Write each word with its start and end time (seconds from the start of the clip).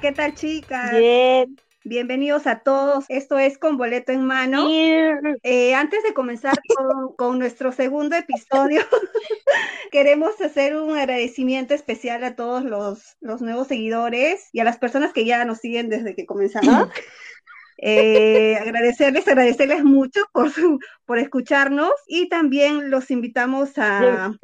¿Qué 0.00 0.12
tal? 0.12 0.32
¿Qué 0.32 0.32
tal, 0.32 0.34
chicas? 0.34 0.98
Bien. 0.98 1.56
Bienvenidos 1.84 2.46
a 2.46 2.60
todos. 2.60 3.04
Esto 3.08 3.38
es 3.38 3.58
Con 3.58 3.76
Boleto 3.76 4.12
en 4.12 4.24
Mano. 4.24 4.66
Eh, 4.70 5.74
antes 5.74 6.02
de 6.02 6.14
comenzar 6.14 6.54
con, 6.74 7.14
con 7.16 7.38
nuestro 7.38 7.70
segundo 7.72 8.16
episodio, 8.16 8.80
queremos 9.90 10.40
hacer 10.40 10.76
un 10.76 10.96
agradecimiento 10.96 11.74
especial 11.74 12.24
a 12.24 12.34
todos 12.34 12.64
los, 12.64 13.16
los 13.20 13.42
nuevos 13.42 13.68
seguidores 13.68 14.48
y 14.52 14.60
a 14.60 14.64
las 14.64 14.78
personas 14.78 15.12
que 15.12 15.24
ya 15.24 15.44
nos 15.44 15.58
siguen 15.58 15.88
desde 15.90 16.14
que 16.14 16.26
comenzamos. 16.26 16.88
Eh, 17.82 18.56
agradecerles, 18.60 19.26
agradecerles 19.26 19.82
mucho 19.84 20.20
por, 20.32 20.50
su, 20.50 20.78
por 21.06 21.18
escucharnos 21.18 21.90
y 22.06 22.28
también 22.28 22.90
los 22.90 23.10
invitamos 23.10 23.70
a... 23.78 24.36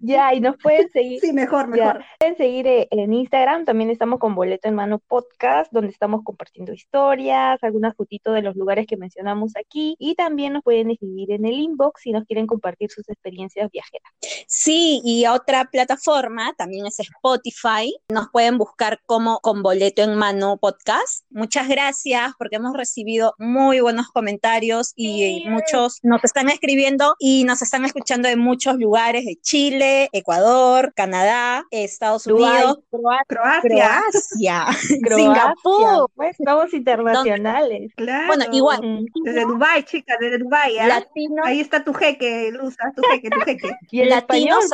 Ya, 0.00 0.34
y 0.34 0.40
nos 0.40 0.58
pueden 0.58 0.90
seguir. 0.92 1.20
Sí, 1.20 1.32
mejor, 1.32 1.68
mejor. 1.68 1.98
Ya. 1.98 2.06
Pueden 2.18 2.36
seguir 2.36 2.66
eh, 2.66 2.88
en 2.90 3.14
Instagram, 3.14 3.64
también 3.64 3.88
estamos 3.88 4.18
con 4.18 4.34
Boleto 4.34 4.68
en 4.68 4.74
Mano 4.74 4.98
Podcast, 4.98 5.72
donde 5.72 5.92
estamos 5.92 6.22
compartiendo 6.24 6.74
historias, 6.74 7.62
algunas 7.62 7.96
fotitos 7.96 8.34
de 8.34 8.42
los 8.42 8.54
lugares 8.54 8.86
que 8.86 8.98
mencionamos 8.98 9.52
aquí, 9.56 9.96
y 9.98 10.14
también 10.14 10.52
nos 10.52 10.62
pueden 10.62 10.90
escribir 10.90 11.32
en 11.32 11.46
el 11.46 11.54
inbox 11.54 12.02
si 12.02 12.12
nos 12.12 12.24
quieren 12.24 12.46
compartir 12.46 12.90
sus 12.90 13.08
experiencias 13.08 13.70
viajeras. 13.70 14.12
Sí, 14.46 15.00
y 15.04 15.26
otra 15.26 15.64
plataforma 15.70 16.52
también 16.58 16.86
es 16.86 17.00
Spotify, 17.00 17.94
nos 18.12 18.28
pueden 18.28 18.58
buscar 18.58 19.00
como 19.06 19.38
con 19.40 19.62
Boleto 19.62 20.02
en 20.02 20.16
Mano 20.16 20.58
Podcast. 20.58 21.24
Muchas 21.30 21.66
gracias 21.66 22.32
porque 22.38 22.56
hemos 22.56 22.73
recibido 22.74 23.34
muy 23.38 23.80
buenos 23.80 24.08
comentarios 24.08 24.92
y 24.96 25.42
Sí. 25.42 25.48
muchos 25.48 25.98
nos 26.02 26.22
están 26.24 26.48
escribiendo 26.50 27.14
y 27.18 27.44
nos 27.44 27.62
están 27.62 27.84
escuchando 27.84 28.28
de 28.28 28.36
muchos 28.36 28.76
lugares 28.76 29.24
de 29.24 29.36
Chile, 29.40 30.08
Ecuador, 30.12 30.92
Canadá, 30.94 31.64
Estados 31.70 32.26
Unidos, 32.26 32.78
Croacia. 32.90 33.24
Croacia, 33.28 34.66
Croacia, 35.02 35.16
Singapur. 35.16 36.10
Pues 36.14 36.36
somos 36.44 36.72
internacionales. 36.74 37.92
Claro. 37.96 38.26
Bueno, 38.26 38.44
igual. 38.52 38.80
Desde 39.24 39.42
Dubái, 39.42 39.82
chicas, 39.84 40.16
desde 40.20 40.38
Dubái. 40.38 40.78
¿ah? 40.78 40.86
latinos, 40.88 41.46
Ahí 41.46 41.60
está 41.60 41.82
tu 41.84 41.92
jeque, 41.94 42.50
Luza, 42.52 42.92
tu 42.94 43.02
jeque, 43.10 43.30
tu 43.30 43.40
jeque. 43.40 43.70
Y 43.90 44.00
el 44.00 44.12
español, 44.12 44.58
latinos 44.70 44.72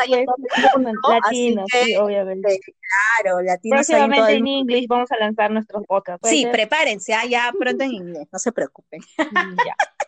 en 0.76 0.94
pues, 1.02 1.20
así 1.24 1.50
latinos, 1.50 1.66
que, 1.70 1.84
sí, 1.84 1.96
obviamente. 1.96 2.60
claro, 3.22 3.40
latinos 3.42 3.86
Próximamente 3.86 4.32
en 4.32 4.46
inglés 4.46 4.84
vamos 4.88 5.10
a 5.12 5.16
lanzar 5.18 5.50
nuestros 5.50 5.84
podcasts. 5.86 6.20
¿puede 6.22 6.34
Sí, 6.34 6.42
ser? 6.42 6.52
prepárense, 6.52 7.14
ah, 7.14 7.24
ya 7.28 7.52
pronto 7.58 7.84
en 7.84 7.89
inglés, 7.94 8.28
no 8.32 8.38
se 8.38 8.52
preocupen. 8.52 9.00
Ya. 9.18 9.76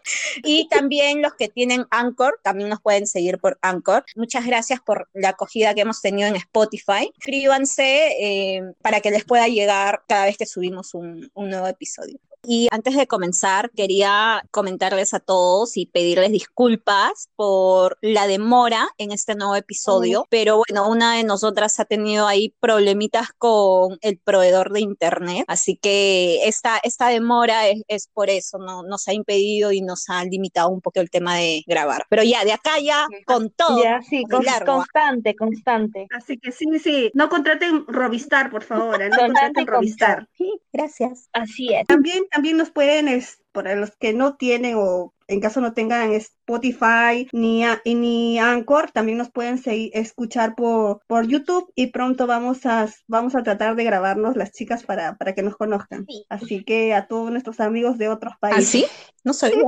Y 0.43 0.69
también 0.69 1.23
los 1.23 1.35
que 1.35 1.49
tienen 1.49 1.87
Anchor, 1.91 2.41
también 2.43 2.69
nos 2.69 2.81
pueden 2.81 3.07
seguir 3.07 3.39
por 3.39 3.59
Anchor. 3.63 4.05
Muchas 4.17 4.47
gracias 4.47 4.81
por 4.81 5.09
la 5.13 5.31
acogida 5.31 5.75
que 5.75 5.83
hemos 5.83 6.01
tenido 6.01 6.29
en 6.29 6.37
Spotify. 6.37 7.13
Suscríbanse 7.15 8.17
eh, 8.21 8.63
para 8.83 9.01
que 9.01 9.11
les 9.11 9.25
pueda 9.25 9.47
llegar 9.49 10.03
cada 10.09 10.25
vez 10.25 10.37
que 10.37 10.47
subimos 10.47 10.95
un, 10.95 11.31
un 11.35 11.51
nuevo 11.51 11.67
episodio. 11.69 12.19
Y 12.45 12.67
antes 12.73 12.97
de 12.97 13.07
comenzar, 13.07 13.71
quería 13.71 14.43
comentarles 14.51 15.15
a 15.15 15.21
todos 15.21 15.77
y 15.77 15.87
pedirles 15.87 16.33
disculpas 16.33 17.29
por 17.37 17.99
la 18.01 18.27
demora 18.27 18.89
en 18.99 19.13
este 19.13 19.37
nuevo 19.37 19.55
episodio, 19.55 20.27
pero 20.29 20.57
bueno, 20.69 20.89
una 20.89 21.15
de 21.17 21.23
nosotras 21.23 21.79
ha 21.79 21.85
tenido 21.85 22.27
ahí 22.27 22.53
problemitas 22.59 23.29
con 23.39 23.97
el 24.01 24.19
proveedor 24.19 24.73
de 24.73 24.81
internet, 24.81 25.45
así 25.47 25.77
que 25.77 26.41
esta, 26.49 26.79
esta 26.83 27.09
demora 27.09 27.69
es, 27.69 27.83
es 27.87 28.09
por 28.09 28.29
eso, 28.29 28.59
¿no? 28.59 28.83
nos 28.83 29.07
ha 29.07 29.13
impedido 29.13 29.71
y 29.71 29.81
nos 29.81 30.11
ha 30.11 30.25
limitado 30.25 30.69
un 30.71 30.81
poco 30.81 30.99
el 30.99 31.11
tema 31.11 31.37
de 31.37 31.63
grabar. 31.69 32.07
Pero 32.11 32.25
ya, 32.25 32.45
de 32.45 32.53
acá 32.53 32.81
ya, 32.81 33.07
con 33.25 33.51
todo. 33.51 33.81
Ya, 33.81 34.03
sí, 34.03 34.25
con- 34.25 34.45
constante, 34.67 35.37
constante. 35.37 36.07
Así 36.11 36.39
que 36.39 36.51
sí, 36.51 36.67
sí, 36.83 37.13
no 37.15 37.29
contraten 37.29 37.87
Robistar, 37.87 38.51
por 38.51 38.65
favor, 38.65 39.01
¿eh? 39.01 39.11
no 39.11 39.17
contraten 39.27 39.65
Robistar. 39.65 40.29
Sí, 40.37 40.53
gracias. 40.73 41.29
Así 41.33 41.73
es. 41.73 41.87
También, 41.87 42.25
también 42.33 42.57
nos 42.57 42.71
pueden, 42.71 43.09
es, 43.09 43.43
para 43.53 43.75
los 43.77 43.97
que 43.97 44.13
no 44.15 44.37
tienen 44.37 44.77
o 44.77 45.15
en 45.29 45.41
caso 45.41 45.61
no 45.61 45.73
tengan 45.75 46.13
Spotify 46.13 47.29
ni, 47.33 47.65
a- 47.65 47.81
y 47.85 47.95
ni 47.95 48.39
Anchor, 48.39 48.91
también 48.91 49.19
nos 49.19 49.31
pueden 49.31 49.59
seguir, 49.59 49.91
escuchar 49.95 50.55
por, 50.55 51.01
por 51.07 51.27
YouTube 51.27 51.71
y 51.75 51.89
pronto 51.89 52.27
vamos 52.27 52.67
a, 52.67 52.89
vamos 53.07 53.35
a 53.35 53.43
tratar 53.43 53.77
de 53.77 53.85
grabarnos 53.85 54.37
las 54.37 54.53
chicas 54.53 54.83
para, 54.85 55.17
para 55.17 55.35
que 55.35 55.43
nos 55.43 55.57
conozcan. 55.57 56.05
Sí. 56.07 56.25
Así 56.29 56.65
que 56.65 56.95
a 56.95 57.07
todos 57.07 57.31
nuestros 57.31 57.61
amigos 57.61 57.99
de 57.99 58.09
otros 58.09 58.35
¿Ah, 58.35 58.39
países. 58.41 58.69
sí? 58.69 58.87
No 59.25 59.33
sabía. 59.33 59.63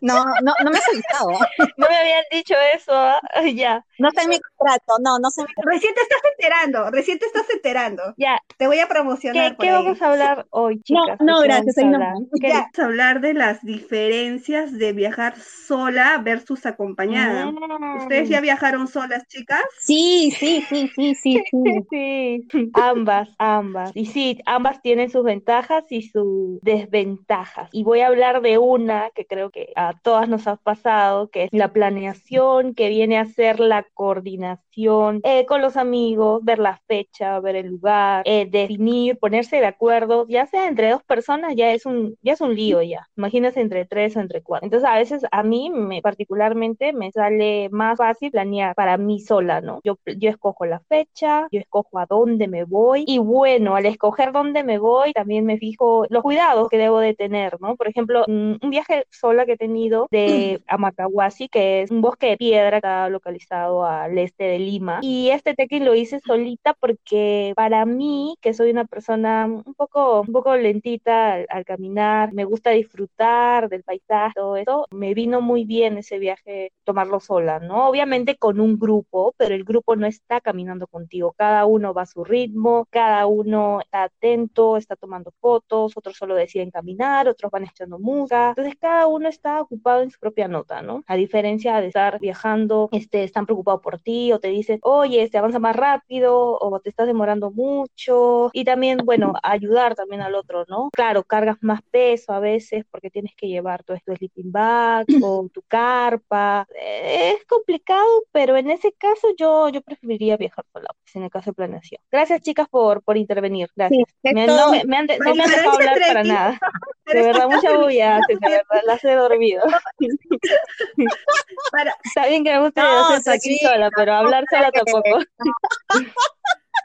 No, 0.00 0.24
no, 0.42 0.52
no 0.64 0.70
me 0.70 0.78
has 0.78 0.88
avisado. 0.88 1.32
No 1.76 1.88
me 1.88 1.96
habían 1.96 2.22
dicho 2.30 2.54
eso, 2.74 2.92
¿ah? 2.94 3.20
ya, 3.54 3.84
No 3.98 4.08
está 4.08 4.22
en 4.22 4.28
mi 4.30 4.40
contrato, 4.40 4.94
no, 5.02 5.18
no 5.18 5.30
sé. 5.30 5.42
Recién 5.64 5.94
te 5.94 6.00
estás 6.02 6.20
enterando, 6.32 6.90
recién 6.90 7.18
te 7.18 7.26
estás 7.26 7.48
enterando. 7.50 8.14
ya. 8.16 8.38
Te 8.56 8.66
voy 8.66 8.78
a 8.78 8.88
promocionar 8.88 9.50
¿Qué, 9.50 9.56
por 9.56 9.64
qué 9.64 9.70
ahí. 9.70 9.84
vamos 9.84 10.02
a 10.02 10.10
hablar 10.10 10.46
hoy, 10.50 10.76
No, 10.88 11.04
chicas? 11.04 11.20
no, 11.20 11.40
¿De 11.40 11.48
qué 11.48 11.54
gracias, 11.54 11.76
vamos 11.76 11.94
a 11.94 11.98
no. 11.98 12.26
Ya, 12.40 12.48
Vamos 12.60 12.78
a 12.78 12.84
hablar 12.84 13.20
de 13.20 13.34
las 13.34 13.62
diferencias 13.62 14.11
de 14.12 14.92
viajar 14.92 15.38
sola 15.38 16.20
versus 16.22 16.66
acompañada. 16.66 17.46
Mm. 17.50 17.96
¿Ustedes 18.02 18.28
ya 18.28 18.42
viajaron 18.42 18.86
solas, 18.86 19.26
chicas? 19.26 19.62
Sí, 19.80 20.30
sí, 20.38 20.62
sí, 20.68 20.90
sí, 20.94 21.14
sí, 21.14 21.42
sí. 21.90 22.46
Sí, 22.52 22.70
ambas, 22.74 23.30
ambas. 23.38 23.92
Y 23.94 24.06
sí, 24.06 24.38
ambas 24.44 24.82
tienen 24.82 25.10
sus 25.10 25.24
ventajas 25.24 25.84
y 25.90 26.02
sus 26.02 26.60
desventajas. 26.60 27.70
Y 27.72 27.84
voy 27.84 28.00
a 28.00 28.08
hablar 28.08 28.42
de 28.42 28.58
una 28.58 29.10
que 29.14 29.26
creo 29.26 29.50
que 29.50 29.72
a 29.76 29.94
todas 30.02 30.28
nos 30.28 30.46
ha 30.46 30.56
pasado, 30.56 31.30
que 31.30 31.44
es 31.44 31.50
la 31.52 31.72
planeación, 31.72 32.74
que 32.74 32.88
viene 32.88 33.18
a 33.18 33.24
ser 33.24 33.60
la 33.60 33.84
coordinación 33.94 35.20
eh, 35.24 35.46
con 35.46 35.62
los 35.62 35.76
amigos, 35.76 36.44
ver 36.44 36.58
la 36.58 36.80
fecha, 36.86 37.40
ver 37.40 37.56
el 37.56 37.68
lugar, 37.68 38.22
eh, 38.26 38.46
definir, 38.50 39.18
ponerse 39.18 39.56
de 39.56 39.66
acuerdo, 39.66 40.26
ya 40.28 40.46
sea 40.46 40.68
entre 40.68 40.90
dos 40.90 41.02
personas, 41.02 41.54
ya 41.56 41.72
es 41.72 41.86
un, 41.86 42.16
ya 42.22 42.34
es 42.34 42.40
un 42.40 42.54
lío 42.54 42.82
ya. 42.82 43.08
Imagínense 43.16 43.60
entre 43.60 43.84
tres 43.84 44.01
o 44.16 44.20
entre 44.20 44.42
cuatro. 44.42 44.66
Entonces, 44.66 44.88
a 44.88 44.96
veces 44.96 45.22
a 45.30 45.42
mí 45.42 45.70
me, 45.70 46.02
particularmente 46.02 46.92
me 46.92 47.10
sale 47.12 47.68
más 47.70 47.98
fácil 47.98 48.30
planear 48.30 48.74
para 48.74 48.96
mí 48.98 49.20
sola, 49.20 49.60
¿no? 49.60 49.80
Yo, 49.84 49.98
yo 50.16 50.30
escojo 50.30 50.66
la 50.66 50.80
fecha, 50.80 51.48
yo 51.50 51.60
escojo 51.60 51.98
a 51.98 52.06
dónde 52.06 52.48
me 52.48 52.64
voy 52.64 53.04
y 53.06 53.18
bueno, 53.18 53.76
al 53.76 53.86
escoger 53.86 54.32
dónde 54.32 54.64
me 54.64 54.78
voy, 54.78 55.12
también 55.12 55.44
me 55.44 55.58
fijo 55.58 56.06
los 56.08 56.22
cuidados 56.22 56.68
que 56.68 56.78
debo 56.78 56.98
de 57.00 57.14
tener, 57.14 57.60
¿no? 57.60 57.76
Por 57.76 57.88
ejemplo, 57.88 58.24
mm, 58.26 58.54
un 58.62 58.70
viaje 58.70 59.06
sola 59.10 59.46
que 59.46 59.52
he 59.52 59.56
tenido 59.56 60.08
de 60.10 60.62
Amacahuasi, 60.66 61.48
que 61.48 61.82
es 61.82 61.90
un 61.90 62.00
bosque 62.00 62.28
de 62.30 62.36
piedra 62.36 62.70
que 62.72 62.76
está 62.78 63.08
localizado 63.08 63.84
al 63.84 64.18
este 64.18 64.44
de 64.44 64.58
Lima, 64.58 65.00
y 65.02 65.30
este 65.30 65.54
trekking 65.54 65.84
lo 65.84 65.94
hice 65.94 66.20
solita 66.20 66.74
porque 66.74 67.52
para 67.56 67.84
mí, 67.86 68.36
que 68.40 68.54
soy 68.54 68.70
una 68.70 68.84
persona 68.84 69.46
un 69.46 69.74
poco, 69.74 70.20
un 70.22 70.32
poco 70.32 70.56
lentita 70.56 71.34
al, 71.34 71.46
al 71.48 71.64
caminar, 71.64 72.32
me 72.32 72.44
gusta 72.44 72.70
disfrutar 72.70 73.68
del 73.68 73.82
paisaje, 73.82 73.91
todo 74.34 74.56
eso, 74.56 74.86
me 74.90 75.14
vino 75.14 75.40
muy 75.40 75.64
bien 75.64 75.98
ese 75.98 76.18
viaje 76.18 76.72
tomarlo 76.84 77.20
sola, 77.20 77.60
¿no? 77.60 77.88
Obviamente 77.88 78.36
con 78.36 78.60
un 78.60 78.78
grupo, 78.78 79.34
pero 79.36 79.54
el 79.54 79.64
grupo 79.64 79.96
no 79.96 80.06
está 80.06 80.40
caminando 80.40 80.86
contigo, 80.86 81.32
cada 81.36 81.66
uno 81.66 81.94
va 81.94 82.02
a 82.02 82.06
su 82.06 82.24
ritmo, 82.24 82.86
cada 82.90 83.26
uno 83.26 83.80
está 83.80 84.04
atento, 84.04 84.76
está 84.76 84.96
tomando 84.96 85.32
fotos, 85.40 85.96
otros 85.96 86.16
solo 86.16 86.34
deciden 86.34 86.70
caminar, 86.70 87.28
otros 87.28 87.50
van 87.50 87.64
echando 87.64 87.98
música, 87.98 88.50
entonces 88.50 88.74
cada 88.80 89.06
uno 89.06 89.28
está 89.28 89.60
ocupado 89.60 90.02
en 90.02 90.10
su 90.10 90.18
propia 90.18 90.48
nota, 90.48 90.82
¿no? 90.82 91.02
A 91.06 91.16
diferencia 91.16 91.80
de 91.80 91.88
estar 91.88 92.18
viajando, 92.20 92.88
este, 92.92 93.24
están 93.24 93.46
preocupados 93.46 93.80
por 93.80 94.00
ti 94.00 94.32
o 94.32 94.40
te 94.40 94.48
dicen, 94.48 94.78
oye, 94.82 95.22
este, 95.22 95.38
avanza 95.38 95.58
más 95.58 95.76
rápido 95.76 96.58
o 96.60 96.80
te 96.80 96.90
estás 96.90 97.06
demorando 97.06 97.50
mucho 97.50 98.50
y 98.52 98.64
también, 98.64 98.98
bueno, 99.04 99.34
ayudar 99.42 99.94
también 99.94 100.22
al 100.22 100.34
otro, 100.34 100.64
¿no? 100.68 100.90
Claro, 100.92 101.24
cargas 101.24 101.58
más 101.60 101.82
peso 101.90 102.32
a 102.32 102.40
veces 102.40 102.84
porque 102.90 103.10
tienes 103.10 103.34
que 103.36 103.48
llevar 103.48 103.81
tu, 103.82 103.94
tu 104.04 104.14
sleeping 104.16 104.50
bag 104.52 105.06
o 105.22 105.48
tu 105.52 105.62
carpa. 105.62 106.66
Es 106.74 107.44
complicado, 107.46 108.24
pero 108.32 108.56
en 108.56 108.70
ese 108.70 108.92
caso 108.92 109.28
yo, 109.36 109.68
yo 109.68 109.80
preferiría 109.82 110.36
viajar 110.36 110.64
sola, 110.72 110.88
pues, 111.02 111.16
en 111.16 111.24
el 111.24 111.30
caso 111.30 111.50
de 111.50 111.54
planeación. 111.54 112.00
Gracias, 112.10 112.40
chicas, 112.42 112.68
por, 112.68 113.02
por 113.02 113.16
intervenir. 113.16 113.68
Gracias. 113.76 114.04
es 114.22 114.34
Me, 114.34 114.46
no 114.46 114.70
me, 114.70 114.84
me 114.84 114.96
han 114.96 115.06
de- 115.06 115.18
no 115.18 115.34
me 115.34 115.44
han 115.44 115.50
dejado 115.50 115.76
hablar 115.76 115.98
para 116.06 116.24
nada. 116.24 116.60
De 117.04 117.20
verdad, 117.20 117.48
mucha 117.48 117.76
bulla 117.76 118.20
de 118.28 118.36
verdad, 118.40 118.82
las 118.86 119.04
he 119.04 119.12
dormido. 119.14 119.62
para- 121.72 121.94
Está 122.04 122.26
bien 122.28 122.44
que 122.44 122.52
me 122.52 122.60
guste 122.60 122.80
No, 122.80 123.08
hacer 123.08 123.40
sí, 123.40 123.58
sola, 123.58 123.90
pero 123.94 124.14
hablar 124.14 124.44
sola 124.48 124.70
tampoco. 124.70 125.18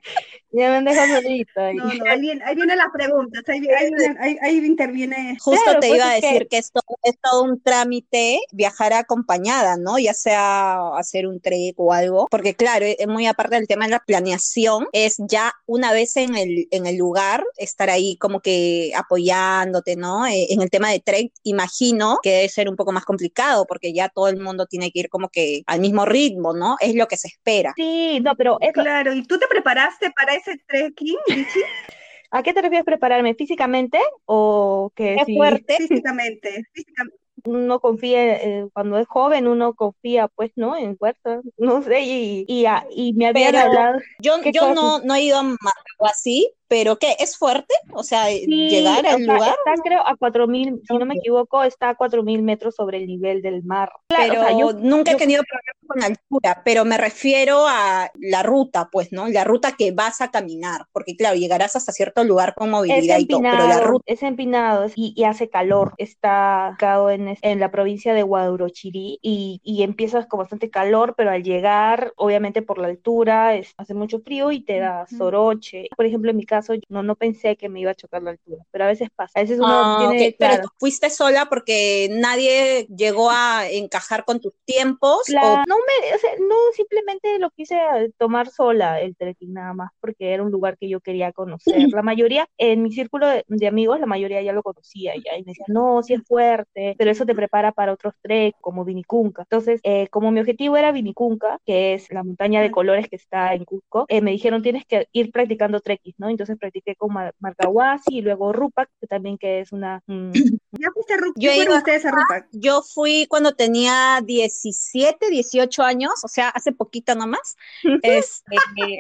Ya 0.52 0.70
me 0.72 0.78
han 0.78 0.86
dejado 0.86 1.16
solita. 1.22 1.68
ahí. 1.68 1.76
No, 1.76 1.86
no, 1.94 2.06
ahí, 2.12 2.20
viene, 2.22 2.42
ahí 2.44 2.56
vienen 2.56 2.78
las 2.78 2.88
preguntas, 2.92 3.44
ahí, 3.48 3.62
ahí, 3.70 3.92
ahí- 4.20 4.38
ahí 4.42 4.58
interviene. 4.66 5.38
Justo 5.40 5.62
Claro, 5.64 5.80
te 5.80 5.88
pues, 5.90 5.98
iba 6.00 6.10
a 6.10 6.16
es 6.18 6.22
que- 6.22 6.28
decir 6.28 6.48
que 6.48 6.58
esto 6.58 6.82
es 7.04 7.16
todo 7.22 7.44
un 7.44 7.62
trámite 7.62 8.40
viajar 8.52 8.94
acompañada, 8.94 9.78
¿no? 9.78 10.00
Ya 10.00 10.14
sea 10.16 10.96
hacer 10.98 11.28
un 11.28 11.40
trek 11.40 11.76
o 11.78 11.94
algo, 11.94 12.28
porque 12.32 12.56
claro, 12.56 12.86
es 12.88 13.08
muy 13.08 13.28
aparte 13.28 13.56
del 13.58 13.68
tema 13.68 13.86
de 13.86 13.92
la 13.92 14.00
planeación, 14.00 14.88
es 14.92 15.18
ya 15.20 15.54
una 15.68 15.92
vez 15.94 16.18
en 16.18 16.36
el, 16.36 16.68
en 16.72 16.88
el 16.88 16.98
lugar, 16.98 17.44
estar 17.58 17.90
ahí 17.90 18.18
como 18.18 18.40
que 18.42 18.92
apoyándote, 18.96 19.96
¿no? 19.96 20.26
Eh, 20.26 20.48
en 20.50 20.62
el 20.62 20.70
tema 20.70 20.90
de 20.90 21.00
trek, 21.00 21.32
imagino 21.44 22.18
que 22.24 22.32
debe 22.32 22.50
ser 22.50 22.70
un 22.70 22.76
poco 22.76 22.92
más 22.92 23.06
complicado, 23.06 23.66
porque 23.68 23.94
ya 23.94 24.10
todo 24.10 24.28
el 24.30 24.38
mundo 24.40 24.66
tiene 24.66 24.92
que 24.92 25.00
ir 25.02 25.10
como 25.10 25.30
que 25.30 25.62
al 25.68 25.80
mismo 25.80 26.06
ritmo, 26.06 26.54
¿no? 26.54 26.76
Es 26.80 26.96
lo 26.96 27.08
que 27.08 27.18
se 27.18 27.28
espera. 27.28 27.74
Sí, 27.76 28.20
no, 28.22 28.36
pero 28.36 28.58
eso, 28.62 28.74
Claro, 28.74 29.14
¿y 29.14 29.24
tú 29.24 29.38
te 29.38 29.48
preparaste 29.48 30.10
para 30.12 30.34
ese 30.40 30.58
trekking, 30.68 31.18
Vichy? 31.28 31.60
¿A 32.32 32.44
qué 32.44 32.54
te 32.54 32.62
refieres 32.62 32.86
prepararme? 32.86 33.34
¿Físicamente 33.34 34.00
o 34.26 34.92
que 34.96 35.16
es 35.16 35.36
fuerte? 35.36 35.78
Físicamente, 35.78 36.64
físicamente 36.74 37.20
uno 37.46 37.80
confía, 37.80 38.36
eh, 38.36 38.68
cuando 38.74 38.98
es 38.98 39.08
joven 39.08 39.48
uno 39.48 39.74
confía, 39.74 40.28
pues, 40.28 40.52
¿no? 40.56 40.76
En 40.76 40.98
fuerza, 40.98 41.42
no 41.58 41.82
sé, 41.82 42.02
y, 42.02 42.46
y, 42.48 42.66
y 42.92 43.14
me 43.14 43.28
habían 43.28 43.56
hablado. 43.56 44.00
Yo, 44.20 44.42
yo 44.52 44.74
no, 44.74 45.00
no 45.00 45.16
he 45.16 45.24
ido 45.24 45.38
a 45.40 45.56
así, 46.02 46.52
pero 46.70 46.98
¿qué? 46.98 47.16
¿Es 47.20 47.36
fuerte? 47.38 47.74
O 47.94 48.04
sea, 48.04 48.30
llegar 48.30 49.06
al 49.06 49.24
lugar. 49.24 49.56
Está, 49.66 49.82
creo, 49.84 50.00
a 50.06 50.16
4.000, 50.16 50.82
si 50.88 50.98
no 50.98 51.06
me 51.06 51.16
equivoco, 51.16 51.64
está 51.64 51.90
a 51.90 51.98
4.000 51.98 52.42
metros 52.44 52.76
sobre 52.76 53.00
el 53.00 53.08
nivel 53.08 53.42
del 53.42 53.64
mar. 53.64 53.92
pero 54.08 54.44
yo, 54.58 54.74
nunca 54.74 55.12
he 55.12 55.16
tenido 55.16 55.44
problemas 55.44 55.76
con 55.88 56.04
altura, 56.04 56.62
pero 56.64 56.86
me 56.86 56.98
refiero 56.98 57.66
a 57.68 58.12
la 58.20 58.44
ruta, 58.44 58.90
pues, 58.92 59.12
¿no? 59.12 59.28
La 59.28 59.44
ruta 59.44 59.74
que 59.76 59.92
vas 59.92 60.22
a 60.22 60.30
caminar, 60.30 60.86
porque 60.92 61.16
claro, 61.16 61.36
llegarás 61.36 61.76
hasta 61.76 61.92
cierto 61.92 62.24
lugar 62.24 62.54
con 62.54 62.70
movilidad 62.70 63.18
y 63.18 63.26
todo, 63.26 63.42
pero 63.42 63.68
la 63.68 63.80
ruta... 63.82 64.04
Es 64.06 64.22
empinado 64.22 64.86
y, 64.96 65.14
y 65.16 65.24
hace 65.24 65.50
calor. 65.50 65.94
Está 65.98 66.78
en, 67.10 67.36
en 67.42 67.60
la 67.60 67.72
provincia 67.72 68.14
de 68.14 68.22
Guadalquivir 68.22 69.18
y, 69.24 69.60
y 69.64 69.82
empiezas 69.82 70.28
con 70.28 70.40
bastante 70.40 70.70
calor, 70.70 71.16
pero 71.18 71.32
al 71.32 71.42
llegar, 71.44 72.14
obviamente 72.16 72.62
por 72.62 72.78
la 72.78 72.88
altura, 72.88 73.56
es, 73.56 73.74
hace 73.78 73.96
mucho 73.96 74.20
frío 74.20 74.52
y 74.52 74.62
te 74.62 74.78
da 74.78 75.08
soroche. 75.08 75.88
Por 75.96 76.06
ejemplo, 76.06 76.30
en 76.30 76.38
mi 76.38 76.46
casa 76.46 76.59
no, 76.90 77.04
no 77.04 77.16
pensé 77.16 77.56
que 77.56 77.70
me 77.70 77.80
iba 77.80 77.92
a 77.92 77.96
chocar 77.96 78.24
la 78.24 78.32
altura, 78.32 78.64
pero 78.72 78.86
a 78.86 78.88
veces 78.88 79.10
pasa. 79.16 79.40
A 79.40 79.42
veces 79.44 79.58
uno 79.58 79.68
ah, 79.70 80.08
tiene, 80.10 80.36
Pero 80.38 80.64
fuiste 80.78 81.10
sola 81.10 81.48
porque 81.50 82.10
nadie 82.12 82.88
llegó 82.96 83.30
a 83.32 83.70
encajar 83.70 84.26
con 84.26 84.40
tus 84.40 84.54
tiempos. 84.66 85.22
No 85.30 85.42
me, 85.76 86.16
o 86.16 86.18
sea, 86.20 86.32
no, 86.40 86.56
simplemente 86.76 87.40
lo 87.40 87.50
quise 87.52 87.78
tomar 88.18 88.50
sola 88.50 89.00
el 89.02 89.16
trekking 89.16 89.54
nada 89.54 89.74
más, 89.74 89.92
porque 90.00 90.34
era 90.34 90.44
un 90.44 90.52
lugar 90.52 90.78
que 90.78 90.90
yo 90.90 91.00
quería 91.00 91.32
conocer. 91.32 91.90
La 91.92 92.02
mayoría, 92.02 92.48
en 92.58 92.84
mi 92.84 92.92
círculo 92.92 93.28
de, 93.28 93.68
amigos, 93.68 94.00
la 94.00 94.06
mayoría 94.06 94.42
ya 94.42 94.54
lo 94.54 94.64
conocía 94.64 95.14
ya, 95.16 95.38
y 95.38 95.44
me 95.44 95.52
decían, 95.52 95.68
no, 95.68 96.02
sí 96.04 96.14
es 96.14 96.22
fuerte, 96.26 96.96
pero 96.98 97.12
eso 97.12 97.26
te 97.26 97.36
prepara 97.36 97.72
para 97.72 97.94
otros 97.94 98.14
trek, 98.22 98.56
como 98.62 98.86
Vinicunca. 98.86 99.44
Entonces, 99.44 99.80
eh, 99.84 100.08
como 100.10 100.32
mi 100.32 100.40
objetivo 100.40 100.78
era 100.78 100.92
Vinicunca, 100.92 101.60
que 101.66 101.94
es 101.94 102.12
la 102.12 102.24
montaña 102.24 102.62
de 102.62 102.72
colores 102.72 103.08
que 103.08 103.16
está 103.16 103.54
en 103.54 103.66
Cusco, 103.66 104.06
eh, 104.08 104.22
me 104.22 104.32
dijeron, 104.32 104.62
tienes 104.62 104.86
que 104.86 105.08
ir 105.12 105.32
practicando 105.32 105.80
trekking, 105.80 106.16
¿no? 106.18 106.30
Entonces 106.30 106.49
practiqué 106.58 106.96
con 106.96 107.14
Mar 107.14 107.36
Marcahuasi 107.40 108.18
y 108.18 108.22
luego 108.22 108.54
Rupak, 108.54 108.90
que 109.00 109.08
también 109.08 109.38
que 109.38 109.62
es 109.62 109.72
una... 109.72 110.02
Mm, 110.08 110.32
¿Ya 110.72 110.90
fuiste 110.94 111.16
Yo, 111.36 111.52
iba, 111.52 111.78
ustedes 111.78 112.06
a 112.06 112.12
Rupak? 112.12 112.48
yo 112.52 112.82
fui 112.82 113.26
cuando 113.28 113.54
tenía 113.54 114.22
17, 114.24 115.30
18 115.30 115.84
años, 115.84 116.12
o 116.24 116.28
sea, 116.28 116.50
hace 116.50 116.72
poquito 116.72 117.16
nomás. 117.16 117.56
este, 118.04 118.98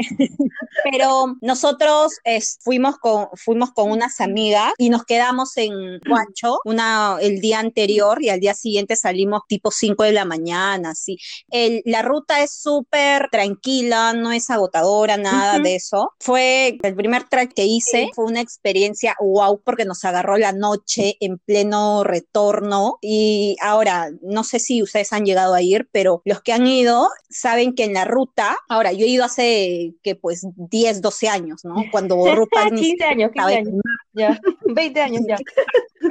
pero 0.83 1.37
nosotros 1.41 2.19
fuimos, 2.61 2.97
con, 2.97 3.27
fuimos 3.35 3.71
con 3.71 3.91
unas 3.91 4.19
amigas 4.21 4.73
y 4.77 4.89
nos 4.89 5.05
quedamos 5.05 5.55
en 5.57 5.99
Huancho 6.09 6.59
una, 6.65 7.17
el 7.21 7.39
día 7.39 7.59
anterior 7.59 8.21
y 8.21 8.29
al 8.29 8.39
día 8.39 8.53
siguiente 8.53 8.95
salimos 8.95 9.41
tipo 9.47 9.71
5 9.71 10.03
de 10.03 10.11
la 10.11 10.25
mañana, 10.25 10.91
así. 10.91 11.17
El, 11.49 11.81
la 11.85 12.01
ruta 12.01 12.41
es 12.41 12.51
súper 12.51 13.29
tranquila, 13.29 14.13
no 14.13 14.31
es 14.31 14.49
agotadora, 14.49 15.17
nada 15.17 15.59
de 15.59 15.75
eso. 15.75 16.13
Fue 16.19 16.77
el 16.81 16.95
primer 16.95 17.25
que 17.47 17.65
hice 17.65 18.09
fue 18.13 18.25
una 18.25 18.41
experiencia 18.41 19.15
wow 19.19 19.61
porque 19.63 19.85
nos 19.85 20.03
agarró 20.05 20.37
la 20.37 20.51
noche 20.51 21.17
en 21.19 21.37
pleno 21.37 22.03
retorno 22.03 22.97
y 23.01 23.55
ahora 23.61 24.09
no 24.21 24.43
sé 24.43 24.59
si 24.59 24.81
ustedes 24.81 25.13
han 25.13 25.25
llegado 25.25 25.53
a 25.53 25.61
ir, 25.61 25.87
pero 25.91 26.21
los 26.25 26.41
que 26.41 26.53
han 26.53 26.67
ido 26.67 27.09
saben 27.29 27.73
que 27.73 27.85
en 27.85 27.93
la 27.93 28.05
ruta, 28.05 28.57
ahora 28.67 28.91
yo 28.91 29.05
he 29.05 29.09
ido 29.09 29.25
hace 29.25 29.93
que 30.03 30.15
pues 30.15 30.45
10, 30.55 31.01
12 31.01 31.29
años, 31.29 31.63
¿no? 31.63 31.83
Cuando 31.91 32.15
Rupak 32.35 32.71
ni 32.71 32.81
15 32.81 33.03
años, 33.05 33.31
15 33.33 33.55
años, 33.55 33.73
ya, 34.13 34.39
20 34.65 35.01
años 35.01 35.21
ya. 35.27 35.37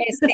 Este, 0.06 0.28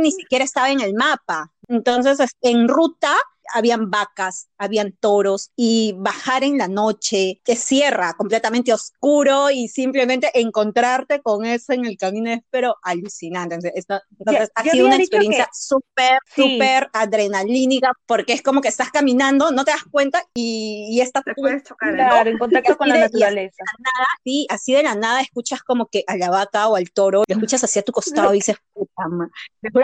ni 0.00 0.12
siquiera 0.12 0.44
estaba 0.44 0.70
en 0.70 0.80
el 0.80 0.94
mapa. 0.94 1.50
Entonces, 1.68 2.18
en 2.42 2.68
ruta 2.68 3.16
habían 3.54 3.90
vacas, 3.90 4.48
habían 4.60 4.92
toros 4.92 5.50
y 5.56 5.94
bajar 5.96 6.44
en 6.44 6.58
la 6.58 6.68
noche, 6.68 7.40
que 7.44 7.56
cierra 7.56 8.12
completamente 8.12 8.72
oscuro 8.72 9.50
y 9.50 9.68
simplemente 9.68 10.30
encontrarte 10.38 11.22
con 11.22 11.46
eso 11.46 11.72
en 11.72 11.86
el 11.86 11.96
camino 11.96 12.30
es 12.30 12.40
pero 12.50 12.76
alucinante. 12.82 13.54
Entonces, 13.54 14.50
ha 14.54 14.62
sido 14.62 14.86
una 14.86 14.96
experiencia 14.96 15.48
súper, 15.52 16.18
súper 16.34 16.90
adrenalínica 16.92 17.92
porque 18.06 18.34
es 18.34 18.42
como 18.42 18.60
que 18.60 18.68
estás 18.68 18.90
caminando, 18.90 19.50
no 19.50 19.64
te 19.64 19.70
das 19.70 19.84
cuenta 19.90 20.22
y, 20.34 20.88
y 20.90 21.00
estás 21.00 21.24
te 21.24 21.34
puedes 21.34 21.62
chocar, 21.62 21.94
claro, 21.94 22.30
en 22.30 22.38
contacto 22.38 22.76
con 22.76 22.88
la 22.88 22.98
naturaleza. 23.08 23.64
nada, 23.78 24.06
sí, 24.24 24.46
así 24.50 24.74
de 24.74 24.82
la 24.82 24.94
nada 24.94 25.22
escuchas 25.22 25.62
como 25.62 25.86
que 25.86 26.04
a 26.06 26.16
la 26.16 26.28
vaca 26.28 26.68
o 26.68 26.76
al 26.76 26.90
toro, 26.90 27.24
lo 27.26 27.34
escuchas 27.34 27.64
hacia 27.64 27.82
tu 27.82 27.92
costado 27.92 28.32
y 28.34 28.38
dices, 28.38 28.56
puta 28.74 29.04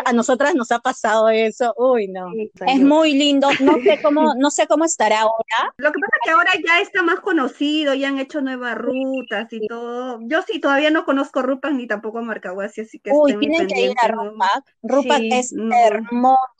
A 0.04 0.12
nosotras 0.12 0.54
nos 0.54 0.70
ha 0.70 0.80
pasado 0.80 1.30
eso, 1.30 1.72
uy, 1.78 2.08
no. 2.08 2.28
es 2.66 2.80
muy 2.80 3.14
lindo 3.14 3.48
no 3.60 3.74
sé 3.82 4.00
cómo, 4.02 4.34
no 4.36 4.50
sé 4.50 4.65
cómo 4.66 4.84
estará 4.84 5.20
ahora. 5.20 5.74
Lo 5.76 5.92
que 5.92 5.98
pasa 5.98 6.16
es 6.16 6.20
que 6.24 6.30
ahora 6.30 6.50
ya 6.66 6.80
está 6.80 7.02
más 7.02 7.20
conocido, 7.20 7.94
ya 7.94 8.08
han 8.08 8.18
hecho 8.18 8.40
nuevas 8.40 8.76
rutas 8.76 9.52
y 9.52 9.66
todo. 9.66 10.18
Yo 10.22 10.42
sí 10.42 10.60
todavía 10.60 10.90
no 10.90 11.04
conozco 11.04 11.42
Rupak 11.42 11.72
ni 11.72 11.86
tampoco 11.86 12.22
Marcahuasi, 12.22 12.82
así 12.82 12.98
que 12.98 13.10
Uy, 13.12 13.38
tienen 13.38 13.66
que 13.66 13.80
ir 13.80 13.94
a 14.02 14.08
Rupak. 14.08 14.64
Rupak 14.82 15.22
es 15.22 15.52
hermoso 15.52 16.55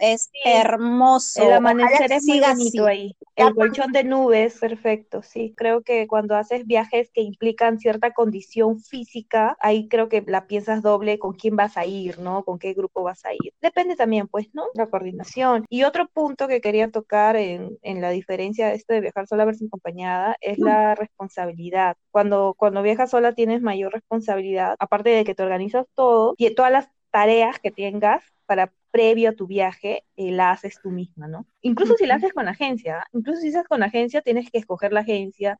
es 0.00 0.30
hermoso. 0.44 1.42
El 1.42 1.52
amanecer 1.52 2.12
es 2.12 2.24
muy 2.26 2.40
bonito 2.40 2.86
ahí. 2.86 3.16
El 3.36 3.54
colchón 3.54 3.92
de 3.92 4.04
nubes, 4.04 4.58
perfecto, 4.58 5.22
sí. 5.22 5.54
Creo 5.56 5.82
que 5.82 6.06
cuando 6.06 6.36
haces 6.36 6.66
viajes 6.66 7.10
que 7.12 7.22
implican 7.22 7.78
cierta 7.78 8.12
condición 8.12 8.80
física, 8.80 9.56
ahí 9.60 9.88
creo 9.88 10.08
que 10.08 10.22
la 10.26 10.46
piensas 10.46 10.82
doble 10.82 11.18
con 11.18 11.32
quién 11.32 11.56
vas 11.56 11.76
a 11.76 11.86
ir, 11.86 12.18
¿no? 12.18 12.44
Con 12.44 12.58
qué 12.58 12.74
grupo 12.74 13.02
vas 13.02 13.24
a 13.24 13.32
ir. 13.32 13.54
Depende 13.62 13.96
también, 13.96 14.28
pues, 14.28 14.48
¿no? 14.52 14.64
La 14.74 14.88
coordinación. 14.88 15.64
Y 15.68 15.84
otro 15.84 16.08
punto 16.08 16.48
que 16.48 16.60
quería 16.60 16.90
tocar 16.90 17.36
en, 17.36 17.78
en 17.82 18.00
la 18.00 18.10
diferencia 18.10 18.68
de 18.68 18.74
esto 18.74 18.92
de 18.92 19.00
viajar 19.00 19.26
sola 19.26 19.44
versus 19.44 19.68
acompañada 19.68 20.36
es 20.40 20.58
la 20.58 20.94
responsabilidad. 20.94 21.96
Cuando, 22.10 22.54
cuando 22.56 22.82
viajas 22.82 23.10
sola 23.10 23.34
tienes 23.34 23.62
mayor 23.62 23.92
responsabilidad, 23.92 24.76
aparte 24.78 25.10
de 25.10 25.24
que 25.24 25.34
te 25.34 25.42
organizas 25.42 25.86
todo 25.94 26.34
y 26.36 26.54
todas 26.54 26.72
las 26.72 26.88
tareas 27.10 27.58
que 27.58 27.70
tengas 27.70 28.22
para 28.46 28.72
previo 28.90 29.30
a 29.30 29.32
tu 29.34 29.46
viaje, 29.46 30.04
eh, 30.16 30.32
la 30.32 30.50
haces 30.52 30.80
tú 30.82 30.90
misma, 30.90 31.28
¿no? 31.28 31.46
Incluso 31.62 31.96
si 31.96 32.06
la 32.06 32.16
haces 32.16 32.32
con 32.32 32.48
agencia, 32.48 33.06
incluso 33.12 33.40
si 33.40 33.48
haces 33.48 33.64
con 33.68 33.82
agencia, 33.82 34.22
tienes 34.22 34.50
que 34.50 34.58
escoger 34.58 34.92
la 34.92 35.00
agencia, 35.00 35.58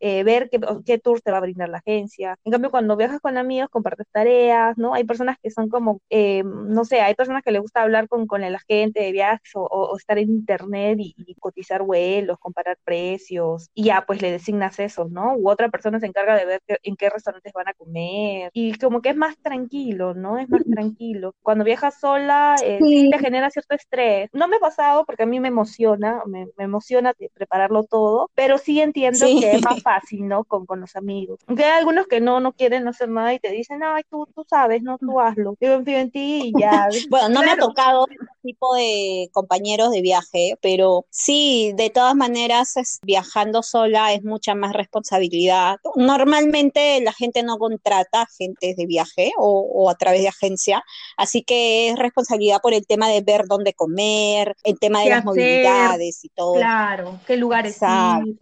eh, 0.00 0.22
ver 0.24 0.48
qué, 0.50 0.60
qué 0.84 0.98
tours 0.98 1.22
te 1.22 1.30
va 1.30 1.38
a 1.38 1.40
brindar 1.40 1.68
la 1.68 1.78
agencia. 1.78 2.36
En 2.44 2.52
cambio, 2.52 2.70
cuando 2.70 2.96
viajas 2.96 3.20
con 3.20 3.36
amigos, 3.36 3.70
compartes 3.70 4.06
tareas, 4.12 4.76
¿no? 4.78 4.94
Hay 4.94 5.04
personas 5.04 5.36
que 5.42 5.50
son 5.50 5.68
como, 5.68 6.00
eh, 6.10 6.42
no 6.44 6.84
sé, 6.84 7.00
hay 7.00 7.14
personas 7.14 7.42
que 7.42 7.52
les 7.52 7.60
gusta 7.60 7.82
hablar 7.82 8.08
con, 8.08 8.26
con 8.26 8.42
el 8.44 8.54
agente 8.54 9.00
de 9.00 9.12
viajes 9.12 9.50
o, 9.54 9.96
estar 9.96 10.18
en 10.18 10.30
internet 10.30 10.98
y, 11.00 11.14
cotizar 11.40 11.82
vuelos, 11.82 12.38
comparar 12.38 12.78
precios, 12.84 13.70
y 13.74 13.84
ya 13.84 14.04
pues 14.06 14.22
le 14.22 14.30
designas 14.30 14.78
eso, 14.78 15.08
¿no? 15.08 15.34
U 15.34 15.48
otra 15.48 15.68
persona 15.68 16.00
se 16.00 16.06
encarga 16.06 16.36
de 16.36 16.44
ver 16.44 16.60
en 16.82 16.96
qué 16.96 17.10
restaurantes 17.10 17.52
van 17.52 17.68
a 17.68 17.74
comer, 17.74 18.50
y 18.52 18.76
como 18.78 19.02
que 19.02 19.10
es 19.10 19.16
más 19.16 19.36
tranquilo, 19.38 20.14
¿no? 20.14 20.38
Es 20.38 20.48
más 20.48 20.64
tranquilo. 20.64 21.34
Cuando 21.42 21.64
viajas 21.64 21.98
sola, 22.00 22.56
eh, 22.62 22.78
sí. 22.80 23.10
te 23.10 23.18
genera 23.18 23.50
cierto 23.50 23.74
estrés. 23.74 24.30
No 24.32 24.48
me 24.48 24.56
ha 24.56 24.60
pasado 24.60 25.04
porque 25.04 25.22
a 25.24 25.26
mí 25.26 25.40
me 25.40 25.48
emociona, 25.48 26.22
me, 26.26 26.48
me 26.56 26.64
emociona 26.64 27.14
prepararlo 27.34 27.84
todo, 27.84 28.30
pero 28.34 28.58
sí 28.58 28.80
entiendo 28.80 29.26
que 29.40 29.52
es 29.52 29.64
más 29.64 29.82
fácil, 29.88 30.28
¿no? 30.28 30.44
Con, 30.44 30.66
con 30.66 30.80
los 30.80 30.94
amigos. 30.96 31.40
Aunque 31.46 31.64
hay 31.64 31.78
algunos 31.78 32.06
que 32.06 32.20
no, 32.20 32.40
no 32.40 32.52
quieren 32.52 32.86
hacer 32.88 33.08
nada 33.08 33.32
y 33.32 33.38
te 33.38 33.50
dicen, 33.50 33.82
ay, 33.82 34.02
tú, 34.10 34.28
tú 34.34 34.44
sabes, 34.48 34.82
no, 34.82 34.98
tú 34.98 35.18
hazlo. 35.18 35.56
Yo 35.60 35.76
confío 35.76 35.98
en 35.98 36.10
ti 36.10 36.52
y 36.54 36.60
ya. 36.60 36.88
bueno, 37.10 37.30
no 37.30 37.40
me 37.40 37.52
ha 37.52 37.56
tocado 37.56 38.06
ese 38.10 38.26
tipo 38.42 38.74
de 38.74 39.30
compañeros 39.32 39.90
de 39.90 40.02
viaje, 40.02 40.58
pero 40.60 41.06
sí, 41.10 41.72
de 41.76 41.88
todas 41.88 42.14
maneras, 42.14 42.76
es, 42.76 42.98
viajando 43.02 43.62
sola 43.62 44.12
es 44.12 44.22
mucha 44.24 44.54
más 44.54 44.74
responsabilidad. 44.74 45.78
Normalmente 45.94 47.00
la 47.00 47.12
gente 47.12 47.42
no 47.42 47.56
contrata 47.56 48.22
agentes 48.22 48.76
de 48.76 48.86
viaje 48.86 49.32
o, 49.38 49.60
o 49.60 49.88
a 49.88 49.94
través 49.94 50.20
de 50.20 50.28
agencia, 50.28 50.84
así 51.16 51.42
que 51.42 51.88
es 51.88 51.96
responsabilidad 51.96 52.60
por 52.60 52.74
el 52.74 52.86
tema 52.86 53.08
de 53.08 53.22
ver 53.22 53.46
dónde 53.46 53.72
comer, 53.72 54.54
el 54.64 54.78
tema 54.78 55.02
de 55.02 55.10
las 55.10 55.24
movilidades 55.24 56.24
y 56.24 56.28
todo. 56.28 56.54
Claro, 56.54 57.18
qué 57.26 57.36
lugares. 57.36 57.78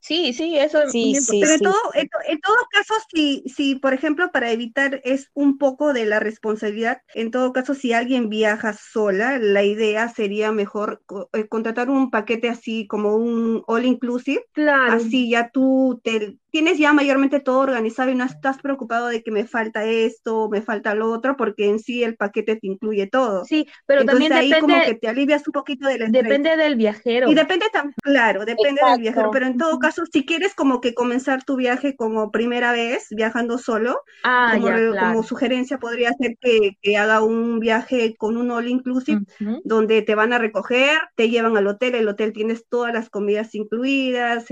Sí, 0.02 0.32
sí, 0.32 0.58
eso 0.58 0.88
sí, 0.90 1.14
sí, 1.14 1.35
pero 1.40 1.54
en, 1.54 1.60
todo, 1.60 1.74
en, 1.94 2.40
todo 2.40 2.56
caso, 2.70 2.94
si, 3.12 3.42
si, 3.46 3.74
por 3.76 3.94
ejemplo, 3.94 4.30
para 4.32 4.50
evitar 4.50 5.00
es 5.04 5.30
un 5.34 5.58
poco 5.58 5.92
de 5.92 6.06
la 6.06 6.20
responsabilidad, 6.20 7.02
en 7.14 7.30
todo 7.30 7.52
caso, 7.52 7.74
si 7.74 7.92
alguien 7.92 8.28
viaja 8.28 8.72
sola, 8.72 9.38
la 9.38 9.62
idea 9.62 10.08
sería 10.08 10.52
mejor 10.52 11.02
eh, 11.32 11.48
contratar 11.48 11.90
un 11.90 12.10
paquete 12.10 12.48
así 12.48 12.86
como 12.86 13.16
un 13.16 13.62
all 13.66 13.84
inclusive. 13.84 14.44
Claro. 14.52 14.92
Así 14.92 15.30
ya 15.30 15.50
tú 15.50 16.00
te 16.02 16.38
tienes 16.56 16.78
ya 16.78 16.94
mayormente 16.94 17.38
todo 17.38 17.58
organizado 17.58 18.08
y 18.08 18.14
no 18.14 18.24
estás 18.24 18.56
preocupado 18.62 19.08
de 19.08 19.22
que 19.22 19.30
me 19.30 19.46
falta 19.46 19.84
esto, 19.84 20.48
me 20.48 20.62
falta 20.62 20.94
lo 20.94 21.12
otro, 21.12 21.36
porque 21.36 21.68
en 21.68 21.78
sí 21.78 22.02
el 22.02 22.16
paquete 22.16 22.56
te 22.56 22.66
incluye 22.66 23.06
todo. 23.06 23.44
Sí, 23.44 23.68
pero 23.84 24.06
también 24.06 24.32
ahí 24.32 24.50
como 24.58 24.74
que 24.82 24.94
te 24.94 25.06
alivias 25.06 25.46
un 25.46 25.52
poquito 25.52 25.86
del 25.86 26.00
estrés. 26.00 26.22
Depende 26.22 26.56
del 26.56 26.76
viajero. 26.76 27.30
Y 27.30 27.34
depende 27.34 27.66
también, 27.70 27.92
claro, 28.02 28.46
depende 28.46 28.80
del 28.90 29.02
viajero, 29.02 29.30
pero 29.30 29.44
en 29.44 29.58
todo 29.58 29.78
caso, 29.78 30.04
si 30.10 30.24
quieres 30.24 30.54
como 30.54 30.80
que 30.80 30.94
comenzar 30.94 31.44
tu 31.44 31.56
viaje 31.56 31.94
como 31.94 32.30
primera 32.30 32.72
vez, 32.72 33.08
viajando 33.10 33.58
solo, 33.58 34.00
ah, 34.24 34.52
como, 34.54 34.68
ya, 34.68 35.10
como, 35.10 35.22
sugerencia 35.24 35.76
podría 35.76 36.10
ser 36.18 36.38
que, 36.40 36.78
que, 36.80 36.96
haga 36.96 37.22
un 37.22 37.60
viaje 37.60 38.14
con 38.16 38.38
un 38.38 38.50
all 38.50 38.68
inclusive, 38.68 39.20
donde 39.62 40.00
te 40.00 40.14
van 40.14 40.32
a 40.32 40.38
recoger, 40.38 40.98
te 41.16 41.28
llevan 41.28 41.58
al 41.58 41.66
hotel, 41.66 41.96
el 41.96 42.08
hotel 42.08 42.32
tienes 42.32 42.66
todas 42.66 42.94
las 42.94 43.10
comidas 43.10 43.54
incluidas, 43.54 44.46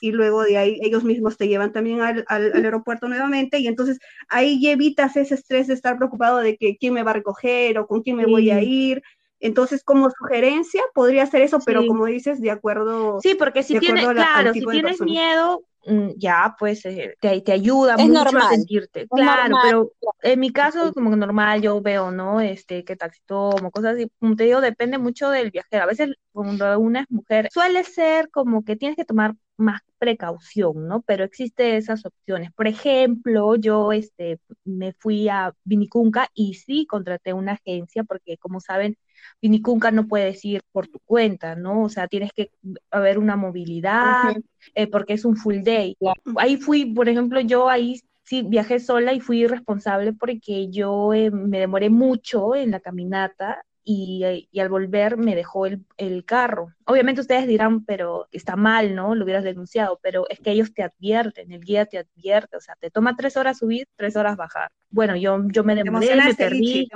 y 0.00 0.12
luego 0.12 0.44
de 0.44 0.56
ahí 0.56 0.78
ellos 0.80 1.04
mismos 1.04 1.36
te 1.36 1.41
llevan 1.48 1.72
también 1.72 2.00
al, 2.00 2.24
al, 2.28 2.52
aeropuerto 2.52 3.08
nuevamente, 3.08 3.58
y 3.58 3.66
entonces 3.66 3.98
ahí 4.28 4.66
evitas 4.68 5.16
ese 5.16 5.34
estrés 5.34 5.66
de 5.66 5.74
estar 5.74 5.96
preocupado 5.96 6.38
de 6.38 6.56
que 6.56 6.76
quién 6.76 6.94
me 6.94 7.02
va 7.02 7.10
a 7.10 7.14
recoger 7.14 7.78
o 7.78 7.86
con 7.86 8.02
quién 8.02 8.16
me 8.16 8.26
voy 8.26 8.50
a 8.50 8.62
ir. 8.62 9.02
Entonces, 9.42 9.82
como 9.82 10.08
sugerencia, 10.08 10.80
podría 10.94 11.26
ser 11.26 11.42
eso, 11.42 11.58
pero 11.66 11.84
como 11.84 12.06
dices, 12.06 12.40
de 12.40 12.52
acuerdo. 12.52 13.18
Sí, 13.20 13.34
porque 13.34 13.64
si 13.64 13.76
tienes, 13.80 14.06
claro, 14.08 14.52
si 14.52 14.64
tienes 14.64 15.00
miedo, 15.00 15.64
mm, 15.84 16.10
ya, 16.16 16.54
pues 16.60 16.86
eh, 16.86 17.16
te, 17.20 17.40
te, 17.40 17.50
ayuda 17.50 17.96
mucho 17.96 18.20
a 18.20 18.50
sentirte. 18.50 19.08
claro, 19.08 19.56
pero 19.60 19.92
en 20.22 20.38
mi 20.38 20.52
caso, 20.52 20.92
como 20.94 21.16
normal, 21.16 21.60
yo 21.60 21.82
veo, 21.82 22.12
¿no? 22.12 22.40
Este, 22.40 22.84
que 22.84 22.94
taxi 22.94 23.20
tomo, 23.26 23.72
cosas 23.72 23.94
así. 23.94 24.08
Como 24.20 24.36
te 24.36 24.44
digo, 24.44 24.60
depende 24.60 24.98
mucho 24.98 25.28
del 25.28 25.50
viajero. 25.50 25.82
A 25.82 25.88
veces, 25.88 26.14
cuando 26.30 26.78
una 26.78 27.00
es 27.00 27.10
mujer, 27.10 27.48
suele 27.52 27.82
ser 27.82 28.30
como 28.30 28.64
que 28.64 28.76
tienes 28.76 28.96
que 28.96 29.04
tomar 29.04 29.34
más 29.62 29.80
precaución, 29.98 30.88
¿no? 30.88 31.02
Pero 31.02 31.24
existe 31.24 31.76
esas 31.76 32.04
opciones. 32.04 32.52
Por 32.52 32.66
ejemplo, 32.66 33.56
yo 33.56 33.92
este, 33.92 34.38
me 34.64 34.92
fui 34.92 35.28
a 35.28 35.54
Vinicunca 35.64 36.28
y 36.34 36.54
sí 36.54 36.86
contraté 36.86 37.32
una 37.32 37.52
agencia 37.52 38.04
porque, 38.04 38.36
como 38.36 38.60
saben, 38.60 38.96
Vinicunca 39.40 39.90
no 39.90 40.08
puedes 40.08 40.44
ir 40.44 40.62
por 40.72 40.88
tu 40.88 40.98
cuenta, 41.04 41.54
¿no? 41.54 41.84
O 41.84 41.88
sea, 41.88 42.08
tienes 42.08 42.32
que 42.32 42.50
haber 42.90 43.18
una 43.18 43.36
movilidad 43.36 44.34
eh, 44.74 44.86
porque 44.88 45.14
es 45.14 45.24
un 45.24 45.36
full 45.36 45.62
day. 45.62 45.96
Ahí 46.36 46.56
fui, 46.56 46.84
por 46.84 47.08
ejemplo, 47.08 47.40
yo 47.40 47.68
ahí 47.68 48.00
sí 48.24 48.42
viajé 48.42 48.80
sola 48.80 49.12
y 49.12 49.20
fui 49.20 49.46
responsable 49.46 50.12
porque 50.12 50.68
yo 50.70 51.12
eh, 51.14 51.30
me 51.30 51.58
demoré 51.60 51.90
mucho 51.90 52.54
en 52.54 52.70
la 52.72 52.80
caminata 52.80 53.64
y, 53.84 54.48
y, 54.50 54.60
al 54.60 54.68
volver 54.68 55.16
me 55.16 55.34
dejó 55.34 55.66
el, 55.66 55.84
el, 55.96 56.24
carro. 56.24 56.72
Obviamente 56.84 57.20
ustedes 57.20 57.46
dirán, 57.46 57.84
pero 57.84 58.28
está 58.30 58.56
mal, 58.56 58.94
¿no? 58.94 59.14
Lo 59.14 59.24
hubieras 59.24 59.44
denunciado, 59.44 59.98
pero 60.02 60.26
es 60.28 60.40
que 60.40 60.52
ellos 60.52 60.72
te 60.72 60.82
advierten, 60.82 61.52
el 61.52 61.64
guía 61.64 61.86
te 61.86 61.98
advierte, 61.98 62.56
o 62.56 62.60
sea, 62.60 62.76
te 62.78 62.90
toma 62.90 63.16
tres 63.16 63.36
horas 63.36 63.58
subir, 63.58 63.86
tres 63.96 64.16
horas 64.16 64.36
bajar. 64.36 64.70
Bueno, 64.90 65.16
yo, 65.16 65.38
yo 65.48 65.64
me 65.64 65.74
demoré, 65.74 66.14
me 66.16 66.34
perdí. 66.34 66.88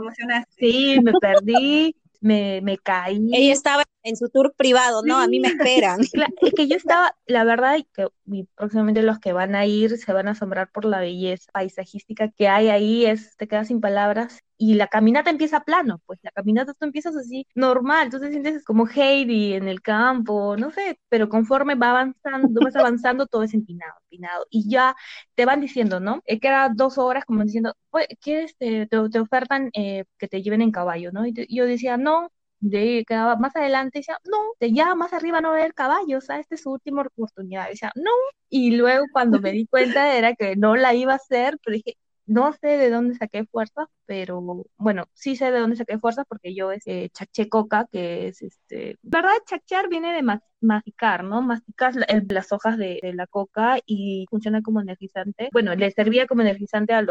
sí, 0.59 0.99
me 1.03 1.13
perdí 1.21 1.97
me, 2.21 2.61
me 2.63 2.79
caí. 2.79 3.31
Ella 3.33 3.53
estaba 3.53 3.85
en 4.07 4.17
su 4.17 4.29
tour 4.29 4.55
privado, 4.57 5.03
¿no? 5.05 5.19
A 5.19 5.27
mí 5.27 5.41
me 5.41 5.49
esperan. 5.49 6.01
es 6.41 6.55
que 6.55 6.69
yo 6.69 6.77
estaba, 6.77 7.17
la 7.27 7.43
verdad, 7.43 7.77
que 7.93 8.07
próximamente 8.55 9.03
los 9.03 9.19
que 9.19 9.33
van 9.33 9.57
a 9.57 9.67
ir 9.67 9.99
se 9.99 10.13
van 10.13 10.29
a 10.29 10.31
asombrar 10.31 10.71
por 10.71 10.85
la 10.85 11.01
belleza 11.01 11.51
paisajística 11.53 12.31
que 12.31 12.47
hay 12.47 12.69
ahí, 12.69 13.05
es, 13.05 13.37
te 13.37 13.49
quedas 13.49 13.67
sin 13.67 13.81
palabras. 13.81 14.43
Y 14.59 14.75
la 14.75 14.87
caminata 14.87 15.29
empieza 15.29 15.65
plano, 15.65 16.01
pues 16.07 16.21
la 16.23 16.31
caminata 16.31 16.73
tú 16.73 16.87
empiezas 16.87 17.15
así 17.17 17.47
normal, 17.55 18.09
tú 18.09 18.19
te 18.21 18.31
sientes 18.31 18.65
como 18.65 18.87
Heidi 18.87 19.53
en 19.53 19.69
el 19.69 19.83
campo, 19.83 20.57
no 20.57 20.71
sé, 20.71 20.99
pero 21.11 21.29
conforme 21.29 21.75
va 21.75 21.91
avanzando, 21.91 22.61
vas 22.65 22.77
avanzando, 22.77 23.27
todo 23.27 23.43
es 23.43 23.53
empinado, 23.53 23.93
empinado. 24.05 24.47
Y 24.49 24.71
ya 24.71 24.97
te 25.35 25.45
van 25.45 25.61
diciendo, 25.61 26.01
¿no? 26.01 26.23
Es 26.25 26.41
que 26.41 26.49
era 26.49 26.71
dos 26.75 26.97
horas 26.97 27.25
como 27.27 27.43
diciendo, 27.43 27.75
¿quieres, 28.21 28.57
te, 28.57 28.87
te, 28.87 29.19
ofertan 29.21 29.71
eh, 29.75 30.05
que 30.17 30.29
te 30.29 30.43
lleven 30.43 30.63
en 30.63 30.73
caballo, 30.73 31.13
¿no? 31.13 31.27
Y 31.27 31.35
yo 31.55 31.67
decía, 31.67 31.97
no, 31.99 32.31
de 32.61 33.05
quedaba 33.07 33.37
más 33.37 33.55
adelante, 33.57 33.99
decía, 33.99 34.19
no, 34.25 34.39
de 34.61 34.73
ya 34.73 34.95
más 34.95 35.13
arriba 35.13 35.41
no 35.41 35.51
va 35.51 35.57
a 35.57 35.59
haber 35.61 35.75
caballos, 35.75 36.25
sea, 36.25 36.39
esta 36.41 36.55
es 36.55 36.63
su 36.63 36.71
última 36.73 37.03
oportunidad. 37.03 37.69
Decía, 37.69 37.93
no, 37.97 38.11
y 38.49 38.77
luego 38.77 39.07
cuando 39.13 39.41
me 39.41 39.53
di 39.53 39.67
cuenta 39.71 40.17
era 40.17 40.35
que 40.35 40.57
no 40.57 40.77
la 40.77 40.95
iba 40.95 41.13
a 41.13 41.17
hacer, 41.17 41.59
pero 41.65 41.77
dije, 41.77 41.97
no 42.27 42.53
sé 42.53 42.67
de 42.67 42.91
dónde 42.91 43.15
saqué 43.15 43.45
fuerzas, 43.47 43.87
pero 44.05 44.43
bueno, 44.77 45.05
sí 45.15 45.37
sé 45.37 45.53
de 45.53 45.61
dónde 45.61 45.77
saqué 45.77 45.99
fuerzas 45.99 46.25
porque 46.29 46.55
yo 46.55 46.73
es 46.73 46.83
eh, 46.87 47.09
chaché 47.13 47.49
coca, 47.49 47.87
que 47.91 48.29
es 48.29 48.43
este, 48.43 48.99
verdad, 49.03 49.31
chachar 49.47 49.89
viene 49.89 50.13
de 50.13 50.41
masticar, 50.61 51.23
¿no? 51.23 51.41
Masticas 51.43 51.95
las 52.29 52.53
hojas 52.53 52.79
de, 52.79 53.01
la 53.15 53.27
coca 53.29 53.79
y 53.87 54.27
funciona 54.29 54.61
como 54.63 54.81
energizante. 54.81 55.51
Bueno, 55.53 55.75
le 55.77 55.91
servía 55.93 56.27
como 56.27 56.43
energizante 56.43 56.95
a, 56.95 57.05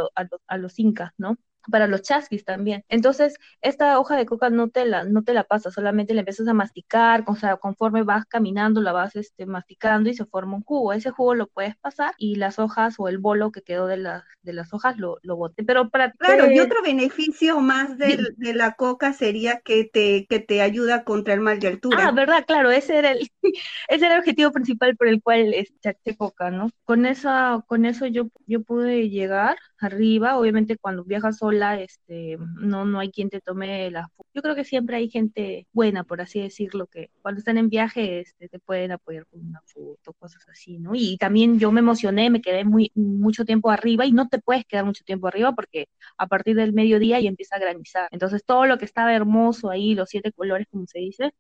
a 0.48 0.58
los 0.58 0.80
incas, 0.80 1.12
¿no? 1.18 1.38
Para 1.70 1.88
los 1.88 2.02
chasquis 2.02 2.46
también. 2.46 2.84
Entonces, 2.90 3.36
esta 3.62 4.00
hoja 4.00 4.16
de 4.16 4.26
coca 4.26 4.50
no 4.50 4.70
te 4.70 4.86
la, 4.86 5.04
no 5.04 5.24
te 5.24 5.34
la 5.34 5.44
pasas, 5.44 5.74
solamente 5.74 6.14
la 6.14 6.22
empiezas 6.22 6.48
a 6.48 6.54
masticar, 6.54 7.24
o 7.28 7.36
sea, 7.36 7.58
conforme 7.58 8.04
vas 8.04 8.26
caminando 8.26 8.82
la 8.82 8.92
vas 8.92 9.16
este, 9.16 9.46
masticando 9.46 10.10
y 10.10 10.14
se 10.14 10.26
forma 10.26 10.56
un 10.56 10.64
jugo. 10.64 10.94
Ese 10.94 11.12
jugo 11.12 11.36
lo 11.36 11.48
puedes 11.48 11.76
pasar 11.78 12.14
y 12.18 12.36
las 12.36 12.60
hojas 12.60 12.96
o 12.98 13.08
el 13.08 13.18
bolo 13.18 13.52
que 13.52 13.62
quedó 13.62 13.88
de, 13.88 13.98
las 13.98 14.24
de 14.42 14.54
las 14.54 14.74
hojas 14.74 14.98
lo, 14.98 15.18
lo 15.24 15.36
bote. 15.36 15.64
Pero 15.64 15.90
para 15.90 16.12
Claro, 16.12 16.52
y 16.52 16.60
otro 16.60 16.82
beneficio 16.82 17.60
más 17.60 17.98
de, 17.98 18.34
de, 18.38 18.54
la 18.54 18.74
coca 18.74 19.14
sería 19.14 19.60
que 19.60 19.86
te, 19.86 20.26
que 20.28 20.40
te 20.40 20.62
ayuda 20.62 21.04
contra 21.04 21.34
el 21.34 21.42
mal 21.42 21.60
de 21.60 21.68
altura. 21.68 22.08
Ah, 22.08 22.12
verdad, 22.12 22.46
claro, 22.46 22.72
ese 22.72 22.98
era 22.98 23.12
el, 23.12 23.30
ese 23.90 24.06
era 24.06 24.16
el 24.16 24.20
objetivo 24.20 24.52
principal 24.52 24.96
por 24.96 25.08
el 25.08 25.22
cual 25.22 25.54
echaste 25.54 26.16
coca, 26.16 26.52
¿no? 26.52 26.70
Con 26.84 27.06
esa, 27.06 27.64
con 27.68 27.86
eso 27.86 28.06
yo, 28.06 28.28
yo 28.46 28.62
pude 28.64 29.10
llegar 29.10 29.58
arriba, 29.80 30.38
obviamente 30.38 30.78
cuando 30.78 31.04
viajas 31.04 31.38
sola, 31.56 31.80
este, 31.80 32.38
no, 32.60 32.86
no 32.86 33.00
hay 33.00 33.12
quien 33.12 33.30
te 33.30 33.42
tome 33.42 33.90
la 33.92 34.08
foto. 34.10 34.30
Yo 34.34 34.42
creo 34.42 34.56
que 34.56 34.64
siempre 34.64 34.98
hay 34.98 35.10
gente 35.10 35.68
buena, 35.72 36.04
por 36.04 36.22
así 36.22 36.42
decirlo, 36.42 36.88
que 36.88 37.10
cuando 37.22 37.40
están 37.40 37.58
en 37.58 37.70
viaje 37.70 38.20
este, 38.20 38.50
te 38.50 38.60
pueden 38.60 38.92
apoyar 38.92 39.26
con 39.28 39.46
una 39.46 39.62
foto, 39.66 40.14
cosas 40.14 40.46
así, 40.50 40.80
¿no? 40.80 40.92
Y 40.94 41.18
también 41.18 41.60
yo 41.60 41.72
me 41.72 41.80
emocioné, 41.80 42.30
me 42.30 42.42
quedé 42.42 42.66
muy, 42.66 42.92
mucho 42.96 43.46
tiempo 43.46 43.70
arriba 43.72 44.06
y 44.06 44.12
no 44.12 44.28
te 44.28 44.40
puedes 44.40 44.66
quedar 44.66 44.86
mucho 44.86 45.04
tiempo 45.04 45.28
arriba 45.28 45.54
porque 45.54 45.88
a 46.18 46.28
partir 46.28 46.56
del 46.56 46.74
mediodía 46.74 47.20
ya 47.20 47.30
empieza 47.30 47.56
a 47.56 47.60
granizar. 47.60 48.10
Entonces 48.12 48.44
todo 48.46 48.66
lo 48.66 48.78
que 48.78 48.86
estaba 48.86 49.14
hermoso 49.14 49.70
ahí, 49.70 49.96
los 49.96 50.10
siete 50.10 50.32
colores, 50.32 50.68
como 50.70 50.86
se 50.88 51.00
dice, 51.00 51.34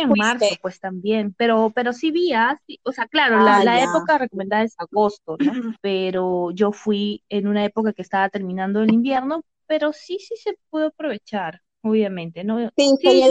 en 0.00 0.10
marzo, 0.16 0.46
pues 0.62 0.78
también, 0.80 1.34
pero, 1.36 1.72
pero 1.74 1.92
sí 1.92 2.10
vi, 2.10 2.32
ah, 2.32 2.58
o 2.84 2.92
sea, 2.92 3.06
claro, 3.06 3.40
la, 3.40 3.58
ah, 3.58 3.64
la 3.64 3.82
época 3.82 4.18
recomendada 4.18 4.62
es 4.62 4.74
agosto, 4.78 5.36
¿no? 5.40 5.74
Pero 5.80 6.50
yo 6.52 6.72
fui 6.72 7.22
en 7.28 7.46
una 7.46 7.64
época 7.64 7.92
que 7.92 8.02
estaba 8.02 8.28
terminando 8.28 8.82
el 8.82 8.92
invierno, 8.92 9.23
pero 9.66 9.92
sí, 9.92 10.18
sí 10.20 10.36
se 10.36 10.54
pudo 10.70 10.88
aprovechar 10.88 11.62
obviamente, 11.84 12.44
¿no? 12.44 12.58
Sí, 12.76 12.90
sí, 13.00 13.22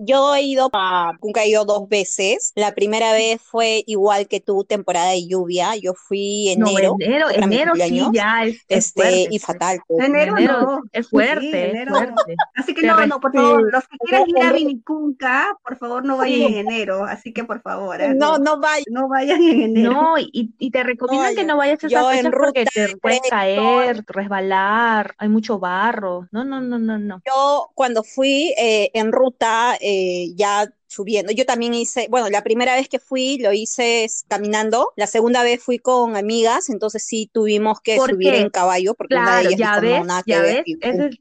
Yo 0.00 0.34
he 0.34 0.42
ido 0.42 0.70
a 0.72 1.18
nunca 1.22 1.42
he 1.42 1.48
ido 1.48 1.64
dos 1.64 1.88
veces. 1.88 2.52
La 2.54 2.74
primera 2.74 3.12
vez 3.12 3.40
fue 3.40 3.82
igual 3.86 4.28
que 4.28 4.40
tu 4.40 4.64
temporada 4.64 5.10
de 5.10 5.26
lluvia. 5.26 5.76
Yo 5.76 5.94
fui 5.94 6.50
enero. 6.50 6.96
No, 6.98 7.04
enero, 7.04 7.26
enero 7.30 7.72
sí, 7.76 8.02
ya 8.12 8.44
es, 8.44 8.64
este, 8.68 9.28
y 9.30 9.38
fatal. 9.38 9.80
Pues. 9.86 10.06
Enero, 10.06 10.36
no. 10.38 10.82
es 10.92 11.08
fuerte, 11.08 11.82
es 11.82 11.88
fuerte. 11.88 12.36
Así 12.54 12.74
que 12.74 12.86
no, 12.86 13.06
no, 13.06 13.20
por 13.20 13.32
favor, 13.32 13.72
los 13.72 13.88
que 13.88 13.96
quieran 13.98 14.28
ir 14.28 14.42
a 14.42 14.52
Vinicunca, 14.60 15.58
por 15.64 15.78
favor 15.78 16.04
no 16.04 16.18
vayan 16.18 16.52
en 16.52 16.54
enero, 16.68 17.04
así 17.04 17.32
que 17.32 17.44
por 17.44 17.62
favor. 17.62 18.00
¿eh? 18.00 18.14
No, 18.14 18.38
no 18.38 18.60
vayan. 18.60 18.84
No 18.90 19.08
vayan 19.08 19.42
en 19.42 19.62
enero. 19.62 19.92
No, 19.92 20.18
y, 20.18 20.52
y 20.58 20.70
te 20.70 20.82
recomiendan 20.82 21.34
que 21.34 21.44
no 21.44 21.56
vayas 21.56 21.82
a 21.84 21.86
esa 21.86 22.10
fecha 22.10 22.30
porque 22.30 22.64
te 22.66 22.96
puedes 22.98 23.20
caer, 23.28 24.04
resbalar, 24.06 25.14
hay 25.18 25.28
mucho 25.28 25.58
barro. 25.58 26.28
No, 26.30 26.44
no, 26.44 26.60
no, 26.60 26.78
no, 26.78 26.98
no. 26.98 27.22
Yo 27.26 27.69
cuando 27.74 28.02
fui 28.02 28.54
eh, 28.58 28.90
en 28.94 29.12
ruta, 29.12 29.76
eh, 29.80 30.32
ya 30.34 30.70
subiendo. 30.86 31.32
Yo 31.32 31.46
también 31.46 31.72
hice, 31.72 32.08
bueno, 32.10 32.28
la 32.30 32.42
primera 32.42 32.74
vez 32.74 32.88
que 32.88 32.98
fui 32.98 33.38
lo 33.38 33.52
hice 33.52 34.06
caminando, 34.28 34.92
la 34.96 35.06
segunda 35.06 35.44
vez 35.44 35.62
fui 35.62 35.78
con 35.78 36.16
amigas, 36.16 36.68
entonces 36.68 37.04
sí 37.04 37.30
tuvimos 37.32 37.80
que 37.80 37.96
subir 37.98 38.34
en 38.34 38.50
caballo 38.50 38.94
porque 38.94 39.14
una 39.14 39.36
de 39.36 39.42
ellas 39.42 39.56
ya 39.56 39.80
ves, 39.80 40.02
ya 40.26 40.42
ves, 40.42 40.64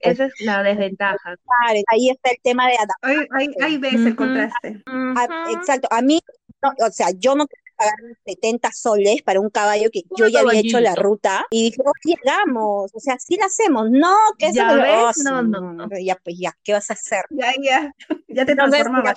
esa 0.02 0.26
es, 0.26 0.34
la 0.40 0.64
desventaja. 0.64 1.36
ahí 1.88 2.10
está 2.10 2.32
el 2.32 2.38
tema 2.42 2.68
de 2.68 2.78
adaptar. 2.78 3.28
Ahí, 3.38 3.48
ahí, 3.62 3.78
ves 3.78 3.94
el 3.94 4.16
contraste. 4.16 4.82
Ah, 4.88 5.48
exacto, 5.52 5.88
a 5.92 6.02
mí, 6.02 6.20
o 6.64 6.92
sea, 6.92 7.10
yo 7.16 7.36
no 7.36 7.46
pagar 7.80 7.96
70 8.26 8.72
soles 8.74 9.22
para 9.24 9.40
un 9.40 9.50
caballo 9.50 9.90
que 9.92 10.04
yo 10.18 10.28
ya 10.28 10.42
había 10.42 10.60
hecho 10.60 10.80
la 10.80 10.96
ruta 10.96 11.46
y 11.50 11.64
dije, 11.64 11.82
oh, 11.86 11.92
llegamos, 12.04 12.92
o 12.94 13.00
sea, 13.00 13.18
sí 13.20 13.38
la 13.38 13.46
hacemos, 13.46 13.90
no, 13.90 14.16
que 14.38 14.48
eso 14.48 14.56
¿Ya 14.56 14.74
ves? 14.74 15.18
no, 15.24 15.42
no, 15.42 15.74
no, 15.74 15.88
ya 16.00 16.20
pues 16.24 16.38
ya, 16.38 16.56
¿qué 16.64 16.74
vas 16.74 16.90
a 16.90 16.94
hacer? 16.94 17.24
Ya, 17.30 17.54
ya, 17.62 17.96
ya 18.28 18.46
te 18.46 18.56
transformabas. 18.56 19.16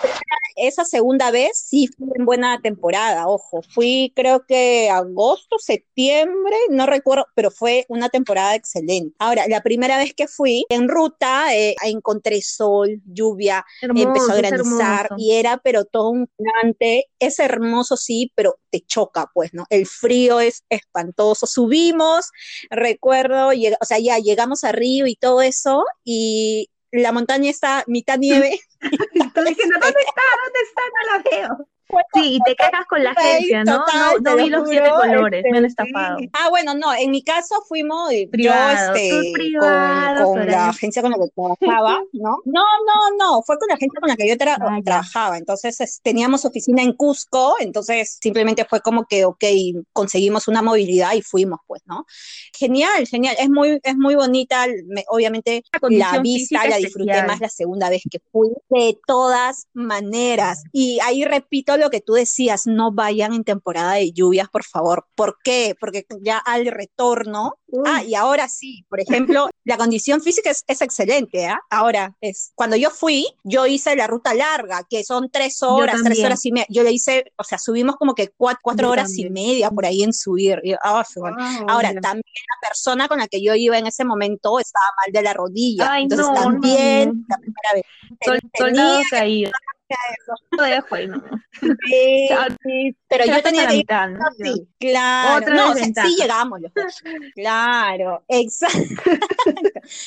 Esa 0.54 0.84
segunda 0.84 1.30
vez 1.30 1.58
sí 1.58 1.88
fui 1.88 2.08
en 2.14 2.24
buena 2.24 2.60
temporada, 2.60 3.26
ojo, 3.26 3.62
fui 3.74 4.12
creo 4.14 4.44
que 4.46 4.90
agosto, 4.90 5.58
septiembre, 5.58 6.56
no 6.70 6.86
recuerdo, 6.86 7.26
pero 7.34 7.50
fue 7.50 7.84
una 7.88 8.08
temporada 8.08 8.54
excelente. 8.54 9.16
Ahora, 9.18 9.46
la 9.48 9.62
primera 9.62 9.96
vez 9.98 10.14
que 10.14 10.28
fui 10.28 10.64
en 10.68 10.88
ruta, 10.88 11.54
eh, 11.54 11.74
encontré 11.84 12.40
sol, 12.42 13.00
lluvia, 13.06 13.64
empezó 13.80 14.32
a 14.32 14.36
granizar 14.36 15.08
y 15.16 15.32
era 15.32 15.56
pero 15.58 15.84
todo 15.84 16.10
un 16.10 16.28
plante, 16.36 17.06
es 17.26 17.38
hermoso 17.38 17.96
sí, 17.96 18.32
pero 18.34 18.58
te 18.70 18.80
choca, 18.80 19.30
pues, 19.32 19.54
¿no? 19.54 19.64
El 19.70 19.86
frío 19.86 20.40
es 20.40 20.64
espantoso. 20.68 21.46
Subimos, 21.46 22.30
recuerdo, 22.70 23.48
o 23.48 23.84
sea, 23.84 23.98
ya 23.98 24.18
llegamos 24.18 24.64
a 24.64 24.72
Río 24.72 25.06
y 25.06 25.16
todo 25.16 25.42
eso, 25.42 25.84
y 26.04 26.68
la 26.90 27.12
montaña 27.12 27.50
está 27.50 27.84
mitad 27.86 28.18
nieve. 28.18 28.60
¿dónde 28.80 29.50
está? 29.50 29.78
¿Dónde 29.80 30.00
está? 30.64 30.82
No 30.94 31.12
la 31.12 31.30
veo. 31.30 31.68
Sí, 32.14 32.36
y 32.36 32.38
te 32.40 32.54
quejas 32.54 32.86
con 32.86 33.02
la 33.02 33.10
agencia, 33.10 33.64
¿no? 33.64 33.78
no, 33.78 34.18
no 34.20 34.36
vi 34.36 34.50
los 34.50 34.68
siete 34.68 34.90
colores, 34.90 35.44
me 35.50 35.58
han 35.58 35.64
este, 35.64 35.82
estafado. 35.82 36.18
Ah, 36.32 36.48
bueno, 36.50 36.74
no, 36.74 36.92
en 36.94 37.10
mi 37.10 37.22
caso 37.22 37.62
fuimos 37.68 38.10
privado, 38.30 38.94
yo 38.94 39.00
este, 39.00 39.32
con, 39.58 40.46
la 40.46 40.68
agencia 40.68 41.02
con 41.02 41.10
la 41.10 41.18
que 41.18 41.30
trabajaba, 41.34 42.00
¿no? 42.12 42.38
No, 42.44 42.64
no, 42.86 43.16
no, 43.18 43.42
fue 43.42 43.58
con 43.58 43.68
la 43.68 43.74
agencia 43.74 44.00
con 44.00 44.08
la 44.08 44.16
que 44.16 44.28
yo 44.28 44.34
ah, 44.34 44.80
trabajaba, 44.84 45.38
entonces 45.38 46.00
teníamos 46.02 46.44
oficina 46.44 46.82
en 46.82 46.92
Cusco, 46.92 47.56
entonces 47.60 48.18
simplemente 48.20 48.64
fue 48.64 48.80
como 48.80 49.06
que, 49.06 49.24
ok, 49.24 49.44
conseguimos 49.92 50.48
una 50.48 50.62
movilidad 50.62 51.12
y 51.14 51.22
fuimos, 51.22 51.60
pues, 51.66 51.82
¿no? 51.86 52.06
Genial, 52.58 53.06
genial, 53.06 53.36
es 53.38 53.50
muy, 53.50 53.80
es 53.82 53.96
muy 53.96 54.14
bonita, 54.14 54.66
obviamente 55.08 55.62
la, 55.90 56.18
vista 56.20 56.66
la 56.68 56.76
disfruté 56.76 57.22
más 57.24 57.40
la 57.40 57.48
segunda 57.48 57.90
vez 57.90 58.02
que 58.10 58.18
fui, 58.30 58.50
de 58.70 58.98
todas 59.06 59.66
maneras, 59.72 60.62
y 60.72 60.98
ahí 61.00 61.24
repito 61.24 61.76
lo 61.82 61.90
que 61.90 62.00
tú 62.00 62.14
decías, 62.14 62.66
no 62.66 62.92
vayan 62.92 63.34
en 63.34 63.44
temporada 63.44 63.94
de 63.94 64.12
lluvias, 64.12 64.48
por 64.48 64.64
favor. 64.64 65.06
¿Por 65.14 65.36
qué? 65.42 65.76
Porque 65.78 66.06
ya 66.20 66.38
al 66.38 66.66
retorno, 66.66 67.58
ah, 67.84 68.02
y 68.02 68.14
ahora 68.14 68.48
sí, 68.48 68.86
por 68.88 69.00
ejemplo, 69.00 69.48
la 69.64 69.76
condición 69.76 70.20
física 70.20 70.50
es, 70.50 70.64
excelente, 70.80 71.46
¿ah? 71.46 71.60
Ahora, 71.70 72.16
es, 72.20 72.52
cuando 72.54 72.76
yo 72.76 72.90
fui, 72.90 73.26
yo 73.44 73.66
hice 73.66 73.94
la 73.96 74.06
ruta 74.06 74.32
larga, 74.34 74.86
que 74.88 75.04
son 75.04 75.30
tres 75.30 75.62
horas, 75.62 76.00
tres 76.04 76.24
horas 76.24 76.44
y 76.46 76.52
media. 76.52 76.66
Yo 76.70 76.82
le 76.82 76.92
hice, 76.92 77.32
o 77.36 77.44
sea, 77.44 77.58
subimos 77.58 77.96
como 77.96 78.14
que 78.14 78.28
cuatro, 78.28 78.90
horas 78.90 79.16
y 79.18 79.28
media 79.28 79.70
por 79.70 79.84
ahí 79.84 80.02
en 80.02 80.12
subir. 80.12 80.62
Ah, 80.82 81.04
ahora, 81.68 81.92
también 82.00 82.22
la 82.24 82.68
persona 82.68 83.08
con 83.08 83.18
la 83.18 83.28
que 83.28 83.42
yo 83.42 83.54
iba 83.54 83.76
en 83.78 83.86
ese 83.86 84.04
momento 84.04 84.58
estaba 84.58 84.86
mal 85.04 85.12
de 85.12 85.22
la 85.22 85.32
rodilla. 85.34 85.98
entonces 85.98 86.28
también, 86.34 87.24
la 87.28 87.36
primera 87.36 87.74
vez. 87.74 87.84
Lo 90.50 90.62
dejo 90.62 90.94
ahí, 90.94 91.06
no. 91.08 91.22
Sí, 91.60 92.28
pero 93.12 93.26
yo 93.26 93.42
tenía 93.42 93.66
que 93.66 93.76
mitad, 93.76 94.08
¿no? 94.08 94.20
Sí, 94.38 94.66
claro. 94.78 95.54
no, 95.54 95.74
sí 95.74 96.16
llegamos 96.18 96.60
los 96.60 96.72
dos. 96.74 97.02
Claro, 97.34 98.22
exacto. 98.28 99.02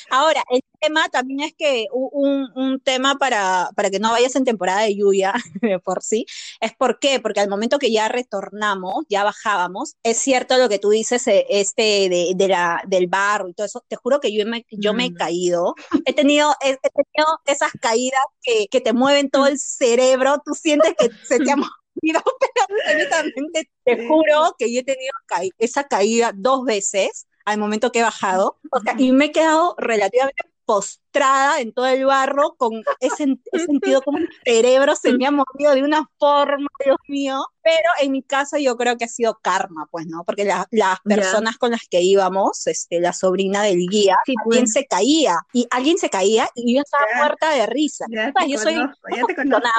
Ahora, 0.10 0.44
el 0.50 0.62
tema 0.80 1.08
también 1.10 1.42
es 1.42 1.54
que 1.54 1.88
un, 1.92 2.50
un 2.56 2.80
tema 2.80 3.16
para, 3.16 3.70
para 3.76 3.90
que 3.90 4.00
no 4.00 4.12
vayas 4.12 4.36
en 4.36 4.44
temporada 4.44 4.82
de 4.82 4.96
lluvia 4.96 5.34
por 5.84 6.02
sí, 6.02 6.26
es 6.62 6.74
por 6.76 7.00
qué, 7.00 7.20
porque 7.20 7.40
al 7.40 7.50
momento 7.50 7.80
que 7.80 7.92
ya 7.92 8.08
retornamos, 8.08 9.06
ya 9.10 9.24
bajábamos, 9.24 9.96
es 10.04 10.18
cierto 10.18 10.58
lo 10.58 10.70
que 10.70 10.80
tú 10.80 10.90
dices, 10.90 11.28
eh, 11.28 11.46
este 11.50 12.10
de, 12.10 12.34
de 12.36 12.48
la, 12.48 12.82
del 12.88 13.08
barro 13.08 13.50
y 13.50 13.54
todo 13.54 13.66
eso, 13.68 13.84
te 13.88 13.96
juro 13.96 14.20
que 14.20 14.34
yo 14.34 14.46
me, 14.46 14.66
yo 14.72 14.94
me 14.94 15.06
he 15.06 15.12
mm. 15.12 15.16
caído, 15.16 15.76
he 16.06 16.14
tenido, 16.14 16.56
he, 16.62 16.78
tenido 16.78 17.40
esas 17.46 17.72
caídas 17.80 18.22
que, 18.42 18.68
que 18.70 18.82
te 18.82 18.94
mueven 18.94 19.30
todo 19.30 19.48
el 19.48 19.60
cerebro, 19.60 20.42
tú 20.44 20.54
sientes 20.54 20.94
que 20.98 21.10
se 21.28 21.40
te 21.40 21.52
ha 21.52 21.56
pero 22.02 22.20
absolutamente 22.20 23.70
te 23.84 24.08
juro 24.08 24.56
que 24.58 24.74
yo 24.74 24.82
he 24.82 24.84
tenido 24.84 25.14
esa 25.58 25.84
caída 25.86 26.32
dos 26.36 26.64
veces 26.66 27.28
al 27.46 27.60
momento 27.60 27.92
que 27.92 28.00
he 28.00 28.04
bajado, 28.04 28.60
y 28.98 29.12
me 29.12 29.26
he 29.26 29.32
quedado 29.32 29.76
relativamente 29.78 30.44
postrada 30.66 31.60
en 31.62 31.72
todo 31.74 31.86
el 31.86 32.06
barro, 32.06 32.56
con 32.58 32.84
ese, 33.00 33.38
sentido 33.54 34.02
como 34.02 34.18
el 34.18 34.30
cerebro 34.44 34.96
se 34.96 35.14
me 35.14 35.28
ha 35.28 35.32
movido 35.32 35.74
de 35.74 35.84
una 35.84 36.10
forma, 36.18 36.68
Dios 36.84 36.98
mío, 37.08 37.46
pero 37.62 37.90
en 38.02 38.12
mi 38.12 38.24
caso 38.24 38.58
yo 38.58 38.76
creo 38.76 38.98
que 38.98 39.06
ha 39.06 39.08
sido 39.08 39.40
karma, 39.42 39.88
pues, 39.92 40.08
¿no? 40.08 40.24
Porque 40.24 40.44
las 40.44 41.00
personas 41.04 41.58
con 41.58 41.72
las 41.72 41.88
que 41.88 42.02
íbamos, 42.02 42.68
este, 42.68 43.00
la 43.00 43.14
sobrina 43.14 43.62
del 43.64 43.88
guía, 43.88 44.18
sí, 44.26 44.34
también 44.36 44.64
pues. 44.64 44.74
se 44.74 44.86
caía, 44.86 45.38
y 45.54 45.68
alguien 45.70 45.98
se 45.98 46.10
caía 46.10 46.50
y 46.56 46.76
yo 46.76 46.82
estaba 46.82 47.06
muerta 47.18 47.52
de 47.52 47.66
risa. 47.68 48.06
yo 48.48 48.58
soy 48.58 48.76
ya 48.76 49.24
te 49.28 49.36
conozco, 49.36 49.70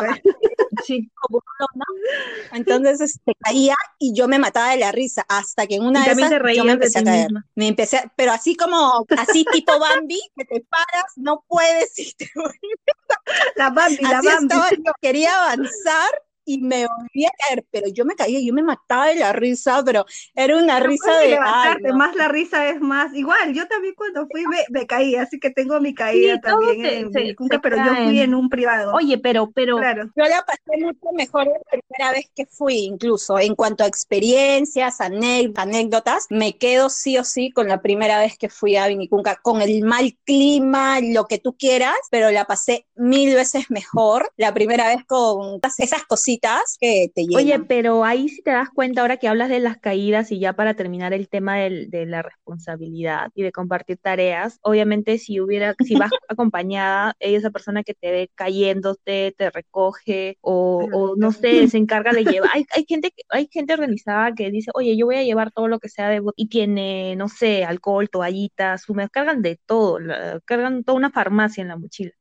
sí. 0.87 1.11
Entonces 2.53 3.01
este, 3.01 3.33
caía 3.40 3.75
y 3.99 4.14
yo 4.14 4.29
me 4.29 4.38
mataba 4.38 4.70
de 4.70 4.79
la 4.79 4.92
risa, 4.92 5.25
hasta 5.29 5.66
que 5.66 5.77
en 5.77 5.85
una 5.85 6.05
de 6.05 6.12
esas 6.12 6.31
yo 6.55 6.64
me 6.64 6.72
empecé 6.72 7.01
a 7.01 7.05
caer. 7.05 7.31
Me 7.55 7.68
empecé, 7.68 8.11
pero 8.16 8.33
así 8.33 8.57
como, 8.57 9.05
así 9.18 9.44
tipo 9.53 9.79
Bambi, 9.79 10.20
que 10.37 10.44
te 10.44 10.61
paras, 10.68 11.12
no 11.16 11.44
puedes 11.49 11.99
y 11.99 12.12
te 12.14 12.31
La 13.57 13.70
Bambi, 13.70 14.03
la 14.03 14.20
Bambi. 14.22 14.55
yo 14.85 14.92
quería 15.01 15.35
avanzar 15.44 16.11
y 16.47 16.59
me 16.59 16.87
volví 16.87 17.27
a 17.27 17.31
caer, 17.37 17.67
pero 17.71 17.89
yo 17.89 18.05
me 18.05 18.15
caía, 18.15 18.41
yo 18.41 18.55
me 18.55 18.63
mataba 18.63 19.09
de 19.09 19.17
la 19.17 19.33
risa, 19.33 19.83
pero 19.85 20.07
era 20.35 20.57
una 20.57 20.79
risa 20.79 21.19
de... 21.19 21.31
Levantarte, 21.31 21.93
Más 21.93 22.15
la 22.15 22.29
risa 22.29 22.69
es 22.69 22.81
más, 22.81 23.13
igual, 23.15 23.53
yo 23.53 23.67
también 23.67 23.95
cuando 23.97 24.27
fui 24.31 24.47
me, 24.47 24.65
me 24.71 24.87
caí, 24.87 25.17
así 25.17 25.41
que 25.41 25.51
tengo 25.51 25.81
mi 25.81 25.93
caída 25.93 26.41
también 26.41 26.87
en 26.87 27.11
pero 27.61 27.77
yo 27.77 27.95
fui 28.05 28.21
en 28.21 28.35
un 28.35 28.49
privado. 28.49 28.95
Oye, 28.95 29.19
pero, 29.19 29.51
pero... 29.51 29.77
Claro. 29.79 30.05
Yo 30.15 30.25
la 30.25 30.45
pasé 30.47 30.81
mucho 30.81 31.13
mejor 31.15 31.47
la 31.47 31.81
primera 31.81 32.13
vez 32.13 32.31
que 32.35 32.47
fui, 32.47 32.77
incluso, 32.85 33.39
en 33.41 33.57
cuanto 33.57 33.83
a 33.83 33.89
experiencias, 33.89 35.01
anécdotas, 35.01 36.27
me 36.31 36.57
quedo 36.57 36.91
sí 36.91 37.19
o 37.19 37.25
sí 37.25 37.51
con 37.51 37.67
la 37.67 37.83
primera 37.83 38.21
vez 38.21 38.39
que 38.39 38.49
fui 38.49 38.77
a 38.77 38.87
Vinicunca, 38.87 39.37
con 39.43 39.63
el 39.63 39.83
mal 39.83 40.17
clima, 40.25 41.01
lo 41.01 41.25
que 41.25 41.39
tú 41.39 41.57
quieras, 41.57 41.97
pero 42.11 42.31
la 42.31 42.45
pasé 42.45 42.87
mil 42.95 43.35
veces 43.35 43.69
mejor 43.69 44.31
la 44.37 44.55
primera 44.55 44.87
vez 44.89 45.05
con 45.07 45.61
esas 45.79 46.05
cositas 46.05 46.36
que 46.81 47.11
te 47.14 47.22
llenan. 47.22 47.44
Oye, 47.44 47.59
pero 47.61 48.05
ahí 48.05 48.29
sí 48.29 48.42
te 48.42 48.51
das 48.51 48.68
cuenta 48.70 49.01
ahora 49.01 49.16
que 49.16 49.29
hablas 49.29 49.49
de 49.49 49.61
las 49.61 49.79
caídas 49.79 50.33
y 50.33 50.38
ya 50.38 50.53
para 50.53 50.75
terminar 50.75 51.12
el 51.12 51.29
tema 51.29 51.57
de 51.57 52.07
la 52.07 52.22
responsabilidad 52.22 53.31
y 53.35 53.42
de 53.42 53.53
compartir 53.53 53.99
tareas, 53.99 54.59
obviamente 54.62 55.18
si 55.18 55.40
hubiera, 55.40 55.75
si 55.85 55.94
vas 55.94 56.11
acompañada, 56.29 57.14
esa 57.20 57.51
persona 57.51 57.83
que 57.83 57.94
te 57.94 58.11
ve 58.11 58.31
cayéndote, 58.35 59.35
te 59.37 59.51
recoge 59.51 60.38
o, 60.40 61.14
no 61.16 61.33
sé, 61.33 61.68
se 61.68 61.79
encarga 61.79 62.12
de 62.12 62.25
llevar. 62.25 62.51
Hay, 62.55 62.66
hay 62.75 62.85
gente 62.87 63.12
hay 63.29 63.49
gente 63.51 63.75
organizada 63.75 64.33
que 64.35 64.51
dice, 64.51 64.70
oye, 64.75 64.96
yo 64.96 65.07
voy 65.07 65.16
a 65.16 65.25
llevar 65.25 65.53
todo 65.53 65.68
lo 65.68 65.79
que 65.79 65.88
sea 65.88 66.09
de 66.09 66.22
y 66.37 66.49
tiene, 66.49 67.16
no 67.16 67.29
sé, 67.29 67.64
alcohol, 67.64 68.09
toallitas, 68.11 68.88
me 68.90 69.09
cargan 69.09 69.42
de 69.42 69.61
todo, 69.66 69.99
cargan 70.44 70.85
toda 70.85 70.99
una 70.99 71.11
farmacia 71.11 71.62
en 71.62 71.68
la 71.68 71.77
mochila 71.77 72.12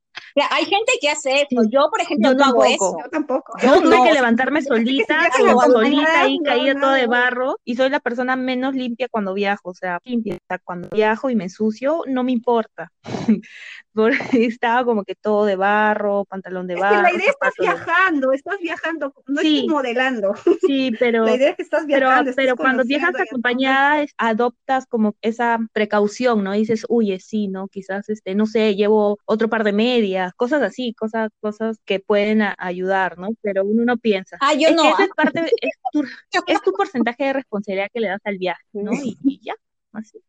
hay 0.50 0.66
gente 0.66 0.94
que 1.00 1.10
hace 1.10 1.42
eso. 1.42 1.62
Yo, 1.70 1.90
por 1.90 2.02
ejemplo, 2.02 2.34
no 2.34 2.46
hago 2.46 2.66
eso. 2.66 2.98
Yo 3.04 3.10
tampoco. 3.10 3.54
Yo 3.62 3.82
tuve 3.82 4.04
que 4.04 4.14
levantarme 4.14 4.62
solita, 4.62 5.30
solita 5.66 6.22
ahí, 6.22 6.40
caída 6.44 6.80
todo 6.80 6.92
de 6.92 7.08
barro, 7.08 7.60
y 7.64 7.76
soy 7.76 7.90
la 7.90 8.00
persona 8.00 8.36
menos 8.36 8.76
limpia 8.76 9.08
cuando 9.10 9.34
viajo. 9.34 9.70
O 9.70 9.74
sea, 9.74 10.00
limpia. 10.04 10.38
Cuando 10.64 10.90
viajo 10.90 11.30
y 11.30 11.36
me 11.36 11.46
ensucio, 11.46 12.04
no 12.08 12.24
me 12.24 12.32
importa. 12.32 12.92
estaba 14.34 14.84
como 14.84 15.04
que 15.04 15.16
todo 15.16 15.46
de 15.46 15.56
barro, 15.56 16.26
pantalón 16.26 16.68
de 16.68 16.76
barro. 16.76 17.02
la 17.02 17.14
idea 17.14 17.30
estás 17.30 17.54
viajando, 17.60 18.32
estás 18.34 18.60
viajando, 18.60 19.14
no 19.28 19.42
sí, 19.42 19.60
estás 19.60 19.70
modelando. 19.72 20.34
Sí, 20.66 20.92
pero. 21.00 21.26
la 21.26 21.36
idea 21.36 21.50
es 21.52 21.56
que 21.56 21.64
estás 21.64 21.86
viajando. 21.86 22.32
Pero, 22.36 22.56
cuando 22.56 22.84
viajas 22.84 23.16
acompañada, 23.20 24.06
adoptas 24.18 24.86
como 24.88 25.16
esa 25.22 25.60
precaución, 25.74 26.44
¿no? 26.44 26.54
dices, 26.54 26.86
uy, 26.90 27.20
sí, 27.20 27.48
¿no? 27.48 27.68
Quizás, 27.68 28.10
este, 28.10 28.36
no 28.36 28.46
sé, 28.46 28.76
llevo 28.76 29.20
otro 29.26 29.50
par 29.50 29.64
de 29.64 29.74
medias, 29.74 30.34
cosas 30.34 30.62
así, 30.62 30.94
cosas, 30.94 31.30
cosas 31.40 31.78
que 31.86 32.00
pueden 32.00 32.42
ayudar, 32.58 33.18
¿no? 33.18 33.30
Pero 33.42 33.64
uno 33.64 33.86
no 33.86 33.98
piensa. 33.98 34.38
Ah, 34.42 34.54
yo 34.54 34.72
no. 34.72 34.90
es 34.98 35.10
parte, 35.16 35.42
es 35.62 35.74
tu, 35.92 36.04
es 36.48 36.62
tu 36.62 36.72
porcentaje 36.72 37.26
de 37.26 37.34
responsabilidad 37.34 37.90
que 37.94 38.00
le 38.00 38.08
das 38.08 38.22
al 38.24 38.38
viaje, 38.38 38.64
¿no? 38.74 38.92
Y, 38.94 39.40
ya, 39.42 39.56
así. 39.94 40.20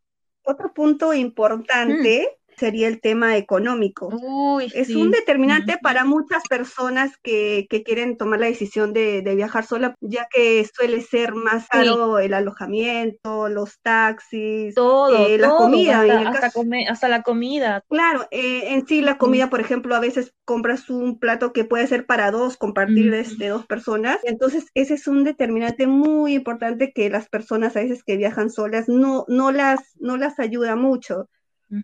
Otro 0.43 0.73
punto 0.73 1.13
importante 1.13 2.29
mm 2.31 2.46
sería 2.57 2.89
el 2.89 3.01
tema 3.01 3.37
económico. 3.37 4.11
es 4.75 4.95
un 4.95 5.11
determinante 5.11 5.79
para 5.83 6.05
muchas 6.05 6.43
personas 6.49 7.17
que, 7.23 7.67
quieren 7.85 8.17
tomar 8.17 8.41
la 8.41 8.47
decisión 8.47 8.93
de, 8.93 9.23
viajar 9.37 9.67
sola, 9.67 9.95
ya 10.01 10.27
que 10.31 10.67
suele 10.75 11.03
ser 11.03 11.35
más 11.35 11.69
caro 11.69 12.19
el 12.19 12.33
alojamiento, 12.33 13.49
los 13.49 13.81
taxis, 13.81 14.75
todo, 14.75 15.27
eh, 15.27 15.39
la 15.39 15.51
comida. 15.51 16.01
Hasta, 16.89 17.09
la 17.09 17.23
comida. 17.23 17.85
Claro, 17.89 18.27
eh, 18.31 18.73
en 18.73 18.87
sí 18.87 19.03
la 19.03 19.19
comida, 19.19 19.51
por 19.51 19.61
ejemplo, 19.61 19.95
a 19.95 20.01
veces 20.01 20.33
compras 20.45 20.89
un 20.89 21.19
plato 21.19 21.53
que 21.53 21.65
puede 21.65 21.87
ser 21.87 22.07
para 22.07 22.31
dos, 22.31 22.57
compartir 22.57 23.11
de, 23.11 23.49
dos 23.49 23.67
personas. 23.67 24.19
Entonces, 24.25 24.67
ese 24.75 24.95
es 24.95 25.07
un 25.07 25.25
determinante 25.25 25.87
muy 25.87 26.35
importante 26.35 26.93
que 26.93 27.11
las 27.11 27.29
personas 27.29 27.77
a 27.77 27.81
veces 27.81 28.03
que 28.03 28.17
viajan 28.17 28.51
solas 28.51 28.89
no, 28.89 29.25
no, 29.29 29.53
las, 29.53 29.81
no 29.99 30.17
las 30.17 30.39
ayuda 30.39 30.77
mucho 30.77 31.29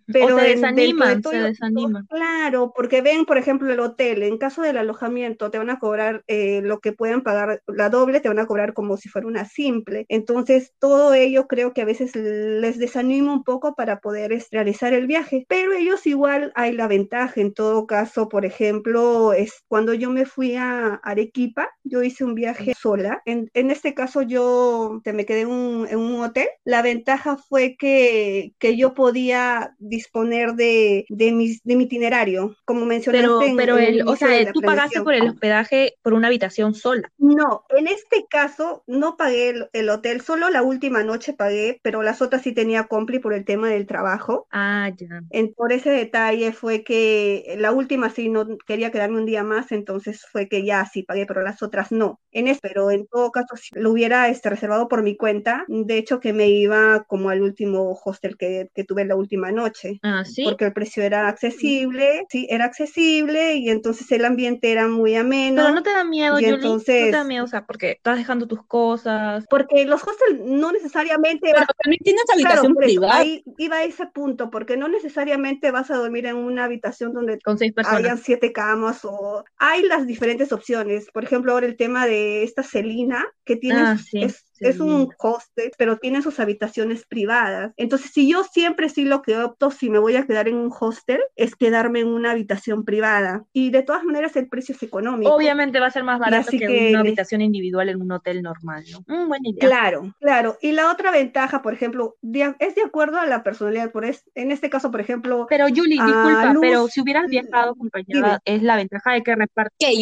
Pero 0.06 0.38
se 0.38 0.44
desaniman, 0.44 1.22
se 1.22 1.36
desaniman. 1.36 2.06
Claro, 2.06 2.72
porque 2.74 3.02
ven, 3.02 3.24
por 3.24 3.38
ejemplo, 3.38 3.72
el 3.72 3.80
hotel, 3.80 4.22
en 4.22 4.38
caso 4.38 4.62
del 4.62 4.76
alojamiento 4.76 5.50
te 5.50 5.58
van 5.58 5.70
a 5.70 5.78
cobrar 5.78 6.22
eh, 6.26 6.60
lo 6.62 6.80
que 6.80 6.92
pueden 6.92 7.22
pagar 7.22 7.62
la 7.66 7.88
doble, 7.88 8.20
te 8.20 8.28
van 8.28 8.38
a 8.38 8.46
cobrar 8.46 8.74
como 8.74 8.96
si 8.96 9.08
fuera 9.08 9.26
una 9.26 9.44
simple. 9.44 10.06
Entonces, 10.08 10.72
todo 10.78 11.14
ello 11.14 11.46
creo 11.46 11.72
que 11.72 11.82
a 11.82 11.86
veces 11.86 12.14
les 12.14 12.78
desanima 12.78 13.32
un 13.32 13.44
poco 13.44 13.74
para 13.74 14.00
poder 14.00 14.32
realizar 14.50 14.92
el 14.92 15.06
viaje, 15.06 15.44
pero 15.48 15.72
ellos 15.72 16.06
igual 16.06 16.52
hay 16.54 16.72
la 16.72 16.88
ventaja. 16.88 17.40
En 17.40 17.52
todo 17.52 17.86
caso, 17.86 18.28
por 18.28 18.44
ejemplo, 18.44 19.32
es 19.32 19.62
cuando 19.68 19.94
yo 19.94 20.10
me 20.10 20.26
fui 20.26 20.54
a 20.56 20.94
Arequipa, 21.02 21.68
yo 21.84 22.02
hice 22.02 22.24
un 22.24 22.34
viaje 22.34 22.74
sola. 22.74 23.22
En, 23.24 23.50
este 23.54 23.94
caso, 23.94 24.22
yo 24.22 25.00
te 25.04 25.12
me 25.12 25.26
quedé 25.26 25.42
en 25.42 25.48
un, 25.48 26.20
hotel. 26.22 26.48
La 26.64 26.82
ventaja 26.82 27.36
fue 27.36 27.76
que, 27.76 28.52
que 28.58 28.76
yo 28.76 28.94
podía 28.94 29.71
disponer 29.82 30.54
de, 30.54 31.04
de, 31.08 31.58
de 31.62 31.76
mi 31.76 31.84
itinerario, 31.84 32.56
como 32.64 32.84
mencionaste. 32.86 33.28
Pero, 33.28 33.56
pero 33.56 33.78
el, 33.78 34.06
o 34.06 34.16
sea, 34.16 34.52
tú 34.52 34.60
pagaste 34.60 35.02
por 35.02 35.14
el 35.14 35.28
hospedaje 35.28 35.94
por 36.02 36.14
una 36.14 36.28
habitación 36.28 36.74
sola. 36.74 37.12
No, 37.18 37.64
en 37.70 37.86
este 37.86 38.26
caso 38.28 38.84
no 38.86 39.16
pagué 39.16 39.68
el, 39.72 39.88
hotel, 39.88 40.20
solo 40.20 40.50
la 40.50 40.62
última 40.62 41.02
noche 41.02 41.32
pagué, 41.32 41.80
pero 41.82 42.02
las 42.02 42.22
otras 42.22 42.42
sí 42.42 42.52
tenía 42.52 42.84
compli 42.84 43.18
por 43.18 43.34
el 43.34 43.44
tema 43.44 43.68
del 43.68 43.86
trabajo. 43.86 44.46
Ah, 44.50 44.90
ya. 44.96 45.22
En, 45.30 45.52
por 45.54 45.72
ese 45.72 45.90
detalle 45.90 46.52
fue 46.52 46.84
que 46.84 47.54
la 47.58 47.72
última 47.72 48.10
sí 48.10 48.28
no 48.28 48.46
quería 48.66 48.90
quedarme 48.90 49.18
un 49.18 49.26
día 49.26 49.42
más, 49.42 49.72
entonces 49.72 50.24
fue 50.30 50.48
que 50.48 50.64
ya 50.64 50.84
sí 50.86 51.02
pagué, 51.02 51.26
pero 51.26 51.42
las 51.42 51.62
otras 51.62 51.92
no. 51.92 52.20
En 52.30 52.48
eso, 52.48 52.60
pero 52.62 52.90
en 52.90 53.06
todo 53.06 53.30
caso 53.30 53.56
si 53.56 53.78
lo 53.78 53.90
hubiera 53.90 54.28
este, 54.28 54.50
reservado 54.50 54.88
por 54.88 55.02
mi 55.02 55.16
cuenta, 55.16 55.64
de 55.68 55.98
hecho 55.98 56.20
que 56.20 56.32
me 56.32 56.48
iba 56.48 57.04
como 57.04 57.30
al 57.30 57.42
último 57.42 57.98
hostel 58.04 58.36
que, 58.36 58.68
que 58.74 58.84
tuve 58.84 59.04
la 59.04 59.16
última 59.16 59.52
noche. 59.52 59.71
Ah, 60.02 60.24
sí. 60.24 60.44
Porque 60.44 60.66
el 60.66 60.72
precio 60.72 61.02
era 61.02 61.28
accesible, 61.28 62.24
sí, 62.30 62.46
era 62.50 62.64
accesible 62.64 63.56
y 63.56 63.70
entonces 63.70 64.10
el 64.12 64.24
ambiente 64.24 64.72
era 64.72 64.88
muy 64.88 65.14
ameno. 65.14 65.62
Pero 65.62 65.74
no 65.74 65.82
te 65.82 65.90
da 65.90 66.04
miedo, 66.04 66.34
Julie, 66.34 66.48
entonces... 66.48 67.00
no 67.00 67.06
te 67.06 67.16
da 67.16 67.24
miedo, 67.24 67.44
o 67.44 67.48
sea, 67.48 67.64
porque 67.66 67.92
estás 67.92 68.16
dejando 68.16 68.46
tus 68.46 68.64
cosas. 68.66 69.44
Porque 69.48 69.84
los 69.84 70.02
hostels 70.02 70.40
no 70.44 70.72
necesariamente... 70.72 71.50
Pero 71.52 71.66
también 71.82 72.00
tienes 72.02 72.24
habitación 72.32 72.74
privada. 72.74 73.18
ahí 73.18 73.44
iba 73.58 73.76
a 73.76 73.84
ese 73.84 74.06
punto, 74.06 74.50
porque 74.50 74.76
no 74.76 74.88
necesariamente 74.88 75.70
vas 75.70 75.90
a 75.90 75.96
dormir 75.96 76.26
en 76.26 76.36
una 76.36 76.64
habitación 76.64 77.12
donde 77.12 77.38
Con 77.40 77.58
seis 77.58 77.72
personas. 77.72 78.00
hayan 78.00 78.18
siete 78.18 78.52
camas 78.52 79.04
o... 79.04 79.44
Hay 79.56 79.82
las 79.82 80.06
diferentes 80.06 80.52
opciones. 80.52 81.06
Por 81.12 81.24
ejemplo, 81.24 81.52
ahora 81.52 81.66
el 81.66 81.76
tema 81.76 82.06
de 82.06 82.42
esta 82.42 82.62
Celina, 82.62 83.24
que 83.44 83.56
tiene... 83.56 83.80
Ah, 83.80 83.96
es 84.12 84.44
un 84.80 85.12
hostel, 85.18 85.72
pero 85.78 85.98
tiene 85.98 86.22
sus 86.22 86.40
habitaciones 86.40 87.06
privadas. 87.06 87.72
Entonces, 87.76 88.10
si 88.12 88.30
yo 88.30 88.44
siempre 88.44 88.88
sí 88.88 89.04
lo 89.04 89.22
que 89.22 89.36
opto, 89.38 89.70
si 89.70 89.90
me 89.90 89.98
voy 89.98 90.16
a 90.16 90.26
quedar 90.26 90.48
en 90.48 90.56
un 90.56 90.72
hostel, 90.78 91.20
es 91.36 91.54
quedarme 91.54 92.00
en 92.00 92.08
una 92.08 92.32
habitación 92.32 92.84
privada. 92.84 93.44
Y 93.52 93.70
de 93.70 93.82
todas 93.82 94.04
maneras, 94.04 94.36
el 94.36 94.48
precio 94.48 94.74
es 94.74 94.82
económico. 94.82 95.34
Obviamente 95.34 95.80
va 95.80 95.86
a 95.86 95.90
ser 95.90 96.04
más 96.04 96.18
barato 96.18 96.50
que, 96.50 96.90
una 96.90 97.00
habitación 97.00 97.40
individual 97.40 97.88
en 97.88 98.00
un 98.00 98.12
hotel 98.12 98.42
normal, 98.42 98.84
¿no? 98.90 99.00
Mm, 99.06 99.28
buena 99.28 99.48
idea. 99.48 99.68
Claro, 99.68 100.14
claro. 100.20 100.58
Y 100.60 100.72
la 100.72 100.90
otra 100.90 101.10
ventaja, 101.10 101.62
por 101.62 101.74
ejemplo, 101.74 102.16
es 102.58 102.74
de 102.74 102.82
acuerdo 102.82 103.18
a 103.18 103.26
la 103.26 103.42
personalidad. 103.42 103.90
Por 103.90 104.04
es, 104.04 104.24
en 104.34 104.50
este 104.50 104.70
caso, 104.70 104.90
por 104.90 105.00
ejemplo. 105.00 105.46
Pero, 105.48 105.66
Julie, 105.68 106.02
disculpa, 106.02 106.54
pero 106.60 106.88
si 106.88 107.00
hubieras 107.00 107.26
viajado 107.28 107.72
acompañada, 107.72 108.40
es 108.44 108.62
la 108.62 108.76
ventaja 108.76 109.12
de 109.12 109.22
que 109.22 109.34
repartes, 109.34 109.96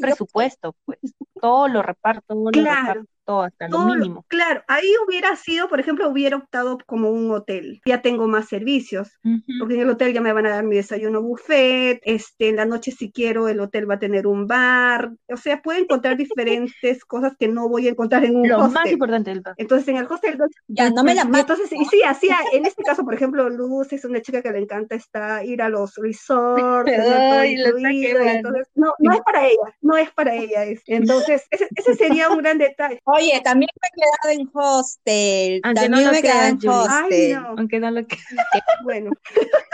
presupuesto, 0.00 0.74
pues. 0.84 0.98
Todo 1.40 1.68
lo 1.68 1.82
reparto, 1.82 2.34
todo 2.34 2.50
lo 2.50 2.50
reparto 2.50 3.06
hasta 3.42 3.68
lo 3.68 3.86
mínimo. 3.86 4.24
Claro, 4.28 4.62
ahí 4.68 4.86
hubiera 5.06 5.36
sido, 5.36 5.68
por 5.68 5.80
ejemplo, 5.80 6.08
hubiera 6.08 6.36
optado 6.36 6.78
como 6.86 7.10
un 7.10 7.30
hotel. 7.30 7.80
Ya 7.86 8.02
tengo 8.02 8.28
más 8.28 8.48
servicios, 8.48 9.18
porque 9.58 9.74
en 9.74 9.80
el 9.80 9.90
hotel 9.90 10.12
ya 10.12 10.20
me 10.20 10.32
van 10.32 10.46
a 10.46 10.50
dar 10.50 10.64
mi 10.64 10.76
desayuno 10.76 11.22
buffet, 11.22 12.00
este, 12.04 12.48
en 12.48 12.56
la 12.56 12.64
noche 12.64 12.90
si 12.90 13.10
quiero 13.10 13.48
el 13.48 13.60
hotel 13.60 13.88
va 13.88 13.94
a 13.94 13.98
tener 13.98 14.26
un 14.26 14.46
bar, 14.46 15.12
o 15.28 15.36
sea, 15.36 15.62
puedo 15.62 15.78
encontrar 15.78 16.16
diferentes 16.16 17.04
cosas 17.06 17.36
que 17.38 17.48
no 17.48 17.68
voy 17.68 17.86
a 17.86 17.90
encontrar 17.90 18.24
en 18.24 18.36
un 18.36 18.48
lo 18.48 18.58
hostel. 18.58 18.72
más 18.72 18.92
importante 18.92 19.30
del 19.30 19.42
Entonces, 19.56 19.88
en 19.88 19.96
el 19.96 20.06
hostel... 20.06 20.38
Ya, 20.68 20.90
no 20.90 21.04
me 21.04 21.14
la 21.14 21.22
Entonces, 21.22 21.72
y 21.72 21.84
sí, 21.86 22.02
así, 22.06 22.28
en 22.52 22.66
este 22.66 22.82
caso, 22.82 23.04
por 23.04 23.14
ejemplo, 23.14 23.48
Luz 23.48 23.92
es 23.92 24.04
una 24.04 24.20
chica 24.20 24.42
que 24.42 24.50
le 24.50 24.58
encanta 24.58 24.94
está, 24.94 25.44
ir 25.44 25.62
a 25.62 25.68
los 25.68 25.94
resorts, 25.96 26.90
entonces, 26.90 28.68
no, 28.74 28.92
no 28.98 29.12
es 29.12 29.20
para 29.20 29.46
ella, 29.46 29.76
no 29.80 29.96
es 29.96 30.10
para 30.12 30.34
ella. 30.34 30.64
Entonces, 30.86 31.46
ese, 31.50 31.68
ese 31.74 31.94
sería 31.94 32.28
un 32.30 32.38
gran 32.38 32.58
detalle. 32.58 33.00
Oye, 33.20 33.40
también 33.42 33.70
me 33.80 33.88
he 33.88 34.00
quedado 34.00 34.40
en 34.40 34.50
hostel. 34.52 35.60
también 35.62 36.10
me 36.10 36.18
he 36.18 36.22
quedado 36.22 36.48
en 36.48 36.68
hostel. 36.68 37.34
Aunque 37.56 37.80
no 37.80 37.90
lo 37.90 38.00
Bueno. 38.84 39.10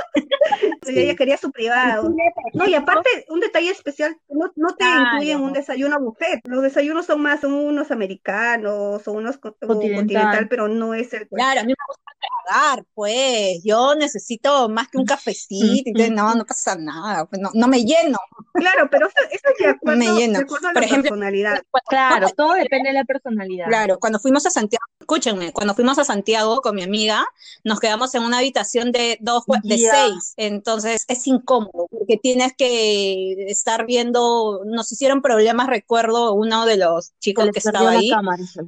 ella 0.87 1.15
quería 1.17 1.37
su 1.37 1.51
privado. 1.51 2.15
No, 2.55 2.67
y 2.67 2.75
aparte, 2.75 3.09
un 3.29 3.41
detalle 3.41 3.71
especial, 3.71 4.17
no, 4.29 4.53
no 4.57 4.75
te 4.77 4.85
incluyen 4.85 5.41
un 5.41 5.53
desayuno 5.53 5.99
buffet. 6.01 6.41
Los 6.45 6.63
desayunos 6.63 7.07
son 7.07 7.21
más, 7.21 7.41
son 7.41 7.53
unos 7.53 7.91
americanos 7.91 9.07
o 9.07 9.13
unos 9.13 9.39
continental, 9.39 10.49
pero 10.49 10.69
no 10.69 10.95
es 10.95 11.13
el. 11.13 11.29
Claro, 11.29 11.61
a 11.61 11.65
mí 11.65 11.73
me 11.73 11.87
gusta 11.89 12.13
tragar, 12.45 12.85
pues. 12.95 13.63
Yo 13.65 13.95
necesito 13.95 14.69
más 14.69 14.89
que 14.89 14.99
un 14.99 15.07
cafecito. 15.07 15.91
no, 16.11 16.35
no 16.35 16.45
pasa 16.45 16.77
nada. 16.77 17.27
Pues 17.27 17.41
no, 17.41 17.51
no 17.55 17.69
me 17.69 17.85
lleno. 17.85 18.19
Claro, 18.55 18.89
pero 18.91 19.07
eso, 19.07 19.17
eso 19.31 19.49
es 19.51 19.65
de 19.65 19.71
acuerdo, 19.71 19.99
me 19.99 20.07
lleno. 20.15 20.39
De 20.39 20.47
Por 20.47 20.59
ejemplo, 20.83 21.11
personalidad. 21.11 21.63
Claro, 21.89 22.29
todo 22.37 22.55
depende 22.55 22.91
de 22.91 22.95
la 22.95 23.05
personalidad. 23.05 23.36
Claro, 23.69 23.99
cuando 23.99 24.19
fuimos 24.19 24.47
a 24.47 24.51
Santiago, 24.51 24.85
escúchenme, 25.01 25.53
cuando 25.53 25.75
fuimos 25.75 25.99
a 25.99 26.05
Santiago 26.05 26.61
con 26.61 26.75
mi 26.75 26.83
amiga, 26.83 27.25
nos 27.65 27.81
quedamos 27.81 28.15
en 28.15 28.23
una 28.23 28.39
habitación 28.39 28.93
de 28.93 29.19
dos, 29.21 29.45
de 29.63 29.79
seis. 29.79 30.35
Entonces 30.37 31.05
es 31.09 31.27
incómodo, 31.27 31.87
porque 31.91 32.17
tienes 32.17 32.53
que 32.57 33.47
estar 33.49 33.87
viendo, 33.87 34.63
nos 34.65 34.91
hicieron 34.93 35.23
problemas, 35.23 35.69
recuerdo, 35.69 36.35
uno 36.35 36.67
de 36.67 36.77
los 36.77 37.13
chicos 37.19 37.51
que 37.53 37.59
estaba 37.59 37.91
ahí 37.91 38.11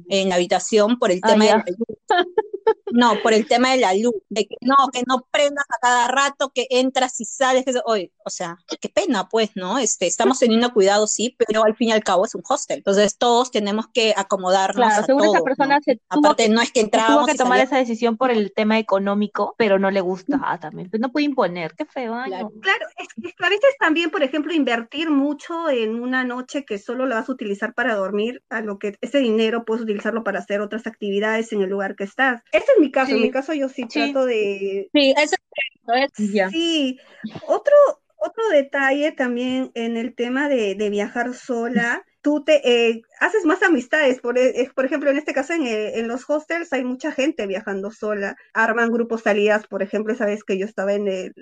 en 0.09 0.29
la 0.29 0.35
habitación 0.35 0.99
por 0.99 1.11
el 1.11 1.19
ah, 1.23 1.27
tema 1.27 1.45
de 1.45 1.75
no, 2.91 3.21
por 3.21 3.33
el 3.33 3.47
tema 3.47 3.71
de 3.71 3.77
la 3.77 3.93
luz, 3.93 4.15
de 4.29 4.45
que 4.47 4.55
no, 4.61 4.75
que 4.91 5.03
no 5.07 5.25
prendas 5.31 5.65
a 5.69 5.79
cada 5.79 6.07
rato, 6.07 6.51
que 6.53 6.67
entras 6.69 7.19
y 7.21 7.25
sales, 7.25 7.65
que 7.65 7.73
hoy, 7.85 8.11
o 8.25 8.29
sea, 8.29 8.57
qué 8.79 8.89
pena, 8.89 9.29
pues, 9.29 9.51
¿no? 9.55 9.77
Este, 9.77 10.07
estamos 10.07 10.39
teniendo 10.39 10.73
cuidado, 10.73 11.07
sí, 11.07 11.35
pero 11.37 11.63
al 11.63 11.75
fin 11.75 11.89
y 11.89 11.91
al 11.91 12.03
cabo 12.03 12.25
es 12.25 12.35
un 12.35 12.43
hostel. 12.47 12.77
Entonces 12.79 13.17
todos 13.17 13.51
tenemos 13.51 13.87
que 13.93 14.13
acomodarnos 14.49 14.75
claro, 14.75 15.01
a 15.01 15.05
seguro 15.05 15.33
esa 15.33 15.43
persona 15.43 15.75
¿no? 15.75 15.81
se 15.81 15.99
Aparte, 16.09 16.49
no 16.49 16.61
es 16.61 16.71
que 16.71 16.81
entrábamos 16.81 17.25
tuvo 17.25 17.27
que 17.27 17.37
tomar 17.37 17.59
esa 17.59 17.77
decisión 17.77 18.17
por 18.17 18.31
el 18.31 18.51
tema 18.53 18.79
económico, 18.79 19.55
pero 19.57 19.79
no 19.79 19.91
le 19.91 20.01
gusta 20.01 20.39
ah, 20.43 20.59
también. 20.59 20.89
Pues 20.89 21.01
no 21.01 21.11
puede 21.11 21.25
imponer, 21.25 21.73
qué 21.75 21.85
feo. 21.85 22.13
claro, 22.25 22.51
claro 22.61 22.85
es, 22.97 23.07
que 23.13 23.45
a 23.45 23.49
veces 23.49 23.75
también, 23.79 24.09
por 24.09 24.23
ejemplo, 24.23 24.53
invertir 24.53 25.09
mucho 25.09 25.69
en 25.69 25.99
una 26.01 26.23
noche 26.23 26.65
que 26.65 26.77
solo 26.77 27.05
la 27.05 27.15
vas 27.15 27.29
a 27.29 27.31
utilizar 27.31 27.73
para 27.73 27.95
dormir, 27.95 28.43
a 28.49 28.61
lo 28.61 28.79
que 28.79 28.97
ese 29.01 29.19
dinero 29.19 29.65
puedes 29.65 29.83
utilizarlo 29.83 30.23
para 30.23 30.39
hacer 30.39 30.61
otras 30.61 30.87
actividades 30.87 31.51
en 31.53 31.61
el 31.61 31.69
lugar 31.69 31.95
que 31.95 32.03
estás. 32.03 32.41
Ese 32.51 32.65
es 32.75 32.81
mi 32.81 32.91
caso, 32.91 33.11
en 33.11 33.21
mi 33.21 33.31
caso 33.31 33.53
yo 33.53 33.69
sí, 33.69 33.85
trato 33.85 34.25
de... 34.25 34.89
Sí, 34.93 35.13
eso 35.17 35.35
es, 35.95 36.51
Sí, 36.51 36.99
otro, 37.47 37.73
otro 38.17 38.49
detalle 38.51 39.11
también 39.11 39.71
en 39.73 39.97
el 39.97 40.13
tema 40.13 40.47
de, 40.47 40.75
de 40.75 40.89
viajar 40.89 41.33
sola, 41.33 42.05
tú 42.21 42.43
te 42.43 42.89
eh, 42.89 43.01
haces 43.19 43.45
más 43.45 43.63
amistades. 43.63 44.19
Por, 44.19 44.37
e, 44.37 44.69
por 44.75 44.85
ejemplo, 44.85 45.09
en 45.09 45.17
este 45.17 45.33
caso, 45.33 45.53
en, 45.53 45.65
en, 45.65 46.07
los 46.07 46.29
hostels 46.29 46.73
hay 46.73 46.83
mucha 46.83 47.11
gente 47.11 47.47
viajando 47.47 47.91
sola. 47.91 48.35
Arman 48.53 48.91
grupos 48.91 49.23
salidas, 49.23 49.67
por 49.67 49.83
ejemplo, 49.83 50.13
esa 50.13 50.25
vez 50.25 50.43
que 50.43 50.57
yo 50.57 50.65
estaba 50.65 50.93
en 50.93 51.07
el, 51.07 51.33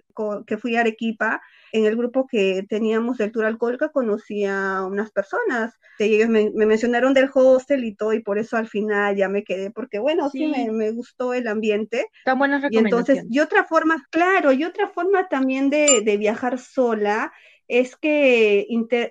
que 0.45 0.57
fui 0.57 0.75
a 0.75 0.81
Arequipa, 0.81 1.41
en 1.71 1.85
el 1.85 1.95
grupo 1.95 2.27
que 2.27 2.65
teníamos 2.69 3.17
del 3.17 3.31
Tour 3.31 3.45
Alcohólica, 3.45 3.89
conocí 3.89 4.45
a 4.45 4.83
unas 4.85 5.11
personas. 5.11 5.73
Y 5.99 6.15
ellos 6.15 6.29
me, 6.29 6.51
mencionaron 6.51 7.13
del 7.13 7.29
hostel 7.33 7.83
y 7.83 7.95
todo, 7.95 8.13
y 8.13 8.21
por 8.21 8.37
eso 8.37 8.57
al 8.57 8.67
final 8.67 9.15
ya 9.15 9.29
me 9.29 9.43
quedé, 9.43 9.71
porque 9.71 9.99
bueno, 9.99 10.29
sí, 10.29 10.47
me, 10.47 10.71
me, 10.71 10.91
gustó 10.91 11.33
el 11.33 11.47
ambiente. 11.47 12.07
Tan 12.23 12.37
buenas 12.37 12.63
Y 12.69 12.77
entonces, 12.77 13.25
y 13.29 13.39
otra 13.39 13.63
forma, 13.63 14.05
claro, 14.11 14.51
y 14.51 14.63
otra 14.63 14.89
forma 14.89 15.27
también 15.27 15.69
de, 15.69 16.01
de 16.01 16.17
viajar 16.17 16.59
sola 16.59 17.33
es 17.67 17.95
que 17.95 18.65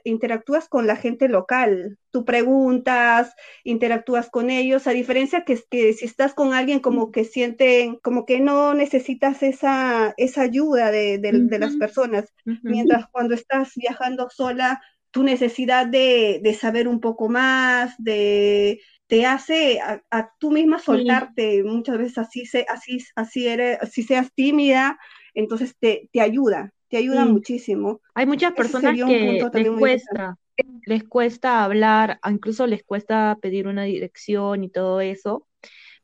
interactúas 0.04 0.68
con 0.68 0.86
la 0.86 0.96
gente 0.96 1.28
local, 1.28 1.98
tú 2.10 2.24
preguntas, 2.24 3.34
interactúas 3.64 4.30
con 4.30 4.50
ellos, 4.50 4.86
a 4.86 4.92
diferencia 4.92 5.44
que, 5.44 5.60
que 5.70 5.92
si 5.92 6.06
estás 6.06 6.32
con 6.32 6.54
alguien 6.54 6.80
como 6.80 7.12
que 7.12 7.24
sienten, 7.24 7.96
como 7.96 8.24
que 8.24 8.40
no 8.40 8.72
necesitas 8.74 9.42
esa, 9.42 10.14
esa 10.16 10.42
ayuda 10.42 10.90
de, 10.90 11.18
de, 11.18 11.58
las 11.58 11.76
personas, 11.76 12.32
mientras 12.62 13.06
cuando 13.08 13.34
estás 13.34 13.72
viajando 13.76 14.30
sola, 14.30 14.80
tu 15.10 15.22
necesidad 15.22 15.86
de, 15.86 16.40
de 16.42 16.54
saber 16.54 16.88
un 16.88 17.00
poco 17.00 17.28
más, 17.28 17.94
de 17.98 18.80
te 19.06 19.24
hace 19.24 19.80
a, 19.80 20.30
tú 20.38 20.50
misma 20.50 20.78
soltarte, 20.78 21.62
muchas 21.62 21.98
veces 21.98 22.18
así, 22.18 22.44
se, 22.44 22.66
así, 22.68 22.98
así, 23.14 23.46
eres, 23.46 23.78
así 23.80 24.02
seas 24.02 24.32
tímida, 24.34 24.98
entonces 25.34 25.76
te, 25.78 26.08
te 26.12 26.20
ayuda, 26.20 26.72
te 26.88 26.96
ayuda 26.96 27.24
muchísimo. 27.24 28.00
Hay 28.14 28.26
muchas 28.26 28.52
personas 28.52 28.96
que 28.96 29.40
les 29.52 29.70
cuesta, 29.70 30.36
les 30.84 31.04
cuesta 31.04 31.64
hablar, 31.64 32.18
incluso 32.28 32.66
les 32.66 32.84
cuesta 32.84 33.38
pedir 33.40 33.66
una 33.66 33.84
dirección 33.84 34.64
y 34.64 34.68
todo 34.68 35.00
eso, 35.00 35.46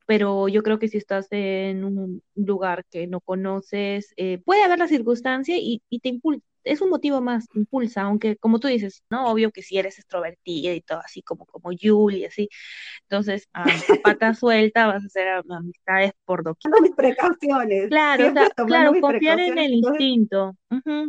pero 0.06 0.48
yo 0.48 0.62
creo 0.62 0.78
que 0.78 0.88
si 0.88 0.98
estás 0.98 1.28
en 1.30 1.84
un 1.84 2.22
lugar 2.34 2.84
que 2.90 3.06
no 3.06 3.20
conoces, 3.20 4.12
eh, 4.16 4.38
puede 4.44 4.62
haber 4.62 4.78
la 4.78 4.88
circunstancia 4.88 5.56
y, 5.56 5.82
y 5.88 6.00
te 6.00 6.08
impulsa 6.10 6.44
es 6.64 6.80
un 6.80 6.90
motivo 6.90 7.20
más, 7.20 7.46
impulsa, 7.54 8.02
aunque 8.02 8.36
como 8.36 8.58
tú 8.58 8.68
dices, 8.68 9.02
¿no? 9.10 9.26
Obvio 9.26 9.50
que 9.50 9.62
si 9.62 9.78
eres 9.78 9.98
extrovertida 9.98 10.72
y 10.72 10.80
todo 10.80 11.00
así 11.04 11.22
como, 11.22 11.46
como 11.46 11.70
Julie, 11.80 12.26
así, 12.26 12.48
entonces 13.02 13.48
a, 13.52 13.64
pata 14.02 14.34
suelta 14.34 14.86
vas 14.86 15.02
a 15.02 15.06
hacer 15.06 15.28
amistades 15.28 16.12
por 16.24 16.42
doquier. 16.42 16.72
mis 16.80 16.92
precauciones. 16.92 17.88
Claro, 17.88 18.32
claro, 18.66 18.92
confiar 19.00 19.40
en 19.40 19.58
el 19.58 19.74
instinto, 19.74 20.56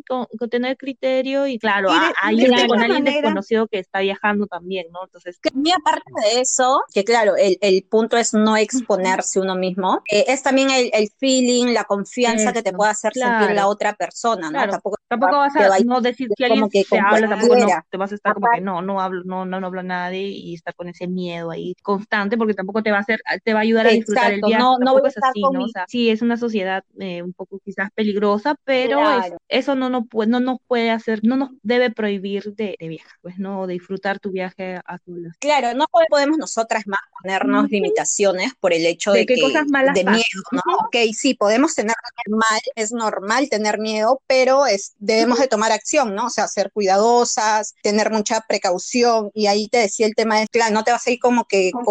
con, 0.08 0.28
tener 0.50 0.78
criterio 0.78 1.48
y 1.48 1.58
claro, 1.58 1.90
ahí 2.22 2.48
con 2.68 2.82
alguien 2.82 3.04
desconocido 3.04 3.68
que 3.68 3.80
está 3.80 4.00
viajando 4.00 4.48
también, 4.48 4.88
¿no? 4.92 5.04
Entonces. 5.06 5.40
Y 5.54 5.72
aparte 5.72 6.12
de 6.22 6.42
eso, 6.42 6.82
que 6.94 7.04
claro, 7.04 7.36
el, 7.38 7.58
el 7.62 7.84
punto 7.84 8.18
es 8.18 8.34
no 8.34 8.58
exponerse 8.58 9.40
uno 9.40 9.56
mismo, 9.56 10.02
eh, 10.10 10.26
es 10.28 10.44
también 10.44 10.70
el, 10.70 10.90
el, 10.94 11.10
feeling, 11.18 11.74
la 11.74 11.84
confianza 11.86 12.54
que 12.54 12.62
te 12.62 12.74
puede 12.74 12.92
hacer 12.92 13.14
sentir 13.14 13.52
la 13.56 13.68
otra 13.68 13.94
persona, 13.94 14.50
¿no? 14.50 14.68
Tampoco, 14.70 14.98
tampoco 15.08 15.43
vas 15.44 15.56
a 15.56 15.80
no 15.86 16.02
decir 16.02 16.30
si 16.36 16.44
alguien 16.44 16.70
que 16.70 16.84
te 16.84 17.00
habla, 17.00 17.30
tampoco 17.30 17.56
no, 17.56 17.68
te 17.90 17.98
vas 17.98 18.12
a 18.12 18.16
estar 18.16 18.34
como 18.34 18.48
que 18.54 18.62
no, 18.62 18.82
no 18.82 19.02
hablo, 19.02 19.24
no, 19.26 19.46
no, 19.46 19.60
no 19.60 19.68
hablo 19.68 19.80
a 19.80 19.84
nadie 19.84 20.24
y 20.24 20.56
estar 20.56 20.76
con 20.76 20.90
ese 20.90 21.08
miedo 21.08 21.52
ahí 21.52 21.76
constante 21.82 22.38
porque 22.38 22.54
tampoco 22.54 22.84
te 22.84 22.92
va 22.92 22.98
a 22.98 23.02
hacer, 23.02 23.22
te 23.44 23.54
va 23.54 23.60
a 23.60 23.64
ayudar 23.64 23.88
a 23.88 23.92
disfrutar 23.92 24.34
el 24.34 24.42
viaje. 24.42 24.62
No, 24.62 24.78
no 24.80 25.06
es 25.06 25.18
así, 25.18 25.42
¿no? 25.42 25.64
O 25.64 25.68
sea, 25.68 25.86
sí, 25.88 26.10
es 26.10 26.22
una 26.22 26.38
sociedad 26.38 26.84
eh, 27.00 27.22
un 27.22 27.34
poco 27.34 27.60
quizás 27.64 27.90
peligrosa, 27.94 28.56
pero 28.64 29.00
eso 29.48 29.76
no, 29.76 29.90
no, 29.90 30.08
no 30.28 30.40
nos 30.40 30.58
puede 30.68 30.92
hacer, 30.92 31.22
no 31.24 31.38
nos 31.38 31.50
debe 31.62 31.92
prohibir 31.92 32.54
de, 32.56 32.76
de 32.80 32.88
viajar, 32.88 33.14
pues, 33.22 33.38
¿no? 33.38 33.68
De 33.68 33.74
disfrutar 33.74 34.20
tu 34.20 34.32
viaje 34.32 34.80
a 34.86 35.00
tu 35.00 35.14
Claro, 35.40 35.74
no 35.78 35.86
podemos 36.10 36.38
nosotras 36.38 36.84
más 36.88 37.00
ponernos 37.22 37.70
limitaciones 37.70 38.54
por 38.60 38.74
el 38.74 38.86
hecho 38.86 39.12
de, 39.12 39.26
que, 39.26 39.40
cosas 39.40 39.68
malas 39.68 39.94
de 39.94 40.04
miedo, 40.04 40.44
¿no? 40.52 40.62
Ok, 40.86 40.96
sí, 41.14 41.34
podemos 41.34 41.76
tener 41.76 41.96
normal, 42.28 42.60
es 42.76 42.92
normal 42.92 43.50
tener 43.50 43.80
miedo, 43.80 44.22
pero 44.28 44.66
es, 44.66 44.94
debemos 44.98 45.33
de 45.40 45.48
tomar 45.48 45.72
acción, 45.72 46.16
¿no? 46.16 46.28
O 46.28 46.30
sea, 46.30 46.48
ser 46.48 46.72
cuidadosas, 46.72 47.74
tener 47.82 48.12
mucha 48.12 48.42
precaución. 48.48 49.32
Y 49.34 49.48
ahí 49.48 49.68
te 49.68 49.80
decía 49.80 50.06
el 50.06 50.16
tema 50.16 50.40
de, 50.40 50.48
claro, 50.48 50.74
no 50.74 50.84
te 50.84 50.92
vas 50.92 51.06
a 51.06 51.12
ir 51.12 51.20
como 51.20 51.46
que 51.46 51.72
con, 51.72 51.84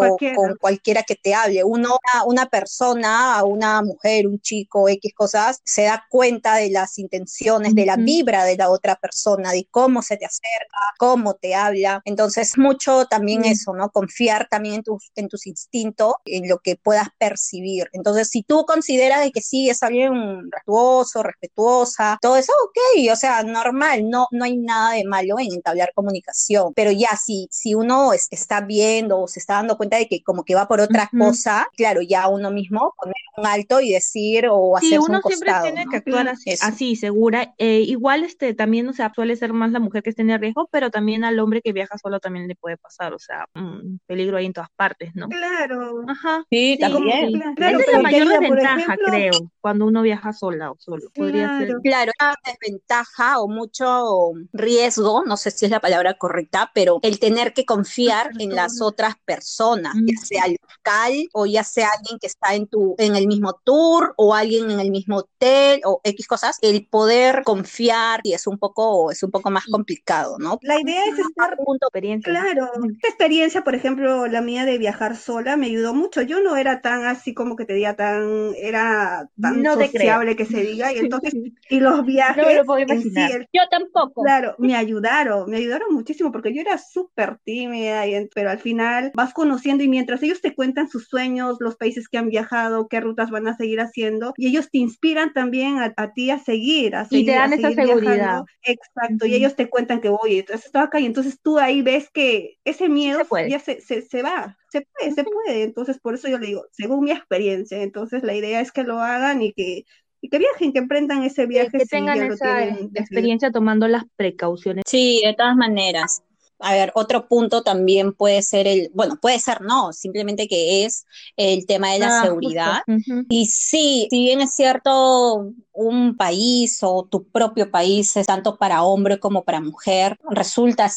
cualquiera. 0.60 1.02
que 1.02 1.16
te 1.16 1.34
hable. 1.34 1.64
Uno, 1.64 1.98
una 2.26 2.46
persona, 2.46 3.42
una 3.44 3.82
mujer, 3.82 4.26
un 4.26 4.40
chico, 4.40 4.88
X 4.88 5.12
cosas, 5.14 5.60
se 5.64 5.82
da 5.84 6.04
cuenta 6.08 6.56
de 6.56 6.70
las 6.70 6.98
intenciones, 6.98 7.74
de 7.74 7.86
la 7.86 7.96
vibra 7.96 8.44
de 8.44 8.56
la 8.56 8.70
otra 8.70 8.96
persona, 8.96 9.52
de 9.52 9.66
cómo 9.70 10.02
se 10.02 10.16
te 10.16 10.26
acerca, 10.26 10.78
cómo 10.98 11.34
te 11.34 11.54
habla. 11.54 12.02
Entonces, 12.04 12.56
mucho 12.56 13.06
también 13.06 13.44
eso, 13.44 13.72
¿no? 13.74 13.90
Confiar 13.90 14.48
también 14.48 14.76
en 14.76 14.82
tus, 14.82 15.10
en 15.16 15.28
tus 15.28 15.46
instintos, 15.46 16.14
en 16.24 16.48
lo 16.48 16.58
que 16.58 16.76
puedas 16.76 17.08
percibir. 17.18 17.88
Entonces, 17.92 18.28
si 18.28 18.42
tú 18.42 18.64
consideras 18.64 19.20
de 19.20 19.32
que 19.32 19.40
sí 19.40 19.68
es 19.68 19.82
alguien 19.82 20.50
respetuoso, 20.50 21.22
respetuosa, 21.22 22.18
todo 22.20 22.36
eso, 22.36 22.52
ok, 22.64 23.10
o 23.12 23.16
sea, 23.16 23.31
normal, 23.42 24.08
no, 24.08 24.26
no 24.30 24.44
hay 24.44 24.56
nada 24.56 24.92
de 24.92 25.04
malo 25.04 25.38
en 25.38 25.52
entablar 25.52 25.92
comunicación, 25.94 26.72
pero 26.74 26.90
ya 26.90 27.16
si, 27.16 27.48
si 27.50 27.74
uno 27.74 28.12
está 28.12 28.60
viendo 28.60 29.20
o 29.20 29.28
se 29.28 29.38
está 29.38 29.54
dando 29.54 29.76
cuenta 29.76 29.96
de 29.96 30.08
que 30.08 30.22
como 30.22 30.44
que 30.44 30.54
va 30.54 30.68
por 30.68 30.80
otra 30.80 31.08
cosa, 31.18 31.68
claro, 31.76 32.02
ya 32.02 32.28
uno 32.28 32.50
mismo 32.50 32.94
poner 32.98 33.14
un 33.36 33.46
alto 33.46 33.80
y 33.80 33.92
decir 33.92 34.46
o 34.50 34.76
hacer 34.76 34.88
sí, 34.90 34.98
uno 34.98 35.20
siempre 35.22 35.52
tiene 35.62 35.86
que 35.90 35.96
actuar 35.96 36.28
así, 36.28 36.96
segura. 36.96 37.54
Eh, 37.58 37.80
igual 37.86 38.24
este 38.24 38.54
también, 38.54 38.88
o 38.88 38.92
sea, 38.92 39.12
suele 39.14 39.36
ser 39.36 39.52
más 39.52 39.70
la 39.72 39.80
mujer 39.80 40.02
que 40.02 40.10
esté 40.10 40.22
en 40.22 40.38
riesgo, 40.40 40.68
pero 40.70 40.90
también 40.90 41.24
al 41.24 41.38
hombre 41.38 41.62
que 41.62 41.72
viaja 41.72 41.96
solo 41.98 42.20
también 42.20 42.48
le 42.48 42.56
puede 42.56 42.76
pasar, 42.76 43.14
o 43.14 43.18
sea, 43.18 43.46
un 43.54 44.00
peligro 44.06 44.36
ahí 44.36 44.46
en 44.46 44.52
todas 44.52 44.70
partes, 44.76 45.14
¿no? 45.14 45.28
Claro. 45.28 46.04
Ajá. 46.08 46.44
Sí, 46.50 46.76
también. 46.80 47.42
Esa 47.56 47.70
es 47.70 47.92
la 47.92 48.02
mayor 48.02 48.28
desventaja, 48.28 48.96
creo, 48.96 49.32
cuando 49.60 49.86
uno 49.86 50.02
viaja 50.02 50.32
sola 50.32 50.70
o 50.70 50.76
solo. 50.78 51.10
Podría 51.14 51.58
ser. 51.58 51.76
Claro, 51.82 52.12
una 52.20 52.34
desventaja 52.44 53.21
o 53.38 53.48
mucho 53.48 54.32
riesgo, 54.52 55.24
no 55.24 55.36
sé 55.36 55.50
si 55.50 55.64
es 55.64 55.70
la 55.70 55.80
palabra 55.80 56.14
correcta, 56.14 56.70
pero 56.74 56.98
el 57.02 57.18
tener 57.18 57.52
que 57.52 57.64
confiar 57.64 58.30
en 58.38 58.54
las 58.54 58.80
otras 58.80 59.14
personas, 59.24 59.94
ya 60.04 60.20
sea 60.20 60.44
local 60.48 61.28
o 61.32 61.46
ya 61.46 61.64
sea 61.64 61.88
alguien 61.96 62.18
que 62.18 62.26
está 62.26 62.54
en 62.54 62.66
tu 62.66 62.94
en 62.98 63.16
el 63.16 63.26
mismo 63.26 63.54
tour 63.64 64.14
o 64.16 64.34
alguien 64.34 64.70
en 64.70 64.80
el 64.80 64.90
mismo 64.90 65.18
hotel 65.18 65.80
o 65.84 66.00
X 66.04 66.26
cosas, 66.26 66.58
el 66.62 66.86
poder 66.86 67.42
confiar 67.44 68.20
y 68.24 68.32
es 68.32 68.46
un 68.46 68.58
poco 68.58 69.10
es 69.10 69.22
un 69.22 69.30
poco 69.30 69.50
más 69.50 69.66
complicado, 69.66 70.38
¿no? 70.38 70.58
La 70.62 70.80
idea 70.80 71.04
es 71.04 71.18
estar 71.18 71.56
punto 71.56 71.86
experiencia. 71.86 72.32
Claro, 72.32 72.70
esta 72.74 73.08
experiencia, 73.08 73.64
por 73.64 73.74
ejemplo, 73.74 74.26
la 74.26 74.40
mía 74.40 74.64
de 74.64 74.78
viajar 74.78 75.16
sola 75.16 75.56
me 75.56 75.66
ayudó 75.66 75.94
mucho. 75.94 76.22
Yo 76.22 76.40
no 76.40 76.56
era 76.56 76.80
tan 76.80 77.04
así 77.04 77.34
como 77.34 77.56
que 77.56 77.64
te 77.64 77.74
diga 77.74 77.94
tan 77.94 78.52
era 78.56 79.28
tan 79.40 79.62
no 79.62 79.74
sociable 79.74 80.36
que 80.36 80.46
se 80.46 80.62
diga 80.62 80.92
y 80.92 80.98
entonces 80.98 81.32
y 81.70 81.80
los 81.80 82.04
viajes 82.04 82.64
no 82.66 82.76
puedo 83.12 83.26
imaginar. 83.26 83.48
yo 83.52 83.62
tampoco. 83.70 84.22
Claro, 84.22 84.54
me 84.58 84.74
ayudaron, 84.76 85.50
me 85.50 85.58
ayudaron 85.58 85.94
muchísimo 85.94 86.32
porque 86.32 86.54
yo 86.54 86.60
era 86.60 86.78
súper 86.78 87.38
tímida, 87.44 88.06
y, 88.06 88.28
pero 88.34 88.50
al 88.50 88.58
final 88.58 89.12
vas 89.14 89.32
conociendo 89.32 89.84
y 89.84 89.88
mientras 89.88 90.22
ellos 90.22 90.40
te 90.40 90.54
cuentan 90.54 90.88
sus 90.88 91.08
sueños, 91.08 91.56
los 91.60 91.76
países 91.76 92.08
que 92.08 92.18
han 92.18 92.28
viajado, 92.28 92.88
qué 92.88 93.00
rutas 93.00 93.30
van 93.30 93.48
a 93.48 93.56
seguir 93.56 93.80
haciendo, 93.80 94.34
y 94.36 94.48
ellos 94.48 94.70
te 94.70 94.78
inspiran 94.78 95.32
también 95.32 95.78
a, 95.78 96.12
ti 96.12 96.30
a 96.30 96.38
seguir, 96.38 96.96
a 96.96 97.04
seguir. 97.04 97.24
Y 97.24 97.26
te 97.26 97.32
dan 97.32 97.52
esa 97.52 97.72
seguridad. 97.72 98.42
Exacto, 98.62 99.26
y 99.26 99.34
ellos 99.34 99.56
te 99.56 99.68
cuentan 99.68 100.00
que, 100.00 100.08
voy, 100.08 100.38
entonces 100.38 100.66
estaba 100.66 100.86
acá 100.86 101.00
y 101.00 101.06
entonces 101.06 101.40
tú 101.42 101.58
ahí 101.58 101.82
ves 101.82 102.08
que 102.10 102.58
ese 102.64 102.88
miedo 102.88 103.20
ya 103.48 103.58
se, 103.58 103.80
se, 103.80 104.02
se 104.02 104.22
va, 104.22 104.56
se 104.72 104.80
puede, 104.80 105.12
se 105.12 105.24
puede. 105.24 105.62
Entonces, 105.62 105.98
por 105.98 106.14
eso 106.14 106.28
yo 106.28 106.38
le 106.38 106.46
digo, 106.46 106.66
según 106.72 107.04
mi 107.04 107.12
experiencia, 107.12 107.82
entonces 107.82 108.22
la 108.22 108.34
idea 108.34 108.60
es 108.60 108.72
que 108.72 108.84
lo 108.84 109.00
hagan 109.00 109.42
y 109.42 109.52
que 109.52 109.84
y 110.22 110.28
que 110.28 110.38
viajen, 110.38 110.72
que 110.72 110.78
emprendan 110.78 111.24
ese 111.24 111.46
viaje. 111.46 111.76
Que 111.76 111.84
tengan 111.84 112.22
esa 112.32 112.64
experiencia 112.64 113.50
tomando 113.50 113.88
las 113.88 114.04
precauciones. 114.16 114.84
Sí, 114.86 115.20
de 115.24 115.34
todas 115.34 115.56
maneras. 115.56 116.22
A 116.62 116.72
ver, 116.72 116.92
otro 116.94 117.28
punto 117.28 117.62
también 117.62 118.12
puede 118.12 118.42
ser 118.42 118.66
el, 118.66 118.90
bueno, 118.94 119.18
puede 119.20 119.38
ser 119.38 119.60
no, 119.60 119.92
simplemente 119.92 120.48
que 120.48 120.84
es 120.84 121.06
el 121.36 121.66
tema 121.66 121.92
de 121.92 121.98
la 121.98 122.20
ah, 122.20 122.22
seguridad. 122.24 122.82
Y 123.28 123.46
sí, 123.46 124.06
si 124.10 124.24
bien 124.24 124.40
es 124.40 124.54
cierto, 124.54 125.52
un 125.72 126.16
país 126.16 126.78
o 126.82 127.06
tu 127.10 127.24
propio 127.24 127.70
país, 127.70 128.14
tanto 128.26 128.56
para 128.56 128.82
hombre 128.82 129.18
como 129.18 129.44
para 129.44 129.60
mujer, 129.60 130.18
resulta 130.30 130.90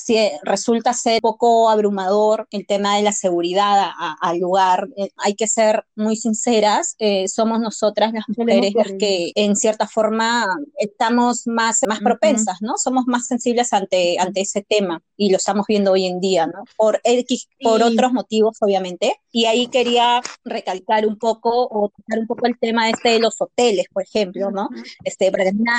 resulta 0.43 0.93
ser 0.93 1.21
poco 1.21 1.69
abrumador 1.69 2.47
el 2.51 2.67
tema 2.67 2.97
de 2.97 3.04
la 3.04 3.12
seguridad 3.12 3.91
al 4.21 4.39
lugar. 4.39 4.88
Eh, 4.97 5.10
hay 5.17 5.36
que 5.36 5.47
ser 5.47 5.86
muy 5.95 6.15
sinceras, 6.15 6.95
eh, 6.99 7.28
somos 7.28 7.60
nosotras 7.60 8.13
las 8.13 8.25
mujeres 8.36 8.73
las 8.73 8.91
que 8.99 9.32
en 9.36 9.56
cierta 9.56 9.88
forma 9.88 10.47
estamos 10.78 11.47
más, 11.47 11.82
más 11.88 11.99
propensas, 11.99 12.62
¿no? 12.62 12.78
Somos 12.78 13.06
más 13.08 13.28
sensibles 13.28 13.71
ante, 13.73 14.17
ante 14.19 14.41
ese 14.41 14.62
tema 14.62 15.01
y 15.17 15.32
lo 15.32 15.38
estamos 15.38 15.55
viendo 15.68 15.91
hoy 15.91 16.06
en 16.06 16.20
día, 16.20 16.48
¿no? 16.48 16.63
Por 16.76 17.00
X, 17.04 17.48
por 17.62 17.82
otros 17.84 18.12
motivos, 18.12 18.58
obviamente. 18.62 19.20
Y 19.32 19.46
ahí 19.46 19.68
quería 19.68 20.22
recalcar 20.44 21.06
un 21.06 21.18
poco 21.18 21.68
o 21.70 21.89
tocar 21.89 22.20
un 22.20 22.28
poco 22.28 22.48
el 22.48 22.58
tema 22.60 22.89
este 22.89 23.10
de 23.10 23.20
los 23.20 23.36
hoteles, 23.39 23.86
por 23.91 24.04
ejemplo, 24.04 24.52
¿no? 24.52 24.70
Este, 25.04 25.32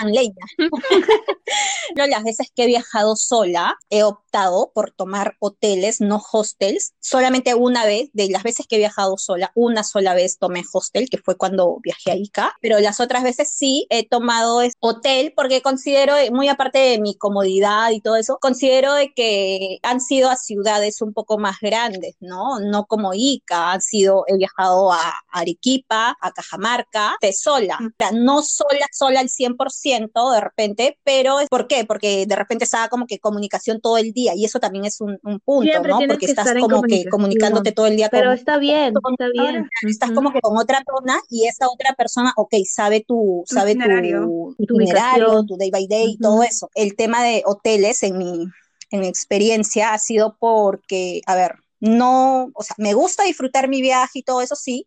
leña. 0.07 0.35
no, 1.97 2.07
las 2.07 2.25
veces 2.25 2.51
que 2.55 2.65
he 2.65 2.67
viajado 2.67 3.17
sola, 3.17 3.77
he 3.91 4.03
optado 4.03 4.26
por 4.75 4.93
tomar 4.93 5.37
hoteles, 5.41 6.01
no 6.01 6.23
hostels. 6.33 6.93
Solamente 7.01 7.55
una 7.55 7.85
vez, 7.85 8.11
de 8.13 8.29
las 8.29 8.43
veces 8.43 8.67
que 8.67 8.77
he 8.77 8.79
viajado 8.79 9.17
sola, 9.17 9.51
una 9.55 9.83
sola 9.83 10.15
vez 10.15 10.39
tomé 10.39 10.63
hostel, 10.73 11.09
que 11.09 11.19
fue 11.19 11.37
cuando 11.37 11.79
viajé 11.83 12.11
a 12.11 12.17
Ica, 12.17 12.55
pero 12.61 12.79
las 12.81 13.01
otras 13.01 13.23
veces 13.23 13.51
sí 13.51 13.87
he 13.91 14.07
tomado 14.07 14.61
hotel 14.81 15.33
porque 15.35 15.63
considero, 15.63 16.15
muy 16.33 16.49
aparte 16.49 16.79
de 16.79 17.01
mi 17.01 17.17
comodidad 17.17 17.91
y 17.91 18.01
todo 18.01 18.17
eso, 18.17 18.39
considero 18.41 18.95
de 18.95 19.13
que 19.15 19.79
han 19.83 20.01
sido 20.01 20.31
a 20.31 20.37
ciudades 20.37 21.01
un 21.01 21.13
poco 21.13 21.39
más 21.39 21.57
grandes, 21.61 22.17
¿no? 22.21 22.61
No 22.61 22.85
como 22.87 23.13
Ica, 23.15 23.73
han 23.73 23.81
sido, 23.81 24.25
he 24.27 24.37
viajado 24.37 24.93
a 24.93 25.15
Arequipa, 25.31 26.17
a 26.21 26.33
Cajamarca, 26.33 27.17
de 27.23 27.33
sola, 27.33 27.79
o 27.81 27.91
sea, 27.99 28.13
no 28.13 28.43
sola, 28.43 28.87
sola 28.93 29.21
al 29.21 29.29
100% 29.29 30.33
de 30.33 30.41
repente, 30.41 30.99
pero 31.05 31.39
¿por 31.49 31.69
qué? 31.69 31.85
Porque 31.85 32.27
de 32.27 32.37
repente 32.37 32.65
estaba 32.65 32.89
como 32.89 33.07
que 33.07 33.19
comunicación 33.19 33.81
todo 33.81 33.99
el 33.99 34.13
día 34.13 34.26
y 34.35 34.45
eso 34.45 34.59
también 34.59 34.85
es 34.85 35.01
un, 35.01 35.19
punto, 35.45 35.83
¿no? 35.83 35.99
Porque 36.09 36.27
estás 36.27 36.55
como 36.61 36.83
que 36.83 37.05
comunicándote 37.07 37.73
todo 37.73 37.87
el 37.87 37.97
día. 37.97 38.09
Pero 38.11 38.33
está 38.33 38.59
bien, 38.59 38.95
está 39.11 39.29
bien. 39.29 39.69
Estás 39.83 40.11
como 40.13 40.33
que 40.33 40.41
con 40.41 40.57
otra 40.57 40.83
persona 40.83 41.21
y 41.31 41.47
esa 41.47 41.69
otra 41.69 41.95
persona, 41.95 42.33
ok, 42.37 42.55
sabe 42.69 43.05
tu, 43.07 43.45
sabe 43.47 43.75
tu, 43.75 44.55
itinerario, 44.59 45.45
tu 45.47 45.57
day 45.57 45.71
by 45.71 45.87
day, 45.87 46.13
y 46.13 46.19
todo 46.19 46.43
eso. 46.43 46.71
El 46.75 46.97
tema 46.97 47.23
de 47.23 47.43
hoteles 47.45 48.03
en 48.03 48.19
mi, 48.19 48.47
en 48.91 49.01
mi 49.01 49.07
experiencia 49.07 49.93
ha 49.93 49.99
sido 49.99 50.37
porque, 50.39 51.21
a 51.27 51.35
ver, 51.35 51.57
no, 51.81 52.51
o 52.55 52.63
sea, 52.63 52.75
me 52.79 52.95
gusta 52.95 53.25
disfrutar 53.25 53.69
mi 53.69 53.83
viaje 53.83 54.21
y 54.21 54.23
todo 54.23 54.41
eso 54.41 54.57
sí, 54.57 54.87